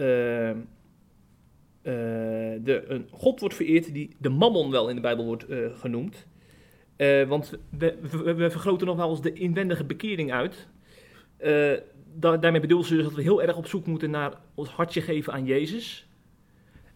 de, 1.82 2.84
een 2.88 3.08
God 3.10 3.40
wordt 3.40 3.54
vereerd 3.54 3.94
die 3.94 4.16
de 4.18 4.28
mammon 4.28 4.70
wel 4.70 4.88
in 4.88 4.94
de 4.94 5.00
Bijbel 5.00 5.24
wordt 5.24 5.46
eh, 5.46 5.58
genoemd. 5.74 6.26
Want 7.28 7.58
we, 7.78 8.46
vergroten 8.50 8.86
nog 8.86 8.96
wel 8.96 9.10
eens 9.10 9.22
de 9.22 9.32
inwendige 9.32 9.84
bekering 9.84 10.32
uit. 10.32 10.68
Da- 12.14 12.36
daarmee 12.36 12.60
bedoelen 12.60 12.86
ze 12.86 12.94
dus 12.94 13.04
dat 13.04 13.14
we 13.14 13.22
heel 13.22 13.42
erg 13.42 13.56
op 13.56 13.66
zoek 13.66 13.86
moeten 13.86 14.10
naar 14.10 14.32
ons 14.54 14.68
hartje 14.68 15.00
geven 15.00 15.32
aan 15.32 15.44
Jezus. 15.44 16.08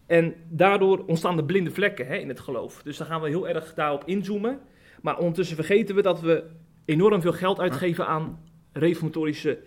En 0.05 0.35
daardoor 0.49 1.05
ontstaan 1.05 1.35
de 1.35 1.45
blinde 1.45 1.71
vlekken 1.71 2.07
hè, 2.07 2.15
in 2.15 2.27
het 2.27 2.39
geloof. 2.39 2.81
Dus 2.83 2.97
dan 2.97 3.07
gaan 3.07 3.21
we 3.21 3.27
heel 3.27 3.47
erg 3.47 3.73
daarop 3.73 4.03
inzoomen. 4.05 4.59
Maar 5.01 5.17
ondertussen 5.17 5.55
vergeten 5.55 5.95
we 5.95 6.01
dat 6.01 6.21
we 6.21 6.43
enorm 6.85 7.21
veel 7.21 7.33
geld 7.33 7.59
uitgeven 7.59 8.07
aan 8.07 8.39
reformatorische 8.71 9.59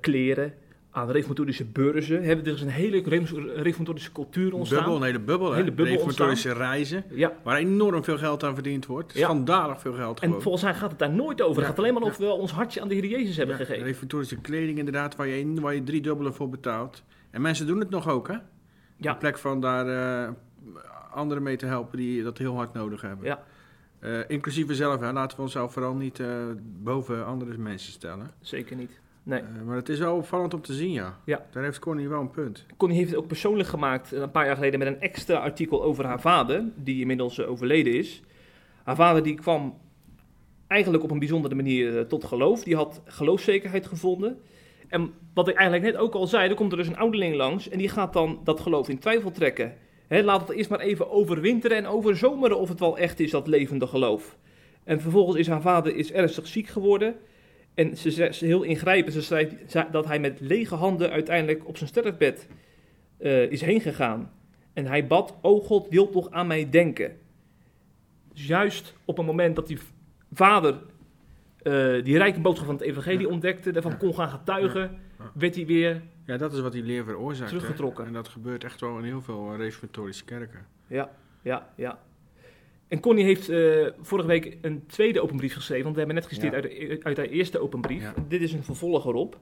kleren, 0.00 0.54
aan 0.90 1.10
reformatorische 1.10 1.64
beurzen. 1.64 2.22
Er 2.22 2.46
is 2.46 2.60
een 2.60 2.68
hele 2.68 3.02
re- 3.04 3.52
reformatorische 3.62 4.12
cultuur 4.12 4.54
ontstaan. 4.54 4.78
Bubbel, 4.78 4.96
een 4.96 5.02
hele 5.02 5.18
bubbel. 5.20 5.50
hè? 5.50 5.56
Hele 5.56 5.72
bubbel 5.72 5.94
Reformatorische 5.94 6.52
reizen, 6.52 7.04
Ja, 7.10 7.32
waar 7.42 7.56
enorm 7.56 8.04
veel 8.04 8.18
geld 8.18 8.44
aan 8.44 8.54
verdiend 8.54 8.86
wordt. 8.86 9.12
Ja. 9.12 9.20
Schandalig 9.24 9.80
veel 9.80 9.92
geld 9.92 10.20
en 10.20 10.26
gewoon. 10.26 10.42
volgens 10.42 10.62
mij 10.64 10.74
gaat 10.74 10.90
het 10.90 10.98
daar 10.98 11.10
nooit 11.12 11.42
over. 11.42 11.56
Het 11.56 11.66
gaat 11.70 11.78
alleen 11.78 11.94
maar 11.94 12.02
of 12.02 12.16
we 12.16 12.24
ons 12.26 12.50
hartje 12.52 12.80
aan 12.80 12.88
de 12.88 12.94
Heer 12.94 13.06
Jezus 13.06 13.36
hebben 13.36 13.58
Ja, 13.58 13.64
gegeven. 13.64 13.86
Reformatorische 13.86 14.36
kleding 14.40 14.78
inderdaad, 14.78 15.16
waar 15.16 15.26
je, 15.26 15.60
waar 15.60 15.74
je 15.74 15.82
drie 15.84 16.00
dubbele 16.00 16.32
voor 16.32 16.48
betaalt. 16.48 17.02
En 17.30 17.40
mensen 17.40 17.66
doen 17.66 17.80
het 17.80 17.90
nog 17.90 18.08
ook, 18.08 18.28
hè? 18.28 18.36
Ja. 18.96 19.12
In 19.12 19.18
plek 19.18 19.38
van 19.38 19.60
daar 19.60 19.86
eh, 20.24 20.30
anderen 21.12 21.42
mee 21.42 21.56
te 21.56 21.66
helpen 21.66 21.98
die 21.98 22.22
dat 22.22 22.38
heel 22.38 22.54
hard 22.54 22.72
nodig 22.72 23.00
hebben. 23.00 23.26
Ja. 23.26 23.42
Eh, 23.98 24.18
inclusief 24.28 24.66
we 24.66 24.74
zelf, 24.74 25.00
hè? 25.00 25.12
laten 25.12 25.36
we 25.36 25.42
onszelf 25.42 25.72
vooral 25.72 25.94
niet 25.94 26.20
eh, 26.20 26.26
boven 26.82 27.26
andere 27.26 27.58
mensen 27.58 27.92
stellen. 27.92 28.30
Zeker 28.40 28.76
niet. 28.76 29.00
Nee. 29.22 29.40
Eh, 29.40 29.62
maar 29.66 29.76
het 29.76 29.88
is 29.88 29.98
wel 29.98 30.16
opvallend 30.16 30.54
om 30.54 30.62
te 30.62 30.72
zien, 30.72 30.90
ja. 30.90 31.18
Ja. 31.24 31.46
Daar 31.50 31.62
heeft 31.62 31.78
Connie 31.78 32.08
wel 32.08 32.20
een 32.20 32.30
punt. 32.30 32.66
Connie 32.76 32.98
heeft 32.98 33.10
het 33.10 33.18
ook 33.18 33.26
persoonlijk 33.26 33.68
gemaakt 33.68 34.12
eh, 34.12 34.20
een 34.20 34.30
paar 34.30 34.46
jaar 34.46 34.54
geleden 34.54 34.78
met 34.78 34.88
een 34.88 35.00
extra 35.00 35.36
artikel 35.36 35.82
over 35.82 36.04
haar 36.04 36.20
vader, 36.20 36.64
die 36.76 37.00
inmiddels 37.00 37.38
eh, 37.38 37.50
overleden 37.50 37.94
is. 37.94 38.22
Haar 38.84 38.96
vader 38.96 39.22
die 39.22 39.34
kwam 39.34 39.78
eigenlijk 40.66 41.02
op 41.02 41.10
een 41.10 41.18
bijzondere 41.18 41.54
manier 41.54 42.06
tot 42.06 42.24
geloof. 42.24 42.62
Die 42.62 42.76
had 42.76 43.02
geloofszekerheid 43.04 43.86
gevonden. 43.86 44.40
En 44.88 45.12
wat 45.34 45.48
ik 45.48 45.54
eigenlijk 45.54 45.92
net 45.92 46.02
ook 46.02 46.14
al 46.14 46.26
zei, 46.26 46.48
er 46.48 46.54
komt 46.54 46.72
er 46.72 46.78
dus 46.78 46.86
een 46.86 46.96
ouderling 46.96 47.34
langs 47.34 47.68
en 47.68 47.78
die 47.78 47.88
gaat 47.88 48.12
dan 48.12 48.40
dat 48.44 48.60
geloof 48.60 48.88
in 48.88 48.98
twijfel 48.98 49.30
trekken. 49.30 49.74
Laat 50.08 50.40
het 50.40 50.56
eerst 50.56 50.70
maar 50.70 50.80
even 50.80 51.10
overwinteren 51.10 51.76
en 51.76 51.86
overzomeren 51.86 52.58
of 52.58 52.68
het 52.68 52.80
wel 52.80 52.98
echt 52.98 53.20
is, 53.20 53.30
dat 53.30 53.46
levende 53.46 53.86
geloof. 53.86 54.38
En 54.84 55.00
vervolgens 55.00 55.36
is 55.36 55.48
haar 55.48 55.60
vader 55.60 55.96
is 55.96 56.12
ernstig 56.12 56.46
ziek 56.46 56.66
geworden. 56.66 57.16
En 57.80 57.96
ze 57.96 58.10
zegt 58.10 58.34
ze 58.34 58.46
heel 58.46 58.62
ingrijpend. 58.62 59.14
Ze 59.14 59.22
schrijft 59.22 59.54
ze- 59.70 59.86
dat 59.90 60.06
hij 60.06 60.20
met 60.20 60.40
lege 60.40 60.74
handen 60.74 61.10
uiteindelijk 61.10 61.66
op 61.68 61.76
zijn 61.76 61.88
sterfbed 61.88 62.48
eh, 63.18 63.50
is 63.50 63.60
heen 63.60 63.80
gegaan. 63.80 64.30
En 64.72 64.86
hij 64.86 65.06
bad, 65.06 65.38
o 65.40 65.60
God, 65.60 65.88
wil 65.88 66.10
toch 66.10 66.30
aan 66.30 66.46
mij 66.46 66.70
denken. 66.70 67.16
Dus 68.32 68.46
juist 68.46 68.94
op 69.04 69.18
een 69.18 69.24
moment 69.24 69.56
dat 69.56 69.66
die 69.66 69.78
vader 70.32 70.74
eh, 71.62 72.04
die 72.04 72.18
rijke 72.18 72.40
boodschap 72.40 72.66
van 72.66 72.74
het 72.74 72.84
evangelie 72.84 73.28
ontdekte, 73.28 73.70
daarvan 73.72 73.96
kon 73.96 74.14
gaan 74.14 74.28
getuigen, 74.28 74.80
Ja. 75.18 75.30
werd 75.34 75.54
hij 75.54 75.66
weer, 75.66 76.02
Ja, 76.26 76.36
dat 76.36 76.52
is 76.52 76.60
wat 76.60 76.72
die 76.72 76.82
leer 76.82 77.04
veroorzaakt. 77.04 77.50
hè. 77.50 77.56
Teruggetrokken. 77.56 78.06
En 78.06 78.12
dat 78.12 78.28
gebeurt 78.28 78.64
echt 78.64 78.80
wel 78.80 78.98
in 78.98 79.04
heel 79.04 79.22
veel 79.22 79.52
eh, 79.52 79.58
reformatorische 79.58 80.24
kerken. 80.24 80.66
ja, 80.86 81.10
ja, 81.42 81.68
ja. 81.76 81.98
En 82.90 83.00
Connie 83.00 83.24
heeft 83.24 83.48
eh, 83.48 83.86
vorige 84.00 84.28
week 84.28 84.56
een 84.62 84.86
tweede 84.86 85.20
openbrief 85.22 85.54
geschreven, 85.54 85.82
want 85.84 85.94
we 85.94 86.00
hebben 86.02 86.18
net 86.20 86.28
gesteerd 86.28 86.52
Ja. 86.52 86.60
uit, 86.60 86.70
de- 86.70 87.00
uit 87.02 87.16
haar 87.16 87.26
eerste 87.26 87.58
openbrief. 87.58 88.02
Ja. 88.02 88.14
Dit 88.28 88.40
is 88.42 88.52
een 88.52 88.64
vervolg 88.64 89.06
erop, 89.06 89.38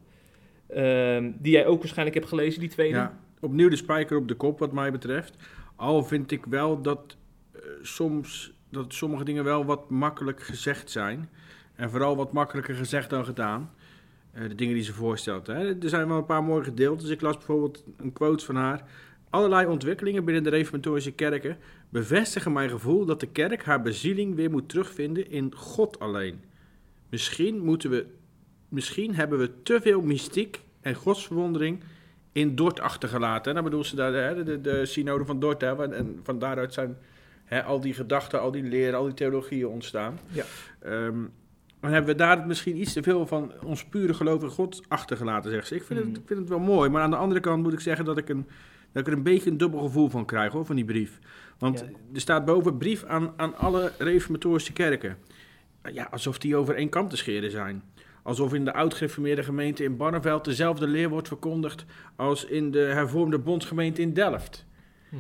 ehm, 0.67 1.31
die 1.39 1.53
jij 1.53 1.67
ook 1.67 1.79
waarschijnlijk 1.79 2.17
hebt 2.17 2.29
gelezen, 2.29 2.61
die 2.61 2.69
tweede. 2.69 2.97
Ja, 2.97 3.19
opnieuw 3.41 3.69
de 3.69 3.77
spijker 3.77 4.17
op 4.17 4.29
de 4.29 4.35
kop 4.35 4.59
wat 4.59 4.73
mij 4.73 4.93
betreft. 4.93 5.37
Al 5.77 6.03
vind 6.05 6.31
ik 6.31 6.45
wel 6.47 6.83
dat, 6.83 7.17
eh, 7.53 7.61
soms, 7.83 8.53
dat 8.71 8.95
sommige 8.95 9.25
dingen 9.25 9.45
wel 9.45 9.65
wat 9.65 9.91
makkelijk 9.91 10.43
gezegd 10.43 10.91
zijn. 10.91 11.29
En 11.75 11.91
vooral 11.91 12.17
wat 12.17 12.33
makkelijker 12.33 12.75
gezegd 12.75 13.11
dan 13.11 13.25
gedaan. 13.25 13.71
Eh, 14.33 14.43
de 14.49 14.55
dingen 14.55 14.75
die 14.75 14.83
ze 14.83 14.93
voorstelt. 14.93 15.47
Hè. 15.47 15.83
Er 15.83 15.89
zijn 15.89 16.09
wel 16.09 16.17
een 16.19 16.25
paar 16.27 16.45
mooie 16.45 16.65
gedeeltes. 16.65 17.11
Ik 17.11 17.21
las 17.21 17.37
bijvoorbeeld 17.37 17.85
een 17.97 18.13
quote 18.13 18.45
van 18.45 18.57
haar. 18.57 18.83
Allerlei 19.31 19.67
ontwikkelingen 19.67 20.25
binnen 20.25 20.43
de 20.43 20.51
reformatorische 20.51 21.13
kerken 21.13 21.57
bevestigen 21.89 22.53
mijn 22.53 22.71
gevoel 22.71 23.05
dat 23.05 23.21
de 23.21 23.27
kerk 23.27 23.65
haar 23.65 23.83
bezieling 23.83 24.35
weer 24.35 24.51
moet 24.51 24.69
terugvinden 24.69 25.31
in 25.31 25.55
God 25.55 25.99
alleen. 25.99 26.41
Misschien, 27.09 27.65
moeten 27.65 27.91
we, 27.91 28.07
misschien 28.69 29.15
hebben 29.15 29.39
we 29.39 29.63
te 29.63 29.81
veel 29.81 30.01
mystiek 30.01 30.61
en 30.81 30.95
godsverwondering 30.95 31.83
in 32.33 32.55
Dort 32.55 32.81
achtergelaten. 32.81 33.49
En 33.49 33.55
dan 33.55 33.65
bedoelt 33.65 33.87
ze 33.87 33.97
daar 33.97 34.35
de, 34.35 34.43
de, 34.43 34.61
de 34.61 34.87
synode 34.87 35.25
van 35.25 35.41
Dort. 35.41 35.61
Hè, 35.61 35.93
en 35.95 36.21
van 36.23 36.39
daaruit 36.39 36.75
zijn 36.75 36.97
hè, 37.45 37.63
al 37.63 37.81
die 37.81 37.95
gedachten, 37.95 38.41
al 38.41 38.51
die 38.51 38.63
leren, 38.63 38.99
al 38.99 39.05
die 39.05 39.15
theologieën 39.15 39.67
ontstaan. 39.69 40.19
Ja. 40.29 40.45
Ehm, 40.81 41.19
dan 41.81 41.91
hebben 41.91 42.11
we 42.11 42.19
daar 42.19 42.47
misschien 42.47 42.81
iets 42.81 42.93
te 42.93 43.03
veel 43.03 43.27
van 43.27 43.53
ons 43.65 43.85
pure 43.85 44.15
geloof 44.15 44.43
in 44.43 44.49
God 44.49 44.83
achtergelaten, 44.89 45.51
zegt 45.51 45.67
ze. 45.67 45.75
Ik 45.75 45.83
vind, 45.83 45.99
het, 45.99 46.09
Mhm. 46.09 46.17
ik 46.19 46.23
vind 46.27 46.39
het 46.39 46.49
wel 46.49 46.59
mooi, 46.59 46.91
maar 46.91 47.03
aan 47.03 47.11
de 47.11 47.17
andere 47.17 47.41
kant 47.41 47.63
moet 47.63 47.73
ik 47.73 47.81
zeggen 47.81 48.05
dat 48.05 48.19
ik, 48.19 48.29
een, 48.29 48.47
dat 48.93 49.03
ik 49.07 49.13
er 49.13 49.19
een 49.19 49.23
beetje 49.23 49.51
een 49.51 49.57
dubbel 49.57 49.81
gevoel 49.81 50.09
van 50.09 50.25
krijg, 50.25 50.53
hoor, 50.53 50.65
van 50.67 50.77
die 50.77 50.85
brief. 50.85 51.19
Want 51.59 51.79
Ja. 51.79 51.87
er 52.15 52.21
staat 52.21 52.45
boven 52.45 52.79
brief 52.79 53.05
aan, 53.05 53.33
aan 53.37 53.57
alle 53.57 53.93
reformatorische 53.99 54.73
kerken. 54.73 55.17
Ja, 55.93 56.09
alsof 56.11 56.39
die 56.39 56.57
over 56.57 56.75
één 56.75 56.89
kam 56.89 57.09
te 57.09 57.17
scheren 57.17 57.51
zijn. 57.51 57.83
Alsof 58.23 58.55
in 58.55 58.65
de 58.65 58.73
oud-gereformeerde 58.73 59.43
gemeente 59.43 59.85
in 59.85 59.97
Barneveld 59.97 60.45
dezelfde 60.45 60.87
leer 60.87 61.09
wordt 61.09 61.29
verkondigd 61.29 61.85
als 62.17 62.45
in 62.45 62.71
de 62.71 62.79
hervormde 62.79 63.39
bondsgemeente 63.39 64.03
in 64.03 64.13
Delft. 64.13 64.67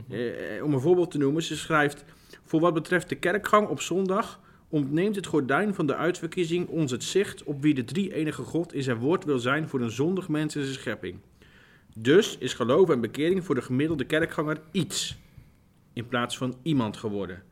Eh, 0.08 0.64
om 0.64 0.72
een 0.74 0.80
voorbeeld 0.80 1.10
te 1.10 1.18
noemen, 1.18 1.42
ze 1.42 1.56
schrijft... 1.56 2.04
Voor 2.44 2.60
wat 2.60 2.74
betreft 2.74 3.08
de 3.08 3.14
kerkgang 3.14 3.68
op 3.68 3.80
zondag... 3.80 4.40
ontneemt 4.68 5.16
het 5.16 5.26
gordijn 5.26 5.74
van 5.74 5.86
de 5.86 5.94
uitverkiezing 5.94 6.68
ons 6.68 6.90
het 6.90 7.04
zicht... 7.04 7.42
op 7.42 7.62
wie 7.62 7.74
de 7.74 7.84
drie-enige 7.84 8.42
God 8.42 8.72
in 8.74 8.82
zijn 8.82 8.96
woord 8.96 9.24
wil 9.24 9.38
zijn... 9.38 9.68
voor 9.68 9.80
een 9.80 9.90
zondig 9.90 10.28
mens 10.28 10.56
in 10.56 10.62
zijn 10.62 10.74
schepping. 10.74 11.18
Dus 12.00 12.38
is 12.38 12.54
geloof 12.54 12.90
en 12.90 13.00
bekering 13.00 13.44
voor 13.44 13.54
de 13.54 13.62
gemiddelde 13.62 14.04
kerkganger 14.04 14.60
iets... 14.70 15.18
in 15.92 16.08
plaats 16.08 16.38
van 16.38 16.56
iemand 16.62 16.96
geworden. 16.96 17.42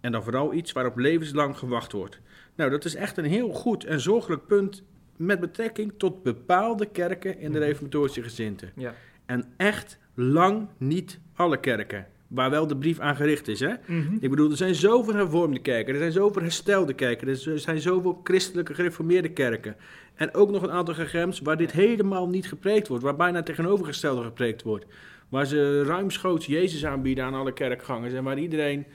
En 0.00 0.12
dan 0.12 0.22
vooral 0.22 0.52
iets 0.52 0.72
waarop 0.72 0.96
levenslang 0.96 1.58
gewacht 1.58 1.92
wordt. 1.92 2.20
Nou, 2.54 2.70
dat 2.70 2.84
is 2.84 2.94
echt 2.94 3.16
een 3.16 3.24
heel 3.24 3.52
goed 3.52 3.84
en 3.84 4.00
zorgelijk 4.00 4.46
punt... 4.46 4.82
met 5.16 5.40
betrekking 5.40 5.92
tot 5.96 6.22
bepaalde 6.22 6.86
kerken 6.86 7.38
in 7.38 7.52
de 7.52 7.58
reformatorische 7.58 8.22
gezinten. 8.22 8.72
Ja. 8.74 8.94
En 9.26 9.44
echt 9.56 9.98
lang 10.14 10.68
niet 10.78 11.18
alle 11.34 11.60
kerken. 11.60 12.06
Waar 12.28 12.50
wel 12.50 12.66
de 12.66 12.76
brief 12.76 12.98
aan 12.98 13.16
gericht 13.16 13.48
is. 13.48 13.60
Hè? 13.60 13.72
Mhm. 13.86 14.14
Ik 14.20 14.30
bedoel, 14.30 14.50
er 14.50 14.56
zijn 14.56 14.74
zoveel 14.74 15.14
hervormde 15.14 15.58
kerken, 15.58 15.92
er 15.94 16.00
zijn 16.00 16.12
zoveel 16.12 16.42
herstelde 16.42 16.94
kerken, 16.94 17.28
er 17.28 17.58
zijn 17.58 17.80
zoveel 17.80 18.20
christelijke 18.24 18.74
gereformeerde 18.74 19.28
kerken. 19.28 19.76
En 20.14 20.34
ook 20.34 20.50
nog 20.50 20.62
een 20.62 20.70
aantal 20.70 20.94
gegems 20.94 21.40
waar 21.40 21.56
dit 21.56 21.72
helemaal 21.72 22.28
niet 22.28 22.48
gepreekt 22.48 22.88
wordt, 22.88 23.04
waar 23.04 23.16
bijna 23.16 23.42
tegenovergestelde 23.42 24.22
gepreekt 24.22 24.62
wordt. 24.62 24.86
Waar 25.28 25.46
ze 25.46 25.82
ruimschoots 25.82 26.46
Jezus 26.46 26.84
aanbieden 26.86 27.24
aan 27.24 27.34
alle 27.34 27.52
kerkgangers 27.52 28.12
en 28.12 28.24
waar 28.24 28.38
iedereen 28.38 28.86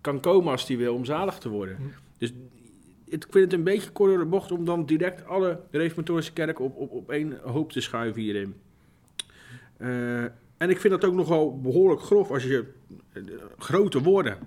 kan 0.00 0.20
komen 0.20 0.50
als 0.52 0.68
hij 0.68 0.76
wil 0.76 0.94
om 0.94 1.04
zalig 1.04 1.38
te 1.38 1.48
worden. 1.48 1.76
Mhm. 1.80 1.88
Dus 2.18 2.32
ik 3.04 3.26
vind 3.30 3.44
het 3.44 3.52
een 3.52 3.64
beetje 3.64 3.90
kort 3.90 4.10
door 4.10 4.18
de 4.18 4.24
bocht 4.24 4.52
om 4.52 4.64
dan 4.64 4.86
direct 4.86 5.26
alle 5.26 5.60
reformatorische 5.70 6.32
kerken 6.32 6.64
op, 6.64 6.76
op, 6.76 6.90
op 6.90 7.10
één 7.10 7.38
hoop 7.42 7.72
te 7.72 7.80
schuiven 7.80 8.22
hierin. 8.22 8.54
Eh, 9.76 10.24
en 10.60 10.70
ik 10.70 10.80
vind 10.80 10.92
dat 10.92 11.04
ook 11.04 11.14
nogal 11.14 11.60
behoorlijk 11.60 12.00
grof 12.00 12.30
als 12.30 12.42
je 12.42 12.64
eh, 13.12 13.22
grote 13.58 14.02
woorden. 14.02 14.38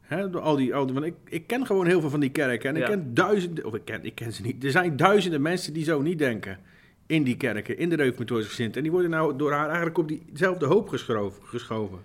Hè, 0.00 0.30
al 0.30 0.56
die, 0.56 0.74
al 0.74 0.86
die, 0.86 0.94
want 0.94 1.06
ik, 1.06 1.14
ik 1.24 1.46
ken 1.46 1.66
gewoon 1.66 1.86
heel 1.86 2.00
veel 2.00 2.10
van 2.10 2.20
die 2.20 2.30
kerken. 2.30 2.68
En 2.68 2.76
ik 2.76 2.84
ken 2.84 3.14
duizenden, 3.14 3.64
of 3.64 3.74
ik 3.74 3.84
ken, 3.84 4.04
ik 4.04 4.14
ken 4.14 4.32
ze 4.32 4.42
niet. 4.42 4.64
Er 4.64 4.70
zijn 4.70 4.96
duizenden 4.96 5.42
mensen 5.42 5.72
die 5.72 5.84
zo 5.84 6.02
niet 6.02 6.18
denken. 6.18 6.58
In 7.06 7.22
die 7.22 7.36
kerken, 7.36 7.78
in 7.78 7.88
de 7.88 7.96
reformatorische 7.96 8.50
gezin. 8.50 8.74
En 8.74 8.82
die 8.82 8.90
worden 8.90 9.10
nou 9.10 9.36
door 9.36 9.52
haar 9.52 9.66
eigenlijk 9.66 9.98
op 9.98 10.08
diezelfde 10.08 10.66
hoop 10.66 10.88
geschoven. 10.88 11.42
geschoven. 11.44 11.98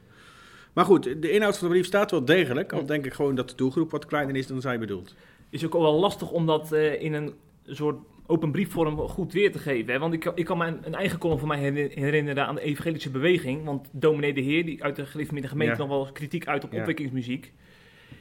Maar 0.74 0.86
goed, 0.86 1.04
de 1.22 1.32
inhoud 1.32 1.58
van 1.58 1.68
de 1.68 1.74
brief 1.74 1.86
staat 1.86 2.12
wel 2.12 2.26
degelijk. 2.26 2.74
Al 2.74 2.86
denk 2.86 3.06
ik 3.06 3.14
gewoon 3.14 3.36
dat 3.36 3.50
de 3.50 3.56
doelgroep 3.56 3.92
wat 3.92 4.06
kleiner 4.06 4.36
is 4.36 4.48
dan 4.48 4.62
zij 4.62 4.80
bedoelt. 4.80 5.16
is 5.50 5.66
ook 5.66 5.74
wel 5.74 6.00
lastig 6.00 6.32
om 6.32 6.46
dat 6.46 6.72
eh, 6.72 7.02
in 7.02 7.14
een 7.14 7.34
soort 7.66 7.98
open 8.28 8.52
briefvorm 8.52 8.98
goed 8.98 9.34
weer 9.34 9.52
te 9.52 9.60
geven. 9.60 9.94
Hè? 9.94 10.00
Want 10.00 10.14
ik, 10.14 10.32
ik 10.36 10.46
kan 10.46 10.58
me 10.58 10.66
een, 10.66 10.80
een 10.84 10.96
eigen 10.96 11.20
column 11.20 11.40
van 11.40 11.48
mij 11.48 11.58
herinner- 11.60 11.98
herinneren 12.00 12.46
aan 12.48 12.56
de 12.56 12.62
evangelische 12.62 13.10
beweging. 13.10 13.66
Want 13.66 13.88
dominee 13.92 14.34
de 14.34 14.42
Heer, 14.42 14.66
die 14.66 14.84
uit 14.84 14.96
de 14.96 15.06
gereformeerde 15.06 15.48
gemeente 15.48 15.74
Ja. 15.74 15.80
nog 15.88 15.90
wel 15.90 16.12
kritiek 16.12 16.48
uit 16.48 16.64
op 16.64 16.72
Ja. 16.72 16.80
opwekkingsmuziek. 16.80 17.54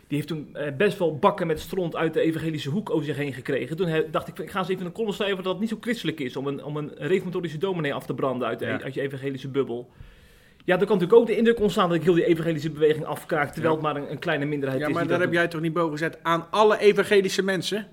Die 0.07 0.17
heeft 0.17 0.29
toen 0.29 0.49
eh, 0.57 0.77
best 0.77 0.99
wel 0.99 1.19
bakken 1.19 1.47
met 1.47 1.61
stront 1.61 1.97
uit 1.97 2.15
de 2.15 2.21
evangelische 2.21 2.71
hoek 2.71 2.91
over 2.91 3.05
zich 3.05 3.17
heen 3.17 3.33
gekregen. 3.33 3.77
Toen 3.77 3.87
he- 3.87 4.11
dacht 4.11 4.29
ik, 4.29 4.39
ik 4.39 4.51
ga 4.51 4.59
eens 4.59 4.69
even 4.69 4.87
een 4.87 4.93
column 4.93 5.13
schrijven 5.15 5.43
dat 5.43 5.53
het 5.53 5.61
niet 5.61 5.69
zo 5.71 5.77
christelijk 5.81 6.21
is 6.21 6.37
om 6.37 6.47
een, 6.47 6.65
om 6.65 6.77
een 6.77 6.91
reformatorische 6.97 7.59
dominee 7.59 7.95
af 7.95 8.07
te 8.07 8.15
branden 8.15 8.49
uit, 8.49 8.59
de, 8.59 8.65
Ja. 8.67 8.81
uit 8.81 8.95
je 8.95 9.01
evangelische 9.01 9.49
bubbel. 9.49 9.91
Ja, 10.65 10.77
dan 10.77 10.87
kan 10.87 10.97
natuurlijk 10.99 11.21
ook 11.21 11.27
de 11.27 11.37
indruk 11.37 11.61
ontstaan 11.61 11.89
dat 11.89 11.97
ik 11.99 12.03
heel 12.05 12.15
die 12.15 12.27
evangelische 12.27 12.71
beweging 12.71 13.05
afkraak, 13.05 13.53
terwijl 13.53 13.75
Ja. 13.77 13.81
het 13.81 13.93
maar 13.93 14.03
een, 14.03 14.11
een 14.11 14.19
kleine 14.19 14.45
minderheid 14.45 14.81
Ja, 14.81 14.87
is. 14.89 14.93
maar 14.95 15.03
die 15.03 15.13
daar 15.13 15.21
heb 15.21 15.33
jij 15.33 15.49
toch 15.49 15.61
niet 15.61 15.73
boven 15.73 15.91
gezet 15.93 16.19
aan 16.23 16.47
alle 16.51 16.79
evangelische 16.79 17.43
mensen? 17.43 17.87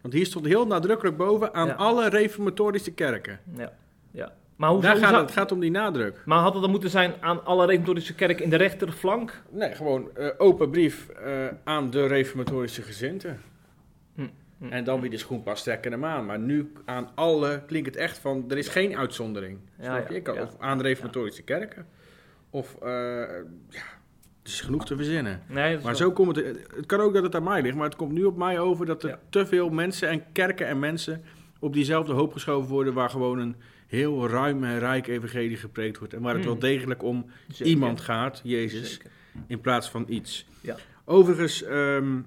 Want 0.00 0.14
hier 0.14 0.26
stond 0.26 0.46
heel 0.46 0.66
nadrukkelijk 0.66 1.16
boven 1.16 1.54
aan 1.54 1.66
Ja. 1.66 1.74
alle 1.74 2.08
reformatorische 2.08 2.92
kerken. 2.92 3.40
Ja, 3.56 3.72
ja. 4.10 4.32
Maar 4.56 4.70
hoe, 4.70 4.80
Daar 4.80 4.90
hoe 4.92 5.00
gaat 5.00 5.10
zou- 5.10 5.20
het, 5.22 5.30
het 5.30 5.38
gaat 5.40 5.52
om 5.52 5.60
die 5.60 5.70
nadruk. 5.70 6.22
Maar 6.24 6.38
had 6.38 6.52
het 6.52 6.62
dan 6.62 6.70
moeten 6.70 6.90
zijn 6.90 7.12
aan 7.20 7.44
alle 7.44 7.66
reformatorische 7.66 8.14
kerken 8.14 8.44
in 8.44 8.50
de 8.50 8.56
rechterflank? 8.56 9.42
Nee, 9.50 9.74
gewoon 9.74 10.16
eh, 10.16 10.28
open 10.38 10.70
brief 10.70 11.08
eh, 11.08 11.46
aan 11.64 11.90
de 11.90 12.06
reformatorische 12.06 12.82
gezinten. 12.82 13.40
Hm, 14.14 14.26
hm. 14.58 14.66
En 14.72 14.84
dan 14.84 15.00
wie 15.00 15.10
de 15.10 15.16
schoen 15.18 15.42
past, 15.42 15.62
trekken 15.64 15.92
hem 15.92 16.04
aan. 16.04 16.26
Maar 16.26 16.38
nu 16.38 16.72
aan 16.84 17.08
alle 17.14 17.62
klinkt 17.66 17.86
het 17.88 17.96
echt 17.96 18.18
van, 18.18 18.44
er 18.48 18.58
is 18.58 18.68
geen 18.68 18.96
uitzondering. 18.96 19.58
Ja, 19.78 19.84
Snap 19.84 20.10
je? 20.10 20.20
kan-. 20.22 20.38
Of 20.40 20.54
aan 20.58 20.78
de 20.78 20.84
reformatorische 20.84 21.42
kerken. 21.42 21.86
Of, 22.50 22.76
eh, 22.82 22.90
ja, 23.68 23.82
is 24.52 24.60
genoeg 24.60 24.86
te 24.86 24.96
verzinnen. 24.96 25.42
Nee, 25.46 25.74
Maar 25.74 25.84
wel- 25.84 25.94
zo 25.94 26.12
komt 26.12 26.36
het. 26.36 26.46
Het 26.76 26.86
kan 26.86 27.00
ook 27.00 27.14
dat 27.14 27.22
het 27.22 27.34
aan 27.34 27.42
mij 27.42 27.62
ligt, 27.62 27.74
maar 27.76 27.84
het 27.84 27.96
komt 27.96 28.12
nu 28.12 28.24
op 28.24 28.36
mij 28.36 28.58
over 28.58 28.86
dat 28.86 29.02
er 29.02 29.08
Ja. 29.08 29.18
te 29.30 29.46
veel 29.46 29.68
mensen 29.68 30.08
en 30.08 30.22
kerken 30.32 30.66
en 30.66 30.78
mensen 30.78 31.22
op 31.58 31.72
diezelfde 31.72 32.12
hoop 32.12 32.32
geschoven 32.32 32.70
worden, 32.70 32.94
waar 32.94 33.10
gewoon 33.10 33.38
een 33.38 33.56
heel 33.86 34.28
ruim 34.28 34.64
en 34.64 34.78
rijk 34.78 35.06
evangelie 35.06 35.56
gepreekt 35.56 35.98
wordt. 35.98 36.14
En 36.14 36.20
waar 36.22 36.34
het 36.34 36.42
Hmm. 36.44 36.50
wel 36.52 36.60
degelijk 36.60 37.02
om 37.02 37.26
Zeker. 37.48 37.66
iemand 37.66 38.00
gaat, 38.00 38.40
Jezus, 38.44 38.92
Zeker. 38.92 39.10
in 39.46 39.60
plaats 39.60 39.90
van 39.90 40.04
iets. 40.08 40.46
Ja. 40.60 40.76
Overigens, 41.04 41.62
ehm, 41.62 42.18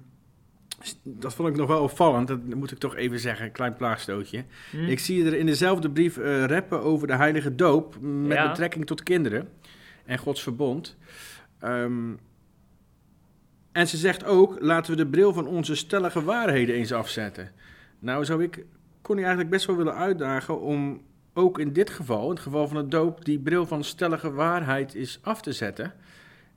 dat 1.02 1.34
vond 1.34 1.48
ik 1.48 1.56
nog 1.56 1.68
wel 1.68 1.82
opvallend, 1.82 2.28
dat 2.28 2.44
moet 2.54 2.70
ik 2.70 2.78
toch 2.78 2.96
even 2.96 3.18
zeggen, 3.18 3.46
een 3.46 3.52
klein 3.52 3.74
plaagstootje. 3.76 4.44
Hm? 4.70 4.84
Ik 4.84 4.98
zie 4.98 5.24
er 5.24 5.34
in 5.34 5.46
dezelfde 5.46 5.90
brief 5.90 6.16
eh, 6.18 6.44
rappen 6.44 6.82
over 6.82 7.06
de 7.06 7.16
heilige 7.16 7.54
doop 7.54 7.96
met 8.00 8.36
Ja. 8.36 8.48
betrekking 8.48 8.86
tot 8.86 9.02
kinderen 9.02 9.48
en 10.04 10.18
Gods 10.18 10.42
verbond. 10.42 10.96
Ehm, 11.64 12.12
en 13.72 13.88
ze 13.88 13.96
zegt 13.96 14.24
ook, 14.24 14.56
laten 14.60 14.90
we 14.90 14.96
de 14.96 15.06
bril 15.06 15.32
van 15.32 15.46
onze 15.46 15.74
stellige 15.74 16.22
waarheden 16.24 16.74
eens 16.74 16.92
afzetten. 16.92 17.50
Nou 17.98 18.24
zou 18.24 18.42
ik 18.42 18.64
Connie 19.02 19.24
eigenlijk 19.24 19.54
best 19.54 19.66
wel 19.66 19.76
willen 19.76 19.94
uitdagen 19.94 20.60
om 20.60 21.02
ook 21.32 21.58
in 21.58 21.72
dit 21.72 21.90
geval, 21.90 22.22
in 22.24 22.30
het 22.30 22.40
geval 22.40 22.68
van 22.68 22.76
het 22.76 22.90
doop, 22.90 23.24
die 23.24 23.38
bril 23.38 23.66
van 23.66 23.84
stellige 23.84 24.32
waarheid 24.32 24.94
is 24.94 25.18
af 25.22 25.42
te 25.42 25.52
zetten. 25.52 25.92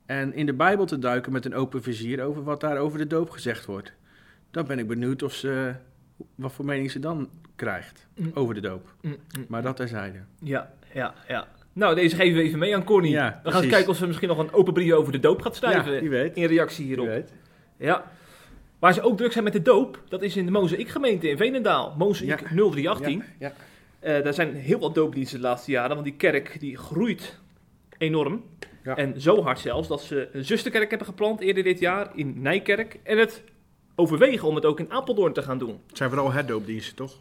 En 0.06 0.34
in 0.34 0.46
de 0.46 0.54
Bijbel 0.54 0.86
te 0.86 0.98
duiken 0.98 1.32
met 1.32 1.44
een 1.44 1.54
open 1.54 1.82
vizier 1.82 2.22
over 2.22 2.42
wat 2.42 2.60
daar 2.60 2.78
over 2.78 2.98
de 2.98 3.06
doop 3.06 3.30
gezegd 3.30 3.64
wordt. 3.66 3.92
Dan 4.50 4.66
ben 4.66 4.78
ik 4.78 4.86
benieuwd 4.86 5.22
of 5.22 5.32
ze, 5.34 5.74
wat 6.34 6.52
voor 6.52 6.64
mening 6.64 6.90
ze 6.90 6.98
dan 6.98 7.28
krijgt 7.56 8.06
Mm. 8.16 8.30
over 8.34 8.54
de 8.54 8.60
doop. 8.60 8.94
Hm, 9.00 9.08
hm. 9.08 9.40
Maar 9.48 9.62
dat 9.62 9.76
terzijde. 9.76 10.18
Ja, 10.40 10.72
ja, 10.92 11.14
ja. 11.28 11.46
Nou, 11.72 11.94
deze 11.94 12.16
geven 12.16 12.36
we 12.36 12.42
even 12.42 12.58
mee 12.58 12.74
aan 12.74 12.84
Connie. 12.84 13.10
Ja, 13.10 13.40
we 13.44 13.50
gaan 13.50 13.62
eens 13.62 13.70
kijken 13.70 13.90
of 13.90 13.96
ze 13.96 14.06
misschien 14.06 14.28
nog 14.28 14.38
een 14.38 14.52
open 14.52 14.72
brief 14.72 14.92
over 14.92 15.12
de 15.12 15.20
doop 15.20 15.42
gaat 15.42 15.56
schrijven. 15.56 15.92
Ja, 15.94 16.00
wie 16.00 16.10
weet. 16.10 16.36
In 16.36 16.44
reactie 16.46 16.84
hierop. 16.84 17.06
weet. 17.06 17.32
Ja. 17.78 18.10
Waar 18.78 18.92
ze 18.94 19.02
ook 19.02 19.16
druk 19.16 19.32
zijn 19.32 19.44
met 19.44 19.52
de 19.52 19.62
doop, 19.62 20.02
dat 20.08 20.22
is 20.22 20.36
in 20.36 20.44
de 20.44 20.50
Mozaïek 20.50 20.88
gemeente 20.88 21.28
in 21.28 21.36
Veenendaal. 21.36 21.94
Mozaïek 21.98 22.40
Ja. 22.40 22.48
0318. 22.70 23.24
Ja, 23.38 23.52
Eh, 24.00 24.22
daar 24.24 24.34
zijn 24.34 24.54
heel 24.54 24.78
wat 24.78 24.94
doopdiensten 24.94 25.40
de 25.40 25.46
laatste 25.46 25.70
jaren, 25.70 25.90
want 25.90 26.04
die 26.04 26.14
kerk 26.16 26.60
die 26.60 26.76
groeit 26.76 27.38
enorm. 27.98 28.44
Ja. 28.84 28.96
En 28.96 29.20
zo 29.20 29.42
hard 29.42 29.58
zelfs 29.58 29.88
dat 29.88 30.02
ze 30.02 30.28
een 30.32 30.44
zusterkerk 30.44 30.88
hebben 30.90 31.06
geplant 31.06 31.40
eerder 31.40 31.62
dit 31.62 31.78
jaar 31.78 32.10
in 32.14 32.34
Nijkerk. 32.42 32.98
En 33.02 33.18
het 33.18 33.42
overwegen 33.94 34.48
om 34.48 34.54
het 34.54 34.64
ook 34.64 34.78
in 34.80 34.90
Apeldoorn 34.92 35.32
te 35.32 35.42
gaan 35.42 35.58
doen. 35.58 35.80
Het 35.86 35.96
zijn 35.96 36.10
vooral 36.10 36.32
herdoopdiensten, 36.32 36.96
toch? 36.96 37.16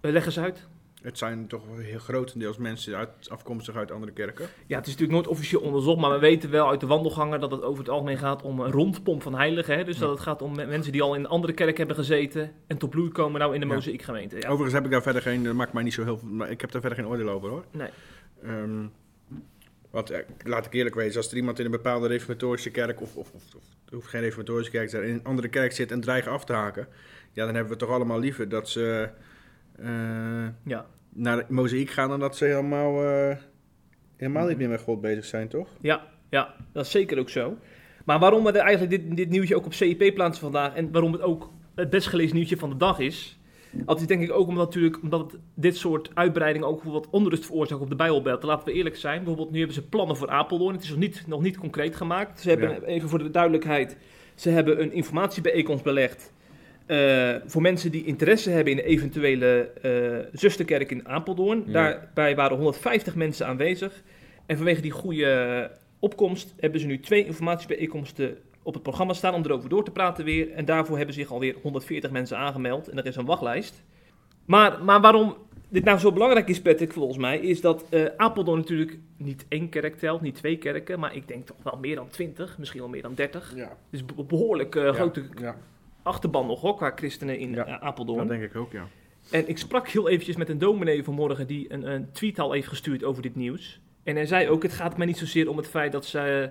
Eh, 0.00 0.10
leg 0.12 0.24
eens 0.26 0.38
uit. 0.38 0.66
Het 1.04 1.18
zijn 1.18 1.46
toch 1.46 1.62
heel 1.78 1.98
grotendeels 1.98 2.56
mensen 2.56 2.96
uit, 2.96 3.08
afkomstig 3.28 3.76
uit 3.76 3.90
andere 3.90 4.12
kerken. 4.12 4.44
Ja, 4.66 4.76
het 4.76 4.86
is 4.86 4.92
natuurlijk 4.92 5.10
nooit 5.12 5.26
officieel 5.26 5.60
onderzocht, 5.60 6.00
maar 6.00 6.10
we 6.10 6.18
weten 6.18 6.50
wel 6.50 6.68
uit 6.68 6.80
de 6.80 6.86
wandelgangen 6.86 7.40
dat 7.40 7.50
het 7.50 7.62
over 7.62 7.78
het 7.78 7.88
algemeen 7.92 8.18
gaat 8.18 8.42
om 8.42 8.60
een 8.60 8.70
rondpomp 8.70 9.22
van 9.22 9.34
heiligen. 9.34 9.76
Hè? 9.76 9.84
Dus 9.84 9.98
dat 9.98 10.10
het 10.10 10.20
gaat 10.20 10.42
om 10.42 10.54
me- 10.56 10.66
mensen 10.66 10.92
die 10.92 11.02
al 11.02 11.14
in 11.14 11.20
een 11.20 11.26
andere 11.28 11.52
kerk 11.52 11.78
hebben 11.78 11.96
gezeten 11.96 12.52
en 12.66 12.76
tot 12.78 12.90
bloei 12.90 13.08
komen 13.10 13.40
nou 13.40 13.54
in 13.54 13.60
de 13.60 13.66
Ja. 13.66 13.74
Mozaïekgemeente. 13.74 14.36
Ja. 14.36 14.46
Overigens 14.48 14.72
heb 14.74 14.84
ik 14.84 14.90
daar 14.90 15.02
verder 15.02 15.22
geen, 15.22 15.44
dat 15.44 15.54
maakt 15.54 15.72
mij 15.72 15.82
niet 15.82 15.94
zo 15.94 16.04
heel 16.04 16.18
veel, 16.18 16.28
maar 16.28 16.50
ik 16.50 16.60
heb 16.60 16.70
daar 16.70 16.80
verder 16.80 16.98
geen 16.98 17.08
oordeel 17.08 17.28
over 17.28 17.48
hoor. 17.48 17.64
Nee. 17.70 17.88
Ehm, 18.42 18.86
want 19.90 20.10
eh, 20.10 20.18
laat 20.44 20.66
ik 20.66 20.72
eerlijk 20.72 20.94
wezen, 20.94 21.16
als 21.16 21.30
er 21.30 21.36
iemand 21.36 21.58
in 21.58 21.64
een 21.64 21.70
bepaalde 21.70 22.06
reformatorische 22.08 22.70
kerk, 22.70 23.00
of, 23.00 23.16
of, 23.16 23.30
of, 23.32 23.42
of 23.56 23.62
er 23.88 23.94
hoeft 23.94 24.08
geen 24.08 24.20
reformatorische 24.20 24.70
kerk 24.72 24.84
te 24.88 24.96
zijn, 24.96 25.08
in 25.08 25.14
een 25.14 25.24
andere 25.24 25.48
kerk 25.48 25.72
zit 25.72 25.90
en 25.90 26.00
dreigt 26.00 26.26
af 26.26 26.44
te 26.44 26.52
haken, 26.52 26.88
ja, 27.32 27.44
dan 27.44 27.54
hebben 27.54 27.72
we 27.72 27.78
toch 27.78 27.90
allemaal 27.90 28.18
liever 28.18 28.48
dat 28.48 28.68
ze 28.68 29.08
Ja. 30.64 30.86
naar 31.12 31.36
de 31.36 31.44
mozaïek 31.48 31.90
gaan 31.90 32.08
dan 32.08 32.20
dat 32.20 32.36
ze 32.36 32.44
helemaal, 32.44 33.04
eh, 33.04 33.36
helemaal 34.16 34.46
niet 34.46 34.56
meer 34.58 34.68
met 34.68 34.80
God 34.80 35.00
bezig 35.00 35.24
zijn, 35.24 35.48
toch? 35.48 35.68
Ja, 35.80 36.06
ja, 36.30 36.54
dat 36.72 36.84
is 36.84 36.90
zeker 36.90 37.18
ook 37.18 37.28
zo. 37.28 37.56
Maar 38.04 38.18
waarom 38.18 38.44
we 38.44 38.58
eigenlijk 38.58 38.90
dit, 38.90 39.16
dit 39.16 39.30
nieuwtje 39.30 39.56
ook 39.56 39.66
op 39.66 39.72
CIP 39.74 40.14
plaatsen 40.14 40.42
vandaag 40.42 40.74
en 40.74 40.92
waarom 40.92 41.12
het 41.12 41.22
ook 41.22 41.50
het 41.74 41.90
best 41.90 42.06
gelezen 42.06 42.36
nieuwtje 42.36 42.56
van 42.56 42.70
de 42.70 42.76
dag 42.76 42.98
is, 42.98 43.38
dat 43.72 44.00
is 44.00 44.06
denk 44.06 44.22
ik 44.22 44.32
ook 44.32 44.48
omdat, 44.48 44.64
natuurlijk, 44.64 45.02
omdat 45.02 45.32
het 45.32 45.40
dit 45.54 45.76
soort 45.76 46.10
uitbreidingen 46.14 46.68
ook 46.68 46.82
wat 46.82 47.08
onrust 47.10 47.46
veroorzaakt 47.46 47.80
op 47.80 47.88
de 47.90 47.96
Bijbelbelt. 47.96 48.42
Laten 48.42 48.66
we 48.66 48.72
eerlijk 48.72 48.96
zijn. 48.96 49.18
Bijvoorbeeld 49.18 49.50
nu 49.50 49.58
hebben 49.58 49.74
ze 49.76 49.88
plannen 49.88 50.16
voor 50.16 50.28
Apeldoorn. 50.28 50.74
Het 50.74 50.82
is 50.84 50.90
nog 50.90 50.98
niet, 50.98 51.24
nog 51.26 51.42
niet 51.42 51.58
concreet 51.58 51.96
gemaakt. 51.96 52.40
Ze 52.40 52.48
hebben, 52.48 52.70
Ja. 52.70 52.80
even 52.82 53.08
voor 53.08 53.18
de 53.18 53.30
duidelijkheid, 53.30 53.96
ze 54.34 54.50
hebben 54.50 54.82
een 54.82 54.92
informatiebijeenkomst 54.92 55.84
belegd 55.84 56.32
eh, 56.86 57.34
voor 57.46 57.62
mensen 57.62 57.90
die 57.90 58.04
interesse 58.04 58.50
hebben 58.50 58.72
in 58.72 58.76
de 58.76 58.84
eventuele 58.84 59.70
eh, 59.82 60.18
zusterkerk 60.32 60.90
in 60.90 61.08
Apeldoorn. 61.08 61.62
Ja. 61.66 61.72
Daarbij 61.72 62.36
waren 62.36 62.56
150 62.56 63.14
mensen 63.14 63.46
aanwezig. 63.46 64.02
En 64.46 64.56
vanwege 64.56 64.80
die 64.80 64.90
goede 64.90 65.70
opkomst 65.98 66.54
hebben 66.60 66.80
ze 66.80 66.86
nu 66.86 67.00
twee 67.00 67.24
informatiebijeenkomsten 67.24 68.36
op 68.62 68.74
het 68.74 68.82
programma 68.82 69.12
staan 69.12 69.34
om 69.34 69.44
erover 69.44 69.68
door 69.68 69.84
te 69.84 69.90
praten 69.90 70.24
weer. 70.24 70.50
En 70.52 70.64
daarvoor 70.64 70.96
hebben 70.96 71.14
zich 71.14 71.30
alweer 71.32 71.54
140 71.62 72.10
mensen 72.10 72.36
aangemeld. 72.38 72.88
En 72.88 72.98
er 72.98 73.06
is 73.06 73.16
een 73.16 73.24
wachtlijst. 73.24 73.82
Maar, 74.44 74.84
maar 74.84 75.00
waarom 75.00 75.36
dit 75.68 75.84
nou 75.84 75.98
zo 75.98 76.12
belangrijk 76.12 76.48
is, 76.48 76.60
Patrick, 76.60 76.92
volgens 76.92 77.18
mij, 77.18 77.38
is 77.38 77.60
dat 77.60 77.84
eh, 77.90 78.04
Apeldoorn 78.16 78.58
natuurlijk 78.58 78.98
niet 79.16 79.44
één 79.48 79.68
kerk 79.68 79.96
telt, 79.98 80.20
niet 80.20 80.34
twee 80.34 80.56
kerken, 80.58 80.98
maar 81.00 81.16
ik 81.16 81.28
denk 81.28 81.46
toch 81.46 81.56
wel 81.62 81.78
meer 81.80 81.94
dan 81.96 82.08
20, 82.08 82.58
misschien 82.58 82.80
wel 82.80 82.88
meer 82.88 83.02
dan 83.02 83.14
30. 83.14 83.52
Ja. 83.56 83.76
Dus 83.90 84.04
be- 84.04 84.24
behoorlijk 84.24 84.74
eh, 84.74 84.92
grote 84.92 85.22
Ja, 85.40 85.56
achterban 86.04 86.46
nog 86.46 86.60
hoor, 86.60 86.76
qua 86.76 86.92
christenen 86.94 87.38
in 87.38 87.50
Ja, 87.50 87.66
eh, 87.66 87.74
Apeldoorn. 87.74 88.18
dat 88.18 88.28
denk 88.28 88.42
ik 88.42 88.56
ook, 88.56 88.72
ja. 88.72 88.86
En 89.30 89.48
ik 89.48 89.58
sprak 89.58 89.88
heel 89.88 90.08
eventjes 90.08 90.36
met 90.36 90.48
een 90.48 90.58
dominee 90.58 91.04
vanmorgen 91.04 91.46
die 91.46 91.72
een, 91.72 91.90
een 91.92 92.12
tweet 92.12 92.38
al 92.38 92.52
heeft 92.52 92.68
gestuurd 92.68 93.04
over 93.04 93.22
dit 93.22 93.34
nieuws. 93.34 93.80
En 94.02 94.14
hij 94.14 94.26
zei 94.26 94.48
ook, 94.48 94.62
het 94.62 94.72
gaat 94.72 94.96
mij 94.96 95.06
niet 95.06 95.18
zozeer 95.18 95.48
om 95.48 95.56
het 95.56 95.68
feit 95.68 95.92
dat, 95.92 96.06
ze, 96.06 96.50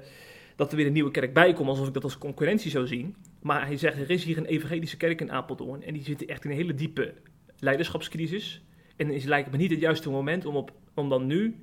dat 0.56 0.72
er 0.72 0.78
weer 0.78 0.86
een 0.86 0.94
nieuwe 0.94 1.12
kerk 1.12 1.34
bij 1.34 1.54
komt, 1.54 1.70
alsof 1.70 1.88
ik 1.88 1.94
dat 1.94 2.04
als 2.04 2.18
concurrentie 2.18 2.72
zou 2.72 2.88
zien. 2.88 3.16
Maar 3.42 3.66
hij 3.66 3.78
zegt, 3.78 3.98
er 3.98 4.10
is 4.10 4.24
hier 4.24 4.38
een 4.38 4.46
evangelische 4.46 4.98
kerk 4.98 5.22
in 5.22 5.32
Apeldoorn 5.32 5.84
en 5.84 5.94
die 5.94 6.04
zit 6.04 6.26
echt 6.26 6.46
in 6.46 6.52
een 6.52 6.58
hele 6.58 6.74
diepe 6.74 7.14
leiderschapscrisis. 7.60 8.64
En 8.96 9.12
is 9.12 9.24
lijkt 9.24 9.52
me 9.52 9.58
niet 9.58 9.72
het 9.72 9.80
juiste 9.80 10.10
moment 10.10 10.46
om, 10.46 10.56
op, 10.56 10.72
om 10.94 11.10
dan 11.10 11.26
nu 11.26 11.56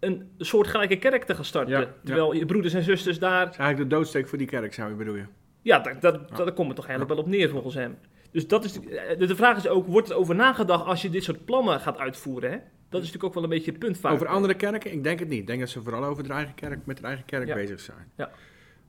een 0.00 0.28
soortgelijke 0.38 0.96
kerk 0.96 1.24
te 1.24 1.34
gaan 1.34 1.44
starten. 1.44 1.72
Ja, 1.72 1.80
ja. 1.80 1.94
Terwijl 2.04 2.32
je 2.32 2.46
broeders 2.46 2.74
en 2.74 2.82
zusters 2.82 3.18
daar... 3.18 3.44
Eigenlijk 3.44 3.76
de 3.76 3.86
doodsteek 3.86 4.28
voor 4.28 4.38
die 4.38 4.46
kerk, 4.46 4.74
zou 4.74 4.90
je 4.90 4.96
bedoelen. 4.96 5.28
Ja, 5.64 5.78
daar, 5.78 6.00
daar, 6.00 6.12
daar 6.36 6.52
komt 6.52 6.66
het 6.66 6.76
toch 6.76 6.86
eigenlijk 6.86 7.14
wel 7.14 7.24
op 7.24 7.30
neer 7.30 7.48
volgens 7.48 7.74
hem. 7.74 7.96
Dus 8.30 8.48
dat 8.48 8.64
is, 8.64 8.72
de, 8.72 9.24
de 9.26 9.36
vraag 9.36 9.56
is 9.56 9.68
ook, 9.68 9.86
wordt 9.86 10.10
er 10.10 10.16
over 10.16 10.34
nagedacht 10.34 10.84
als 10.86 11.02
je 11.02 11.10
dit 11.10 11.24
soort 11.24 11.44
plannen 11.44 11.80
gaat 11.80 11.98
uitvoeren? 11.98 12.50
Hè? 12.50 12.56
Dat 12.88 13.02
is 13.02 13.06
natuurlijk 13.12 13.24
ook 13.24 13.34
wel 13.34 13.42
een 13.42 13.48
beetje 13.48 13.70
het 13.70 13.80
punt 13.80 13.98
vaak. 13.98 14.12
Over 14.12 14.26
andere 14.26 14.54
kerken? 14.54 14.92
Ik 14.92 15.02
denk 15.04 15.18
het 15.18 15.28
niet. 15.28 15.40
Ik 15.40 15.46
denk 15.46 15.60
dat 15.60 15.68
ze 15.68 15.82
vooral 15.82 16.04
over 16.04 16.22
de 16.22 16.32
eigen 16.32 16.54
kerk, 16.54 16.86
met 16.86 16.96
de 16.96 17.06
eigen 17.06 17.24
kerk 17.24 17.46
Ja. 17.46 17.54
bezig 17.54 17.80
zijn. 17.80 18.10
Ja. 18.16 18.30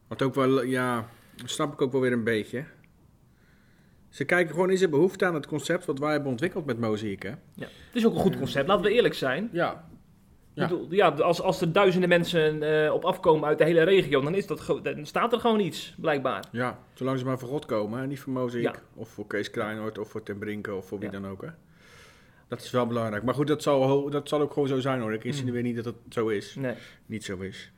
Wat 0.07 0.21
ook 0.21 0.35
wel, 0.35 0.63
ja, 0.63 1.05
dat 1.35 1.49
snap 1.49 1.73
ik 1.73 1.81
ook 1.81 1.91
wel 1.91 2.01
weer 2.01 2.11
een 2.11 2.23
beetje. 2.23 2.63
Ze 4.09 4.25
kijken 4.25 4.53
gewoon, 4.53 4.69
is 4.69 4.81
er 4.81 4.89
behoefte 4.89 5.25
aan 5.25 5.33
het 5.33 5.47
concept 5.47 5.85
wat 5.85 5.99
wij 5.99 6.11
hebben 6.11 6.29
ontwikkeld 6.31 6.65
met 6.65 6.79
Mozaïek, 6.79 7.23
hè? 7.23 7.29
Ja. 7.29 7.35
Het 7.65 7.69
is 7.93 8.05
ook 8.05 8.13
een 8.13 8.19
goed 8.19 8.37
concept, 8.37 8.67
laten 8.67 8.83
we 8.85 8.91
eerlijk 8.91 9.13
zijn. 9.13 9.49
Ja. 9.51 9.87
Bedoel, 10.55 10.87
ja, 10.89 11.09
als, 11.09 11.41
als 11.41 11.61
er 11.61 11.71
duizenden 11.71 12.09
mensen 12.09 12.83
eh, 12.85 12.93
op 12.93 13.05
afkomen 13.05 13.47
uit 13.47 13.57
de 13.57 13.63
hele 13.63 13.83
regio, 13.83 14.21
dan, 14.21 14.35
is 14.35 14.47
dat, 14.47 14.79
dan 14.83 15.05
staat 15.05 15.33
er 15.33 15.39
gewoon 15.39 15.59
iets, 15.59 15.95
blijkbaar. 15.97 16.43
Ja, 16.51 16.79
zolang 16.93 17.19
ze 17.19 17.25
maar 17.25 17.39
voor 17.39 17.49
God 17.49 17.65
komen, 17.65 17.99
hè? 17.99 18.07
niet 18.07 18.19
voor. 18.19 18.59
Ja. 18.59 18.73
Of 18.95 19.09
voor 19.09 19.27
Kees 19.27 19.49
Kleinoort, 19.49 19.97
of 19.97 20.09
voor 20.09 20.23
Ten 20.23 20.37
Brinke, 20.37 20.73
of 20.73 20.87
voor 20.87 20.99
wie 20.99 21.11
Ja. 21.11 21.19
dan 21.19 21.31
ook, 21.31 21.41
hè? 21.41 21.49
Dat 22.47 22.61
is 22.61 22.71
wel 22.71 22.87
belangrijk. 22.87 23.23
Maar 23.23 23.33
goed, 23.33 23.47
dat 23.47 23.61
zal, 23.63 24.09
dat 24.09 24.29
zal 24.29 24.41
ook 24.41 24.53
gewoon 24.53 24.67
zo 24.67 24.79
zijn, 24.79 25.01
hoor. 25.01 25.13
Ik 25.13 25.23
insinueer 25.23 25.61
niet 25.61 25.75
dat 25.75 25.85
het 25.85 25.95
zo 26.09 26.27
is. 26.27 26.55
Nee. 26.55 26.75
Niet 27.05 27.23
zo 27.23 27.37
is. 27.37 27.71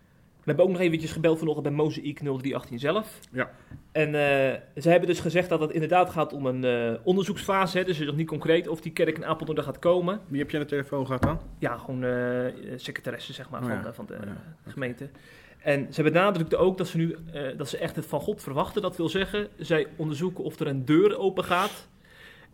We 0.48 0.54
hebben 0.54 0.72
ook 0.72 0.78
nog 0.78 0.88
eventjes 0.88 1.12
gebeld 1.12 1.40
vanochtend 1.40 1.68
bij 1.68 1.76
Mozaïek 1.76 2.20
0318 2.20 2.80
zelf. 2.80 3.20
Ja. 3.32 3.52
En 3.92 4.08
eh 4.16 4.82
ze 4.82 4.90
hebben 4.90 5.10
dus 5.10 5.20
gezegd 5.20 5.50
dat 5.50 5.60
het 5.60 5.72
inderdaad 5.72 6.10
gaat 6.10 6.34
om 6.34 6.46
een 6.46 6.64
eh, 6.64 6.94
onderzoeksfase. 7.04 7.78
Hè, 7.78 7.84
dus 7.84 7.94
het 7.94 8.02
is 8.02 8.08
nog 8.08 8.18
niet 8.18 8.28
concreet 8.28 8.68
of 8.68 8.82
die 8.82 8.92
kerk 8.92 9.18
in 9.18 9.26
Apeldoorn 9.26 9.58
er 9.58 9.64
gaat 9.64 9.80
komen. 9.80 10.20
Wie 10.28 10.40
heb 10.40 10.50
je 10.50 10.58
aan 10.58 10.64
de 10.64 10.70
telefoon 10.70 11.06
gehad 11.06 11.22
dan? 11.22 11.40
Ja, 11.60 11.78
gewoon 11.78 12.04
eh 12.04 12.54
secretaresse 12.76 13.34
zeg 13.34 13.50
maar, 13.50 13.62
Oh 13.62 13.68
van, 13.68 13.82
ja. 13.84 13.94
van 13.94 14.06
de 14.06 14.14
Oh 14.14 14.20
ja, 14.26 14.72
gemeente. 14.72 15.10
En 15.58 15.94
ze 15.94 16.04
benadrukten 16.04 16.60
ook 16.60 16.78
dat 16.78 16.88
ze 16.88 16.98
nu 16.98 17.16
dat 17.58 17.70
ze 17.70 17.78
echt 17.78 17.96
het 17.96 18.06
van 18.06 18.20
God 18.20 18.44
verwachten. 18.44 18.82
Dat 18.82 18.98
wil 18.98 19.10
zeggen, 19.10 19.48
zij 19.58 19.88
onderzoeken 19.96 20.44
of 20.44 20.60
er 20.60 20.68
een 20.68 20.86
deur 20.86 21.18
open 21.18 21.44
gaat. 21.44 21.88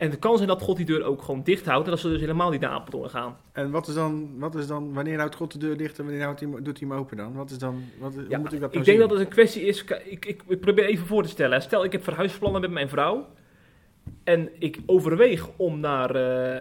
En 0.03 0.09
het 0.09 0.19
kan 0.19 0.35
zijn 0.35 0.47
dat 0.47 0.61
God 0.61 0.77
die 0.77 0.85
deur 0.85 1.03
ook 1.03 1.21
gewoon 1.21 1.43
dicht 1.43 1.65
houdt. 1.65 1.85
En 1.85 1.91
dat 1.91 1.99
ze 1.99 2.09
dus 2.09 2.19
helemaal 2.19 2.49
niet 2.49 2.61
naar 2.61 2.69
Apeldoorn 2.69 3.09
gaan. 3.09 3.37
En 3.51 3.71
wat 3.71 3.87
is 3.87 3.93
dan, 3.93 4.29
wat 4.37 4.55
is 4.55 4.67
dan 4.67 4.93
wanneer 4.93 5.17
houdt 5.17 5.35
God 5.35 5.51
de 5.51 5.57
deur 5.57 5.77
dicht 5.77 5.99
en 5.99 6.05
wanneer 6.05 6.23
houdt 6.23 6.39
hij, 6.39 6.49
hem- 6.49 6.63
doet 6.63 6.79
hij 6.79 6.87
hem 6.89 6.97
open 6.97 7.17
dan? 7.17 7.33
Wat 7.33 7.51
is 7.51 7.57
dan, 7.57 7.83
wat, 7.99 8.13
hoe 8.13 8.21
moet 8.23 8.31
ik 8.31 8.41
dat 8.41 8.53
ik 8.53 8.59
nou 8.59 8.71
denk 8.71 8.85
zien? 8.85 8.99
dat 8.99 9.09
het 9.09 9.19
een 9.19 9.27
kwestie 9.27 9.61
is. 9.65 9.83
Ik, 9.83 10.25
ik, 10.25 10.43
ik 10.47 10.59
probeer 10.59 10.85
even 10.85 11.05
voor 11.05 11.23
te 11.23 11.29
stellen. 11.29 11.61
Stel, 11.61 11.83
ik 11.83 11.91
heb 11.91 12.03
verhuisplannen 12.03 12.61
met 12.61 12.71
mijn 12.71 12.89
vrouw. 12.89 13.27
En 14.23 14.49
ik 14.59 14.79
overweeg 14.85 15.47
om 15.55 15.79
naar, 15.79 16.15
eh, 16.15 16.55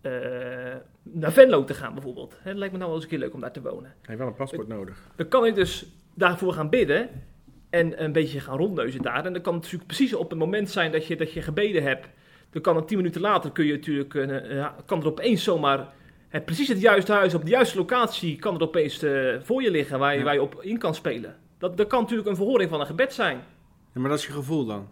eh, 0.00 0.76
naar 1.02 1.32
Venlo 1.32 1.64
te 1.64 1.74
gaan, 1.74 1.94
bijvoorbeeld. 1.94 2.36
Hè, 2.42 2.48
Het 2.48 2.58
lijkt 2.58 2.72
me 2.72 2.78
nou 2.78 2.90
wel 2.90 3.00
eens 3.00 3.04
een 3.10 3.16
keer 3.16 3.24
leuk 3.26 3.34
om 3.34 3.40
daar 3.40 3.52
te 3.52 3.62
wonen. 3.62 3.82
Hij 3.90 3.94
heeft 4.02 4.18
wel 4.18 4.28
een 4.28 4.34
paspoort 4.34 4.68
nodig. 4.68 5.08
Dan 5.16 5.28
kan 5.28 5.46
ik 5.46 5.54
dus 5.54 5.86
daarvoor 6.14 6.52
gaan 6.52 6.68
bidden. 6.68 7.08
En 7.70 8.04
een 8.04 8.12
beetje 8.12 8.40
gaan 8.40 8.56
rondneuzen 8.56 9.02
daar. 9.02 9.24
En 9.24 9.32
dan 9.32 9.42
kan 9.42 9.52
het 9.54 9.62
natuurlijk 9.62 9.86
precies 9.86 10.14
op 10.14 10.30
het 10.30 10.38
moment 10.38 10.70
zijn 10.70 10.92
dat 10.92 11.06
je, 11.06 11.16
dat 11.16 11.32
je 11.32 11.42
gebeden 11.42 11.82
hebt. 11.82 12.08
Dan 12.50 12.62
kan 12.62 12.76
het 12.76 12.88
tien 12.88 12.96
minuten 12.96 13.20
later 13.20 13.50
kun 13.52 13.64
je 13.66 13.72
natuurlijk, 13.72 14.14
eh, 14.14 14.52
ja, 14.56 14.74
kan 14.86 15.00
er 15.00 15.06
opeens 15.06 15.44
zomaar 15.44 15.92
het, 16.28 16.44
precies 16.44 16.68
het 16.68 16.80
juiste 16.80 17.12
huis 17.12 17.34
op 17.34 17.44
de 17.44 17.50
juiste 17.50 17.76
locatie 17.78 18.36
kan 18.38 18.54
er 18.54 18.62
opeens 18.62 19.02
eh, 19.02 19.40
voor 19.40 19.62
je 19.62 19.70
liggen 19.70 19.98
waar 19.98 20.12
je, 20.12 20.18
Ja. 20.18 20.24
waar 20.24 20.34
je 20.34 20.42
op 20.42 20.62
in 20.62 20.78
kan 20.78 20.94
spelen. 20.94 21.36
Dat, 21.58 21.76
dat 21.76 21.86
kan 21.86 22.00
natuurlijk 22.00 22.28
een 22.28 22.36
verhoring 22.36 22.70
van 22.70 22.80
een 22.80 22.86
gebed 22.86 23.12
zijn. 23.12 23.36
Ja, 23.92 24.00
maar 24.00 24.10
dat 24.10 24.18
is 24.18 24.26
je 24.26 24.32
gevoel 24.32 24.64
dan. 24.64 24.88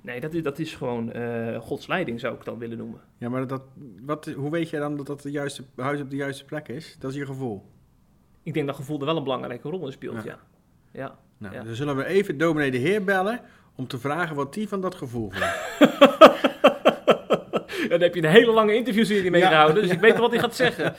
Nee, 0.00 0.20
dat 0.20 0.34
is, 0.34 0.42
dat 0.42 0.58
is 0.58 0.74
gewoon 0.74 1.12
eh, 1.12 1.60
Gods 1.60 1.86
leiding, 1.86 2.20
zou 2.20 2.34
ik 2.34 2.44
dan 2.44 2.58
willen 2.58 2.78
noemen. 2.78 3.00
Ja, 3.18 3.28
maar 3.28 3.46
dat, 3.46 3.62
wat, 4.04 4.26
hoe 4.36 4.50
weet 4.50 4.70
jij 4.70 4.80
dan 4.80 4.96
dat 4.96 5.06
dat 5.06 5.22
het 5.22 5.32
juiste 5.32 5.62
huis 5.76 6.00
op 6.00 6.10
de 6.10 6.16
juiste 6.16 6.44
plek 6.44 6.68
is? 6.68 6.96
Dat 6.98 7.10
is 7.10 7.16
je 7.16 7.26
gevoel. 7.26 7.64
Ik 8.42 8.54
denk 8.54 8.66
dat 8.66 8.76
gevoel 8.76 8.98
er 8.98 9.04
wel 9.06 9.16
een 9.16 9.22
belangrijke 9.22 9.68
rol 9.68 9.86
in 9.86 9.92
speelt, 9.92 10.14
Ja. 10.16 10.22
ja. 10.24 10.38
ja. 10.92 11.18
Nou, 11.38 11.54
Ja. 11.54 11.62
dan 11.62 11.74
zullen 11.74 11.96
we 11.96 12.04
even 12.04 12.38
dominee 12.38 12.70
de 12.70 12.76
Heer 12.78 13.04
bellen 13.04 13.40
om 13.76 13.86
te 13.86 13.98
vragen 13.98 14.36
wat 14.36 14.54
die 14.54 14.68
van 14.68 14.80
dat 14.80 14.94
gevoel 14.94 15.30
vindt. 15.30 15.54
En 17.82 17.88
dan 17.88 18.00
heb 18.00 18.14
je 18.14 18.22
een 18.22 18.30
hele 18.30 18.52
lange 18.52 18.74
interviewserie 18.74 19.30
mee 19.30 19.40
Ja. 19.40 19.48
gehouden, 19.48 19.82
dus 19.82 19.92
ik 19.92 20.00
weet 20.00 20.18
wat 20.18 20.30
hij 20.30 20.40
gaat 20.40 20.54
zeggen. 20.64 20.94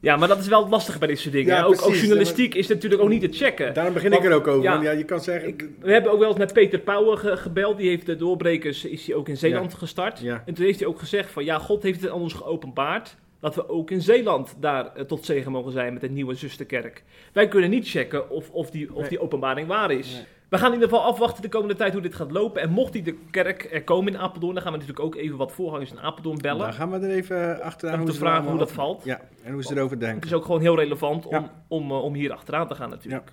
ja, 0.00 0.16
maar 0.16 0.28
dat 0.28 0.38
is 0.38 0.46
wel 0.48 0.68
lastig 0.68 0.98
bij 0.98 1.08
dit 1.08 1.18
soort 1.18 1.32
dingen. 1.34 1.54
Ja, 1.54 1.62
ook, 1.64 1.94
journalistiek 1.94 2.54
is 2.54 2.66
natuurlijk 2.68 3.02
ook 3.02 3.08
niet 3.08 3.20
te 3.20 3.28
checken. 3.44 3.74
Daarom 3.74 3.92
begin 3.94 4.10
Want- 4.10 4.24
ik 4.24 4.30
er 4.30 4.36
ook 4.36 4.46
over. 4.46 4.62
ja. 4.62 4.82
ja, 4.82 4.90
je 4.90 5.04
kan 5.04 5.20
zeggen... 5.20 5.48
Ik- 5.48 5.68
we 5.80 5.92
hebben 5.92 6.12
ook 6.12 6.18
wel 6.18 6.28
eens 6.28 6.38
met 6.38 6.52
Peter 6.52 6.78
Pauwen 6.78 7.18
ge- 7.18 7.36
gebeld. 7.36 7.76
Die 7.76 7.88
heeft 7.88 8.06
de 8.06 8.16
doorbrekers, 8.16 8.84
is 8.84 9.06
hij 9.06 9.16
ook 9.16 9.28
in 9.28 9.36
Zeeland 9.36 9.74
gestart. 9.74 10.18
Ja. 10.20 10.42
En 10.46 10.54
toen 10.54 10.64
heeft 10.64 10.78
hij 10.78 10.88
ook 10.88 10.98
gezegd 10.98 11.30
van 11.30 11.44
ja, 11.44 11.58
God 11.58 11.82
heeft 11.82 12.00
het 12.00 12.10
aan 12.10 12.20
ons 12.20 12.32
geopenbaard. 12.34 13.16
Dat 13.40 13.54
we 13.54 13.68
ook 13.68 13.90
in 13.90 14.00
Zeeland 14.00 14.56
daar 14.60 14.94
eh, 14.94 15.04
tot 15.04 15.24
zegen 15.24 15.52
mogen 15.52 15.72
zijn 15.72 15.92
met 15.92 16.02
een 16.02 16.12
nieuwe 16.12 16.34
zusterkerk. 16.34 17.04
Wij 17.32 17.48
kunnen 17.48 17.70
niet 17.70 17.88
checken 17.88 18.30
of, 18.30 18.50
of, 18.50 18.70
die, 18.70 18.94
of 18.94 19.08
die 19.08 19.20
openbaring 19.20 19.68
waar 19.68 19.90
is. 19.90 20.12
Nee. 20.14 20.24
We 20.48 20.58
gaan 20.58 20.66
in 20.72 20.74
ieder 20.74 20.88
geval 20.88 21.04
afwachten 21.04 21.42
de 21.42 21.48
komende 21.48 21.74
tijd 21.74 21.92
hoe 21.92 22.02
dit 22.02 22.14
gaat 22.14 22.30
lopen. 22.30 22.62
En 22.62 22.70
mocht 22.70 22.92
die 22.92 23.02
de 23.02 23.18
kerk 23.30 23.68
er 23.72 23.84
komen 23.84 24.12
in 24.12 24.18
Apeldoorn, 24.18 24.54
dan 24.54 24.62
gaan 24.62 24.72
we 24.72 24.78
natuurlijk 24.78 25.06
ook 25.06 25.14
even 25.16 25.36
wat 25.36 25.52
voorgangers 25.52 25.90
in 25.90 26.00
Apeldoorn 26.00 26.38
bellen. 26.38 26.58
Dan 26.60 26.72
gaan 26.72 26.90
we 26.90 26.96
er 26.98 27.10
even 27.10 27.60
achteraan 27.62 28.00
om 28.00 28.06
te 28.06 28.12
vragen 28.12 28.48
hoe 28.50 28.58
dat 28.58 28.72
valt. 28.72 29.04
Ja, 29.04 29.20
en 29.44 29.52
hoe 29.52 29.62
ze 29.62 29.72
erover 29.76 29.90
Het 29.96 30.00
denken. 30.00 30.26
is 30.28 30.34
ook 30.34 30.44
gewoon 30.44 30.60
heel 30.60 30.76
relevant 30.76 31.26
om, 31.26 31.32
Ja. 31.34 31.64
om, 31.68 31.90
eh, 31.90 32.02
om 32.04 32.14
hier 32.14 32.32
achteraan 32.32 32.68
te 32.68 32.74
gaan 32.74 32.90
natuurlijk. 32.90 33.32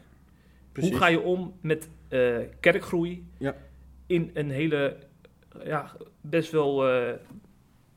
Hoe 0.79 0.95
ga 0.95 1.07
je 1.07 1.21
om 1.21 1.53
met 1.61 1.89
eh, 2.07 2.35
kerkgroei 2.59 3.27
Ja. 3.37 3.55
in 4.07 4.31
een 4.33 4.49
hele, 4.51 4.95
ja, 5.63 5.91
best 6.21 6.51
wel 6.51 6.85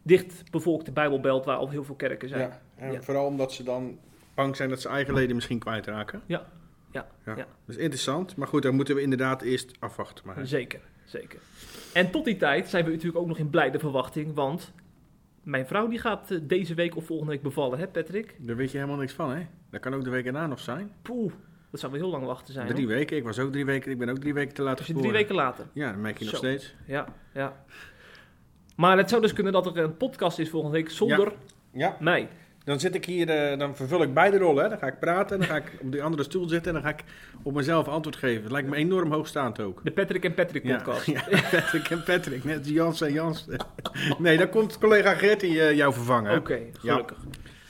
dicht 0.03 0.51
bevolkte 0.51 0.93
Bijbelbelt 0.93 1.45
waar 1.45 1.57
al 1.57 1.69
heel 1.71 1.85
veel 1.85 1.95
kerken 1.95 2.29
zijn? 2.29 2.41
Ja, 2.41 2.61
en 2.77 2.93
Ja. 2.93 3.03
vooral 3.03 3.27
omdat 3.27 3.53
ze 3.53 3.63
dan 3.63 3.99
bang 4.35 4.57
zijn 4.57 4.69
dat 4.69 4.81
ze 4.81 4.89
eigen 4.89 5.15
leden 5.15 5.35
misschien 5.35 5.59
kwijtraken. 5.59 6.23
Ja, 6.27 6.47
ja, 6.93 7.07
ja. 7.25 7.35
Dat 7.35 7.47
is 7.67 7.77
interessant. 7.77 8.37
Maar 8.37 8.49
goed, 8.49 8.63
dan 8.63 8.75
moeten 8.75 8.95
we 8.95 9.03
inderdaad 9.03 9.43
eerst 9.43 9.73
afwachten. 9.79 10.27
Maar. 10.27 10.47
Zeker, 10.47 10.81
zeker. 11.05 11.39
En 11.93 12.11
tot 12.11 12.25
die 12.25 12.37
tijd 12.37 12.69
zijn 12.69 12.85
we 12.85 12.91
natuurlijk 12.91 13.19
ook 13.19 13.27
nog 13.27 13.39
in 13.39 13.51
blijde 13.51 13.79
verwachting, 13.79 14.35
want 14.35 14.73
mijn 15.43 15.67
vrouw 15.67 15.89
die 15.89 15.99
gaat 15.99 16.31
eh, 16.31 16.39
deze 16.43 16.75
week 16.75 16.97
of 16.97 17.05
volgende 17.05 17.33
week 17.33 17.43
bevallen, 17.43 17.79
hè 17.79 17.87
Patrick? 17.87 18.35
Daar 18.39 18.57
weet 18.57 18.71
je 18.71 18.79
helemaal 18.79 18.99
niks 19.01 19.13
van, 19.13 19.31
hè? 19.31 19.47
Dat 19.71 19.81
kan 19.81 19.95
ook 19.95 20.05
de 20.05 20.11
week 20.11 20.27
erna 20.27 20.47
nog 20.47 20.59
zijn. 20.61 20.93
Poeh, 21.03 21.33
dat 21.71 21.81
zou 21.81 21.93
wel 21.93 22.01
heel 22.01 22.11
lang 22.11 22.25
wachten 22.25 22.55
zijn. 22.55 22.67
Drie 22.67 22.87
hoor. 22.87 22.95
weken. 22.95 23.17
Ik 23.17 23.25
was 23.25 23.39
ook 23.39 23.53
drie 23.53 23.65
weken. 23.65 23.91
Ik 23.91 23.99
ben 23.99 24.09
ook 24.09 24.19
drie 24.19 24.35
weken 24.35 24.55
te 24.55 24.63
laat 24.63 24.79
je 24.79 24.85
geboren. 24.85 25.09
drie 25.09 25.21
weken 25.21 25.35
later. 25.35 25.67
Ja, 25.73 25.91
dan 25.93 26.01
merk 26.01 26.19
je 26.19 26.25
nog 26.25 26.33
Zo. 26.33 26.39
steeds. 26.39 26.75
Ja, 26.87 27.07
ja. 27.35 27.65
Maar 28.81 28.97
het 28.97 29.09
zou 29.09 29.23
dus 29.23 29.33
kunnen 29.33 29.53
dat 29.53 29.67
er 29.67 29.79
een 29.79 29.97
podcast 29.97 30.39
is 30.39 30.51
volgende 30.51 30.77
week 30.77 30.91
zonder 30.91 31.33
Ja. 31.73 31.97
mij. 32.01 32.29
Dan 32.65 32.81
zit 32.81 32.95
ik 32.95 33.05
hier, 33.05 33.29
eh, 33.29 33.59
dan 33.59 33.77
vervul 33.77 34.03
ik 34.03 34.15
beide 34.15 34.39
rollen. 34.39 34.63
Hè. 34.63 34.69
Dan 34.69 34.79
ga 34.79 34.87
ik 34.87 34.99
praten, 34.99 35.39
dan 35.39 35.49
ga 35.49 35.57
ik 35.57 35.73
op 35.81 35.93
die 35.93 36.03
andere 36.03 36.23
stoel 36.23 36.49
zitten 36.49 36.75
en 36.77 36.83
dan 36.83 36.91
ga 36.91 36.97
ik 36.99 37.05
op 37.43 37.55
mezelf 37.55 37.89
antwoord 37.89 38.17
geven. 38.17 38.43
Het 38.43 38.53
lijkt 38.53 38.69
me 38.69 38.77
enorm 38.77 39.13
hoogstaand 39.13 39.61
ook. 39.61 39.81
De 39.85 39.91
Patrick 39.91 40.25
en 40.25 40.35
Patrick 40.35 40.65
Ja, 40.65 40.77
podcast. 40.77 41.07
ja, 41.15 41.21
Patrick 41.51 41.91
en 41.91 42.03
Patrick, 42.03 42.45
net 42.45 42.69
Jans 42.69 43.01
en 43.01 43.13
Jans. 43.13 43.47
Nee, 44.19 44.39
dan 44.39 44.49
komt 44.49 44.79
collega 44.79 45.15
Gertie 45.15 45.63
eh, 45.63 45.77
jou 45.77 45.93
vervangen. 45.93 46.37
Oké, 46.39 46.59
gelukkig. 46.79 47.19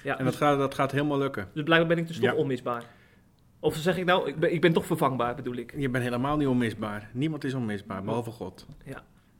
Ja. 0.02 0.18
En 0.18 0.24
dat 0.24 0.36
gaat, 0.36 0.58
dat 0.58 0.74
gaat 0.74 0.92
helemaal 0.92 1.18
lukken. 1.18 1.48
Dus 1.54 1.62
blijkbaar 1.64 1.88
ben 1.88 1.98
ik 1.98 2.06
dus 2.06 2.16
toch 2.16 2.24
Ja. 2.24 2.34
onmisbaar. 2.34 2.82
Of 3.60 3.74
zeg 3.76 3.98
ik 3.98 4.04
nou, 4.04 4.28
ik 4.28 4.36
ben, 4.38 4.52
ik 4.52 4.60
ben 4.60 4.72
toch 4.72 4.86
vervangbaar, 4.86 5.34
bedoel 5.34 5.56
ik. 5.56 5.72
Je 5.76 5.88
bent 5.88 6.04
helemaal 6.04 6.36
niet 6.36 6.48
onmisbaar. 6.48 7.10
Niemand 7.12 7.44
is 7.44 7.54
onmisbaar, 7.54 8.02
behalve 8.02 8.30
God. 8.30 8.66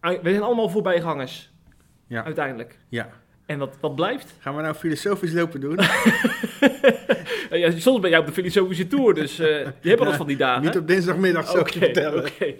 Ah, 0.00 0.22
We 0.22 0.30
zijn 0.30 0.42
allemaal 0.42 0.68
voorbijgangers. 0.68 1.50
Ja. 2.10 2.24
Uiteindelijk. 2.24 2.78
Ja. 2.88 3.08
En 3.46 3.58
wat, 3.58 3.76
wat 3.80 3.94
blijft? 3.94 4.34
Gaan 4.38 4.56
we 4.56 4.62
nou 4.62 4.74
filosofisch 4.74 5.32
lopen 5.32 5.60
doen? 5.60 5.78
Ja, 7.50 7.70
soms 7.78 8.00
ben 8.00 8.10
jij 8.10 8.18
op 8.18 8.26
de 8.26 8.32
filosofische 8.32 8.86
tour, 8.86 9.14
dus 9.14 9.36
je 9.36 9.72
hebt 9.82 9.98
wel 9.98 10.08
eens 10.08 10.16
van 10.16 10.26
die 10.26 10.36
dagen. 10.36 10.62
Niet 10.62 10.76
op 10.76 10.86
dinsdagmiddag 10.86 11.46
zo 11.50 11.58
Oké, 11.58 11.70
te 11.70 11.78
vertellen. 11.78 12.18
oké. 12.26 12.54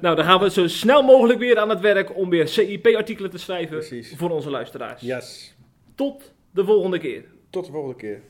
Nou, 0.00 0.16
dan 0.16 0.24
gaan 0.24 0.40
we 0.40 0.50
zo 0.50 0.66
snel 0.66 1.02
mogelijk 1.02 1.38
weer 1.38 1.58
aan 1.58 1.68
het 1.68 1.80
werk 1.80 2.16
om 2.16 2.30
weer 2.30 2.48
CIP-artikelen 2.48 3.30
te 3.30 3.38
schrijven 3.38 3.76
Precies. 3.78 4.14
voor 4.16 4.30
onze 4.30 4.50
luisteraars. 4.50 5.00
Yes. 5.00 5.54
Tot 5.94 6.32
de 6.50 6.64
volgende 6.64 6.98
keer. 6.98 7.24
Tot 7.50 7.66
de 7.66 7.72
volgende 7.72 7.96
keer. 7.96 8.20